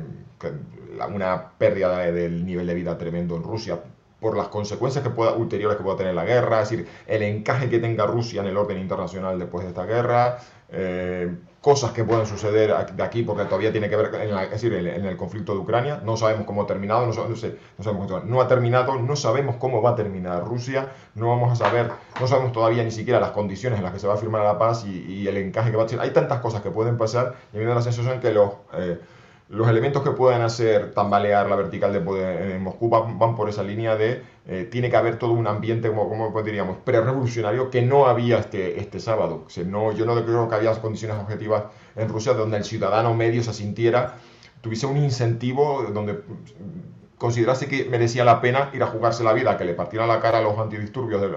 [1.13, 3.79] una pérdida del nivel de vida tremendo en Rusia
[4.23, 7.69] por las consecuencias que pueda, ulteriores que pueda tener la guerra, es decir, el encaje
[7.69, 10.39] que tenga Rusia en el orden internacional después de esta guerra,
[10.69, 11.29] eh,
[11.59, 15.05] cosas que pueden suceder de aquí, porque todavía tiene que ver, en es decir, en,
[15.05, 19.15] el conflicto de Ucrania, no sabemos cómo ha terminado, no, sabemos, no, ha terminado, no
[19.17, 23.19] sabemos cómo va a terminar Rusia, no vamos a saber, no sabemos todavía ni siquiera
[23.19, 25.77] las condiciones en las que se va a firmar la paz y, el encaje que
[25.77, 26.01] va a tener.
[26.01, 28.51] Hay tantas cosas que pueden pasar y a mí me da la sensación que los...
[28.73, 28.99] Eh,
[29.53, 33.61] los elementos que pueden hacer tambalear la vertical de poder en Moscú van, por esa
[33.61, 38.07] línea de eh, tiene que haber todo un ambiente, como, como diríamos, pre-revolucionario que no
[38.07, 39.45] había este, este sábado.
[39.67, 41.65] no, yo no creo que había condiciones objetivas
[41.95, 44.15] en Rusia donde el ciudadano medio se sintiera,
[44.61, 46.21] tuviese un incentivo donde
[47.19, 50.39] considerase que merecía la pena ir a jugarse la vida, que le partieran la cara
[50.39, 51.35] a los antidisturbios del,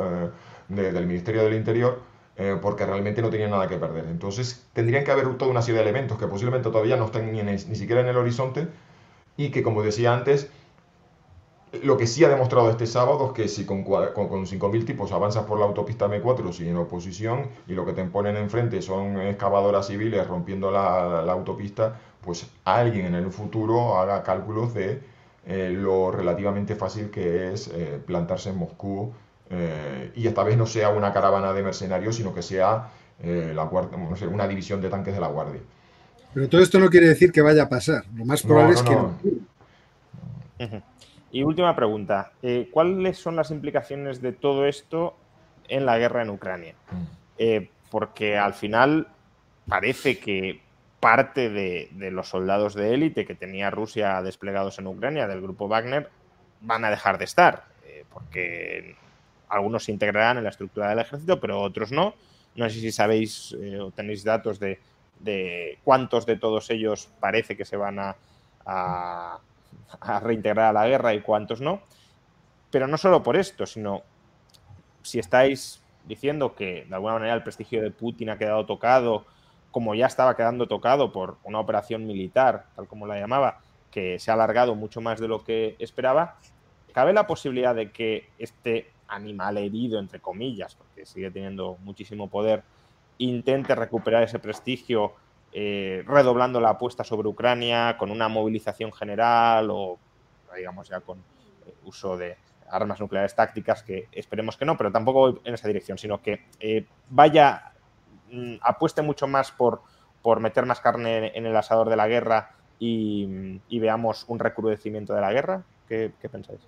[0.79, 4.07] eh, del Ministerio del Interior eh, porque realmente no tenían nada que perder.
[4.07, 7.43] Entonces tendrían que haber toda una serie de elementos que posiblemente todavía no estén ni,
[7.43, 8.69] ni siquiera en el horizonte
[9.37, 10.51] y que, como decía antes,
[11.83, 15.45] lo que sí ha demostrado este sábado es que si con, con, 5.000 tipos avanzas
[15.45, 20.27] por la autopista M4 sin oposición y lo que te ponen enfrente son excavadoras civiles
[20.27, 25.03] rompiendo la, autopista, pues alguien en el futuro haga cálculos de
[25.47, 29.13] eh, lo relativamente fácil que es eh, plantarse en Moscú
[29.51, 32.89] eh, y esta vez no sea una caravana de mercenarios, sino que sea
[33.23, 35.61] eh, la no sé, una división de tanques de la Guardia.
[36.35, 38.05] Pero todo esto no quiere decir que vaya a pasar.
[38.15, 39.15] Lo más probable es que no.
[41.31, 42.33] Y última pregunta.
[42.43, 45.17] Eh, ¿Cuáles son las implicaciones de todo esto
[45.69, 46.75] en la guerra en Ucrania?
[46.91, 47.67] Mm.
[47.91, 49.09] porque al final
[49.69, 50.63] parece que
[51.01, 55.69] parte de, de los soldados de élite que tenía Rusia desplegados en Ucrania, del grupo
[55.69, 56.09] Wagner,
[56.63, 57.65] van a dejar de estar.
[58.11, 58.97] porque
[59.49, 62.15] algunos se integrarán en la estructura del ejército, pero otros no.
[62.55, 64.81] No sé si sabéis eh, o tenéis datos de,
[65.85, 68.17] cuántos de todos ellos parece que se van a,
[68.65, 69.41] a,
[70.21, 71.81] reintegrar a la guerra y cuántos no.
[72.71, 74.03] Pero no solo por esto, sino
[75.03, 79.27] si estáis diciendo que de alguna manera el prestigio de Putin ha quedado tocado,
[79.71, 83.61] como ya estaba quedando tocado por una operación militar, tal como la llamaba,
[83.91, 86.39] que se ha alargado mucho más de lo que esperaba,
[86.97, 92.63] ¿cabe la posibilidad de que este animal herido, entre comillas, porque sigue teniendo muchísimo poder,
[93.19, 95.13] intente recuperar ese prestigio
[95.53, 99.99] eh, redoblando la apuesta sobre Ucrania con una movilización general o,
[100.57, 102.39] digamos, ya con eh, uso de
[102.71, 106.47] armas nucleares tácticas, que esperemos que no, pero tampoco voy en esa dirección, sino que
[106.61, 107.75] eh, vaya,
[108.33, 109.83] mm, apueste mucho más por,
[110.23, 115.21] por meter más carne en el asador de la guerra y, veamos un recrudecimiento de
[115.21, 115.63] la guerra.
[115.87, 116.67] qué pensáis?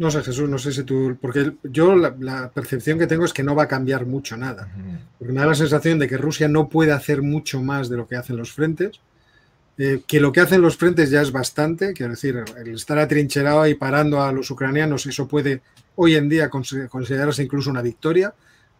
[0.00, 1.18] No sé, Jesús, no sé si tú.
[1.20, 4.66] Porque yo la, percepción que tengo es que no va a cambiar mucho nada.
[5.18, 8.08] Porque me da la sensación de que Rusia no puede hacer mucho más de lo
[8.08, 8.98] que hacen los frentes.
[9.76, 11.92] Eh, que lo que hacen los frentes ya es bastante.
[11.92, 15.60] Quiero decir, el estar atrincherado y parando a los ucranianos, eso puede
[15.96, 18.32] hoy en día considerarse incluso una victoria,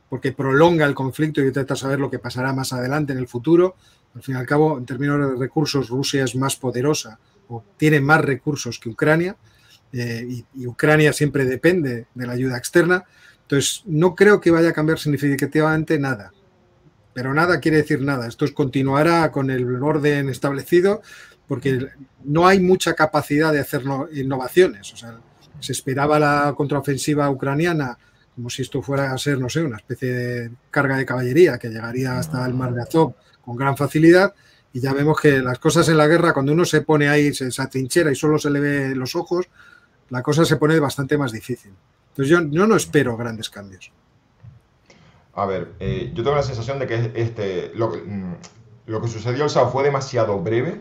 [0.09, 3.77] porque prolonga el conflicto y intenta saber lo que pasará más adelante en el futuro.
[4.15, 7.19] Al fin y al cabo, en términos de recursos, Rusia es más poderosa
[7.51, 9.37] o tiene más recursos que Ucrania
[9.93, 13.05] eh, y, Ucrania siempre depende de la ayuda externa.
[13.43, 16.33] Entonces, no creo que vaya a cambiar significativamente nada.
[17.13, 18.29] Pero nada quiere decir nada.
[18.29, 21.03] Esto continuará con el orden establecido
[21.49, 21.89] porque
[22.23, 24.93] no hay mucha capacidad de hacer innovaciones.
[24.93, 25.19] O sea,
[25.59, 27.99] se esperaba la contraofensiva ucraniana
[28.41, 31.69] como si esto fuera a ser, no sé, una especie de carga de caballería que
[31.69, 34.33] llegaría hasta el mar de Azov con gran facilidad.
[34.73, 37.51] Y ya vemos que las cosas en la guerra, cuando uno se pone ahí, se
[37.61, 39.47] atrinchera y solo se le ve los ojos,
[40.11, 41.73] la cosa se pone bastante más difícil.
[42.11, 43.93] Entonces yo, no espero grandes cambios.
[45.35, 48.35] A ver, eh, yo tengo la sensación de que este, lo, mm,
[48.87, 50.81] que sucedió el sábado fue demasiado breve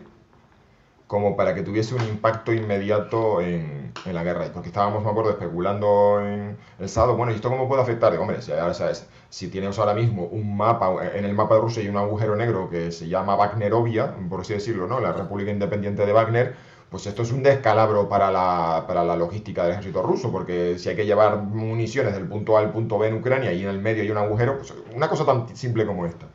[1.06, 4.52] como para que tuviese un impacto inmediato en, en, la guerra.
[4.54, 8.16] Porque estábamos, me acuerdo, especulando en el sábado, bueno, ¿y esto cómo puede afectar?
[8.18, 11.82] Hombre, si, ahora sabes, si tienes ahora mismo un mapa, en el mapa de Rusia
[11.82, 15.00] hay un agujero negro que se llama Wagnerovia, por así decirlo, ¿no?
[15.00, 16.56] La República Independiente de Wagner,
[16.90, 20.90] pues esto es un descalabro para la, para la logística del ejército ruso, porque si
[20.90, 23.80] hay que llevar municiones del punto A al punto B en Ucrania y en el
[23.80, 26.26] medio hay un agujero, pues una cosa tan simple como esta.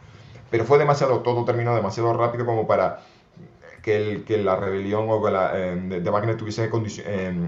[0.50, 3.00] Pero fue demasiado, todo terminó demasiado rápido como para
[3.82, 7.46] que, el, que la rebelión o la, eh, de, Wagner tuviese eh,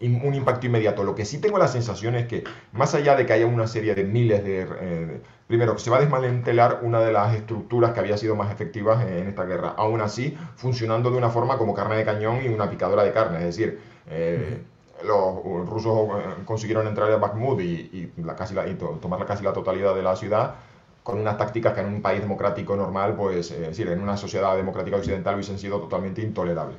[0.00, 1.04] un impacto inmediato.
[1.04, 3.94] Lo que sí tengo la sensación es que, más allá de que haya una serie
[3.94, 4.66] de miles de...
[4.80, 8.52] Eh, primero, que se va a desmantelar una de las estructuras que había sido más
[8.52, 12.48] efectivas en esta guerra, aún así funcionando de una forma como carne de cañón y
[12.48, 14.62] una picadora de carne, es decir, eh,
[15.04, 16.08] los rusos
[16.44, 18.54] consiguieron entrar a Bakhmut y, la, casi
[19.00, 20.54] tomar casi la totalidad de la ciudad
[21.02, 24.54] con unas tácticas que en un país democrático normal, pues, es decir, en una sociedad
[24.54, 26.78] democrática occidental hubiesen sido totalmente intolerables.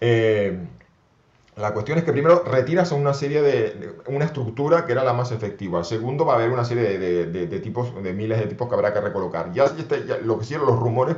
[0.00, 0.58] Eh,
[1.56, 5.30] la cuestión es que primero retiras una serie de, una estructura que era la más
[5.30, 5.84] efectiva.
[5.84, 9.00] Segundo, va a haber una serie de, tipos, de miles de tipos que habrá que
[9.00, 9.52] recolocar.
[9.52, 9.66] Ya,
[10.24, 11.16] lo que hicieron los rumores,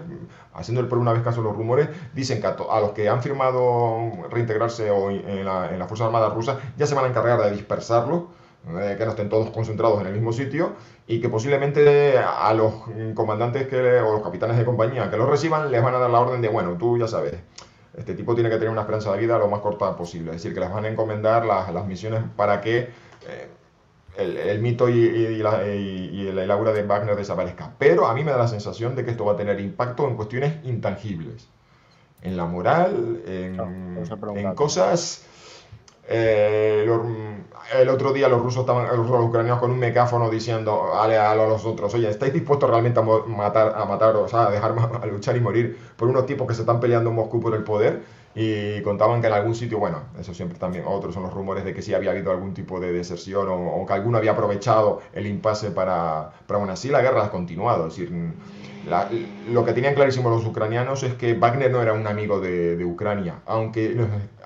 [0.53, 4.89] haciendo por una vez caso los rumores, dicen que a, los que han firmado reintegrarse
[4.89, 8.25] en, la, en las Fuerzas Armadas rusas ya se van a encargar de dispersarlos,
[8.67, 10.73] que no estén todos concentrados en el mismo sitio
[11.07, 12.75] y que posiblemente a los
[13.15, 16.21] comandantes que, o los capitanes de compañía que los reciban les van a dar la
[16.21, 17.37] orden de, bueno, tú ya sabes
[17.97, 20.31] este tipo tiene que tener una esperanza de vida lo más corta posible.
[20.31, 22.89] Es decir, que les van a encomendar las, las misiones para que
[23.27, 23.49] eh,
[24.19, 27.73] el, mito y, la, y, la aura de Wagner desaparezca.
[27.79, 30.17] Pero a mí me da la sensación de que esto va a tener impacto en
[30.17, 31.49] cuestiones intangibles.
[32.23, 33.61] En la moral, en,
[34.37, 35.27] en cosas
[36.09, 36.85] eh,
[37.75, 41.95] el otro día los rusos estaban, los, ucranianos con un megáfono diciendo a, los otros,
[41.95, 45.41] oye, ¿estáis dispuestos realmente a matar, a matar, o sea, a dejar a luchar y
[45.41, 48.03] morir por unos tipos que se están peleando en Moscú por el poder?
[48.39, 51.73] Y contaban que en algún sitio, bueno, eso siempre también, otros son los rumores de
[51.73, 55.71] que sí había habido algún tipo de deserción o, que alguno había aprovechado el impasse
[55.71, 57.87] para, pero aún así la guerra ha continuado.
[57.87, 58.13] Es decir,
[59.51, 62.85] lo que tenían clarísimo los ucranianos es que Wagner no era un amigo de, de
[62.85, 63.97] Ucrania, aunque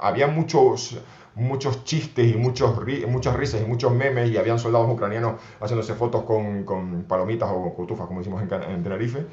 [0.00, 1.00] había muchos
[1.34, 2.78] muchos chistes y muchos
[3.08, 7.74] muchas risas y muchos memes y habían soldados ucranianos haciéndose fotos con, con palomitas o
[7.74, 9.26] cotufas, como decimos en, Tenerife.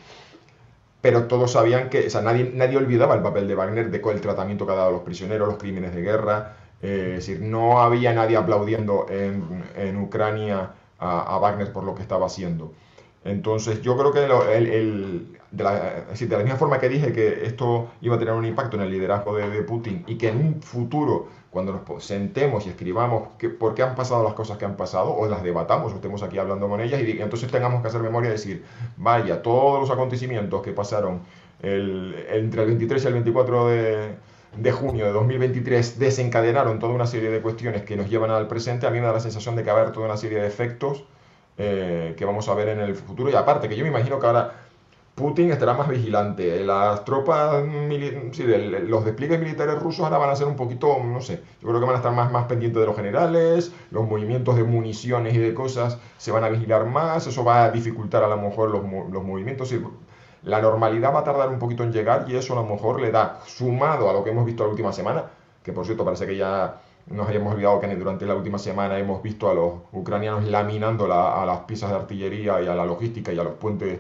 [1.02, 4.22] Pero todos sabían que, o sea, nadie, nadie olvidaba el papel de Wagner, de el
[4.22, 6.58] tratamiento que ha dado a los prisioneros, los crímenes de guerra.
[6.82, 11.96] Eh, es decir, no había nadie aplaudiendo en, en Ucrania a, a, Wagner por lo
[11.96, 12.74] que estaba haciendo.
[13.24, 17.46] Entonces, yo creo que el, el, de, la, de, la, misma forma que dije que
[17.46, 20.38] esto iba a tener un impacto en el liderazgo de, de Putin y que en
[20.38, 24.66] un futuro cuando nos sentemos y escribamos que, por qué han pasado las cosas que
[24.66, 27.88] han pasado, o las debatamos, o estemos aquí hablando con ellas, y, entonces tengamos que
[27.88, 28.66] hacer memoria y decir,
[28.98, 31.22] vaya, todos los acontecimientos que pasaron
[31.60, 37.42] entre el 23 y el 24 de, junio de 2023 desencadenaron toda una serie de
[37.42, 39.78] cuestiones que nos llevan al presente, a mí me da la sensación de que va
[39.78, 41.06] a haber toda una serie de efectos
[41.58, 44.28] eh, que vamos a ver en el futuro, y aparte que yo me imagino que
[44.28, 44.67] ahora
[45.18, 46.64] Putin estará más vigilante.
[46.64, 47.64] Las tropas,
[48.34, 51.80] sí, los despliegues militares rusos ahora van a ser un poquito, no sé, yo creo
[51.80, 55.40] que van a estar más, más pendientes de los generales, los movimientos de municiones y
[55.40, 58.84] de cosas se van a vigilar más, eso va a dificultar a lo mejor los,
[59.12, 59.74] los movimientos.
[60.44, 63.10] la normalidad va a tardar un poquito en llegar y eso a lo mejor le
[63.10, 65.24] da, sumado a lo que hemos visto la última semana,
[65.64, 69.24] que por cierto parece que ya nos hayamos olvidado que durante la última semana hemos
[69.24, 73.40] visto a los ucranianos laminando a las piezas de artillería y a la logística y
[73.40, 74.00] a los puentes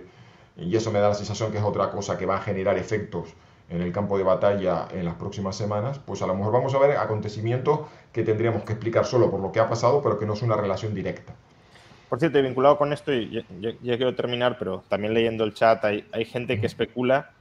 [0.57, 3.29] y eso me da la sensación que es otra cosa que va a generar efectos
[3.69, 6.79] en el campo de batalla en las próximas semanas, pues a lo mejor vamos a
[6.79, 7.81] ver acontecimientos
[8.13, 10.55] que tendríamos que explicar solo por lo que ha pasado, pero que no es una
[10.55, 11.33] relación directa.
[12.09, 16.25] Por cierto, vinculado con esto, y ya, quiero terminar, pero también leyendo el chat, hay,
[16.25, 17.31] gente que especula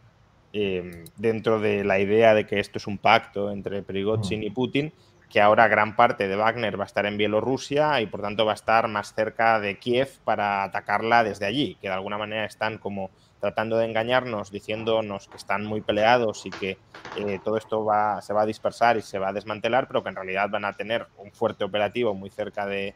[0.52, 4.92] eh, dentro de la idea de que esto es un pacto entre Prigozhin y Putin,
[5.30, 8.52] que ahora gran parte de Wagner va a estar en Bielorrusia y por tanto va
[8.52, 12.78] a estar más cerca de Kiev para atacarla desde allí, que de alguna manera están
[12.78, 16.78] como tratando de engañarnos, diciéndonos que están muy peleados y que
[17.16, 20.08] eh, todo esto va, se va a dispersar y se va a desmantelar, pero que
[20.08, 22.94] en realidad van a tener un fuerte operativo muy cerca de,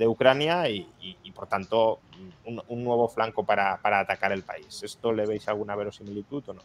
[0.00, 0.86] Ucrania y,
[1.34, 1.98] por tanto
[2.44, 4.84] un, nuevo flanco para, para atacar el país.
[4.84, 6.62] ¿Esto le veis alguna verosimilitud o no?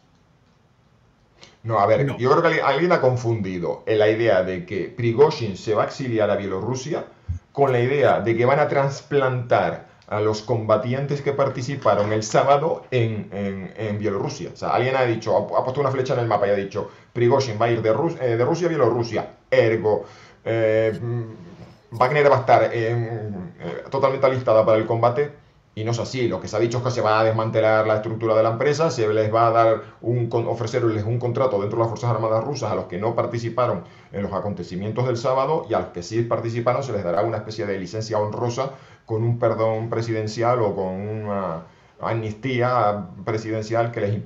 [1.63, 5.73] No, a ver, yo creo que alguien ha confundido la idea de que Prigozhin se
[5.73, 7.05] va a exiliar a Bielorrusia
[7.53, 12.83] con la idea de que van a trasplantar a los combatientes que participaron el sábado
[12.91, 14.49] en, en, Bielorrusia.
[14.53, 16.89] O sea, alguien ha dicho, ha, puesto una flecha en el mapa y ha dicho,
[17.13, 19.29] Prigozhin va a ir de, eh, de Rusia a Bielorrusia.
[19.49, 20.03] Ergo,
[20.43, 20.99] eh,
[21.91, 23.39] Wagner va a estar eh,
[23.89, 25.42] totalmente alistada para el combate
[25.75, 27.87] y no es así, lo que se ha dicho es que se va a desmantelar
[27.87, 31.77] la estructura de la empresa, se les va a dar un, ofrecerles un contrato dentro
[31.77, 35.65] de las Fuerzas Armadas rusas a los que no participaron en los acontecimientos del sábado
[35.67, 38.71] y a los que sí participaron se les dará una especie de licencia honrosa
[39.07, 41.63] con un perdón presidencial o con una
[41.99, 44.23] amnistía presidencial que les,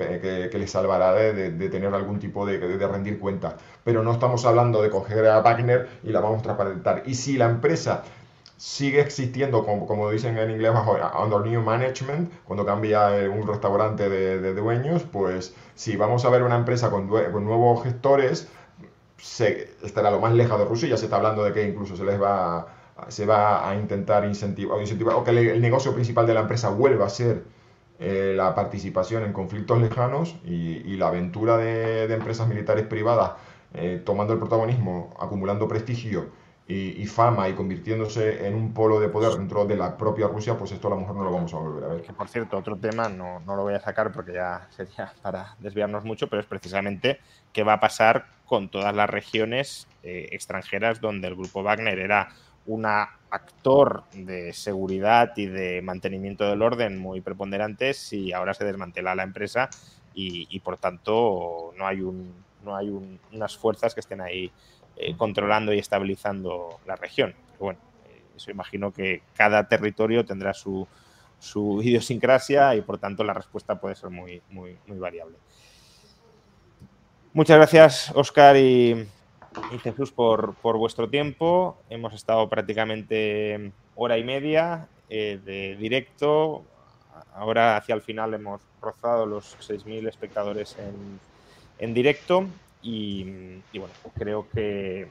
[0.49, 3.56] que, les salvará de, tener algún tipo de, de rendir cuentas.
[3.84, 7.03] Pero no estamos hablando de coger a Wagner y la vamos a transparentar.
[7.06, 8.03] Y si la empresa
[8.58, 14.10] sigue existiendo, como, como dicen en inglés, bajo under new management, cuando cambia un restaurante
[14.10, 18.50] de, dueños, pues si vamos a ver una empresa con, con nuevos gestores,
[19.18, 20.90] se, estará lo más lejos de Rusia.
[20.90, 22.68] Ya se está hablando de que incluso se les va,
[23.10, 27.06] se va a intentar incentivar, incentivar o que el, negocio principal de la empresa vuelva
[27.06, 27.44] a ser
[28.00, 33.34] eh, la participación en conflictos lejanos y, la aventura de, empresas militares privadas
[33.74, 36.26] eh, tomando el protagonismo, acumulando prestigio
[36.69, 40.73] y, fama y convirtiéndose en un polo de poder dentro de la propia Rusia, pues
[40.73, 42.02] esto a lo mejor no lo vamos a volver a ver.
[42.02, 45.56] Que por cierto, otro tema, no, no lo voy a sacar porque ya sería para
[45.60, 47.19] desviarnos mucho, pero es precisamente
[47.53, 52.30] qué va a pasar con todas las regiones eh, extranjeras donde el grupo Wagner era
[52.65, 59.15] un actor de seguridad y de mantenimiento del orden muy preponderante si ahora se desmantela
[59.15, 59.69] la empresa
[60.14, 62.34] y, por tanto no hay, un,
[62.65, 64.52] no hay unas fuerzas que estén ahí
[64.99, 67.36] eh, controlando y estabilizando la región.
[67.60, 67.80] Bueno,
[68.10, 70.88] eh, eso imagino que cada territorio tendrá su,
[71.40, 75.38] su, idiosincrasia y por tanto la respuesta puede ser muy, muy, muy variable.
[77.34, 79.07] Muchas gracias, Oscar y,
[79.84, 81.78] Jesús, por, por, vuestro tiempo.
[81.90, 86.64] Hemos estado prácticamente hora y media eh, de directo.
[87.36, 91.19] Ahora hacia el final hemos rozado los 6.000 espectadores en,
[91.78, 92.48] en directo.
[92.90, 95.10] Y, bueno, creo que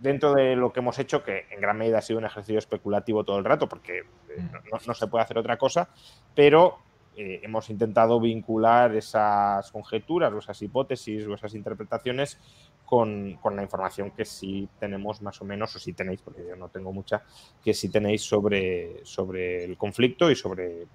[0.00, 3.24] dentro de lo que hemos hecho, que en gran medida ha sido un ejercicio especulativo
[3.24, 4.50] todo el rato, porque eh,
[4.86, 5.90] no, se puede hacer otra cosa,
[6.34, 6.78] pero
[7.14, 12.38] eh, hemos intentado vincular esas conjeturas o esas hipótesis o esas interpretaciones
[12.86, 16.70] con, la información que sí tenemos más o menos, o si tenéis, porque yo no
[16.70, 17.22] tengo mucha,
[17.62, 20.86] que sí tenéis sobre, sobre el conflicto y sobre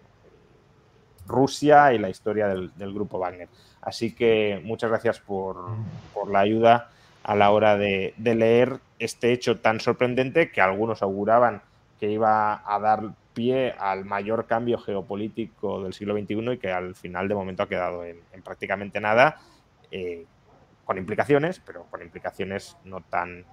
[1.27, 3.49] Rusia y la historia del, grupo Wagner.
[3.87, 5.55] Así que muchas gracias por,
[6.29, 6.89] la ayuda
[7.23, 11.61] a la hora de, leer este hecho tan sorprendente que algunos auguraban
[11.97, 16.95] que iba a dar pie al mayor cambio geopolítico del siglo XXI y que al
[16.95, 19.39] final de momento ha quedado en, prácticamente nada,
[19.89, 20.25] eh,
[20.83, 23.45] con implicaciones, pero con implicaciones no tan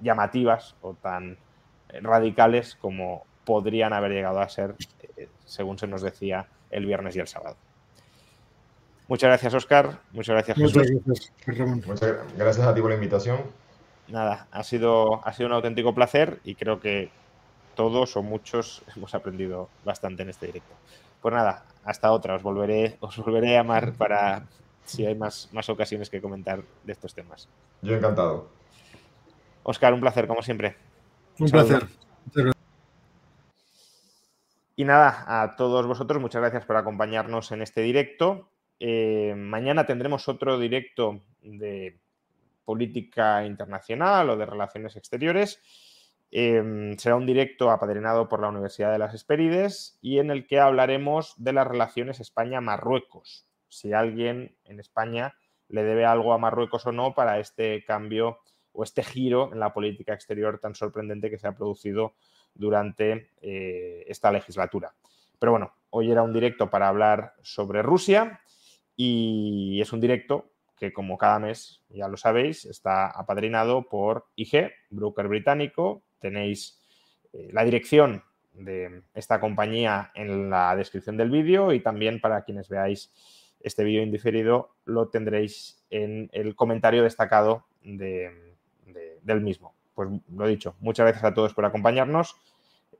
[0.00, 1.36] llamativas o tan
[1.90, 4.76] eh, radicales como podrían haber llegado a ser
[5.18, 7.58] eh, según se nos decía el viernes y el sábado.
[9.10, 9.98] Muchas gracias, Oscar.
[10.12, 10.76] Muchas gracias, Jesús.
[10.76, 13.40] Muchas gracias, Muchas gracias a ti por la invitación.
[14.06, 17.10] Nada, ha sido, ha sido un auténtico placer y creo que
[17.74, 20.72] todos o muchos hemos aprendido bastante en este directo.
[21.20, 22.36] Pues nada, hasta otra.
[22.36, 24.44] Os volveré, os volveré a llamar para
[24.84, 27.48] si hay más, más ocasiones que comentar de estos temas.
[27.82, 28.48] Yo encantado.
[29.64, 30.76] Oscar, un placer, como siempre.
[31.40, 31.84] Un, placer.
[34.76, 38.46] Y nada, a todos vosotros, muchas gracias por acompañarnos en este directo.
[38.80, 42.00] Eh, mañana tendremos otro directo de
[42.64, 45.60] política internacional o de relaciones exteriores.
[46.30, 50.60] Em, será un directo apadrinado por la Universidad de las Espérides y en el que
[50.60, 53.46] hablaremos de las relaciones España-Marruecos.
[53.68, 55.34] Si alguien en España
[55.68, 58.38] le debe algo a Marruecos o no para este cambio
[58.72, 62.14] o este giro en la política exterior tan sorprendente que se ha producido
[62.54, 64.94] durante eh, esta legislatura.
[65.38, 68.40] Pero bueno, hoy era un directo para hablar sobre Rusia
[68.96, 74.72] y es un directo que como cada mes, ya lo sabéis, está apadrinado por IG,
[74.90, 76.02] broker británico.
[76.20, 76.80] Tenéis
[77.32, 82.68] eh, la dirección de esta compañía en la descripción del vídeo y también para quienes
[82.68, 83.12] veáis
[83.60, 91.04] este vídeo indiferido lo tendréis en el comentario destacado del mismo pues lo dicho, muchas
[91.04, 92.34] gracias a todos por acompañarnos.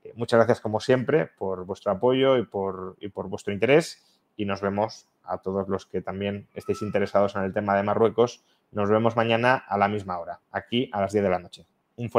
[0.03, 4.03] Eh, muchas gracias, como siempre, por vuestro apoyo y por, y por vuestro interés.
[4.37, 8.43] Y nos vemos a todos los que también estéis interesados en el tema de Marruecos.
[8.71, 11.65] Nos vemos mañana a la misma hora, aquí a las 10 de la noche.
[11.97, 12.09] Un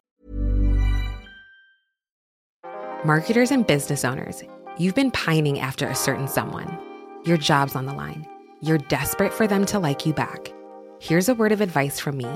[3.04, 4.44] Marketers and business owners,
[4.78, 6.78] you've been pining after a certain someone.
[7.24, 8.26] Your job's on the line.
[8.60, 10.52] You're desperate for them to like you back.
[11.00, 12.28] Here's a word of advice from me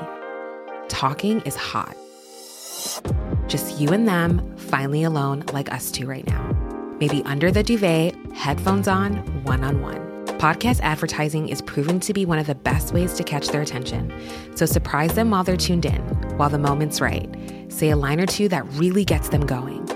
[0.89, 1.97] talking is hot.
[3.49, 6.57] Just you and them, finally alone, like us two right now.
[7.01, 10.06] Maybe under the duvet, headphones on, one on one.
[10.39, 14.13] Podcast advertising is proven to be one of the best ways to catch their attention.
[14.55, 16.03] So surprise them while they're tuned in,
[16.37, 17.27] while the moment's right.
[17.69, 19.89] Say a line or two that really gets them going.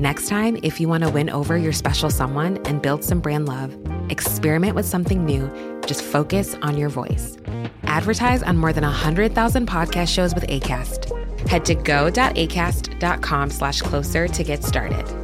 [0.00, 3.46] Next time, if you want to win over your special someone and build some brand
[3.46, 3.76] love,
[4.10, 5.48] experiment with something new.
[5.86, 7.36] Just focus on your voice.
[7.84, 11.48] Advertise on more than 100,000 podcast shows with ACAST.
[11.48, 15.23] Head to go.acast.com slash closer to get started.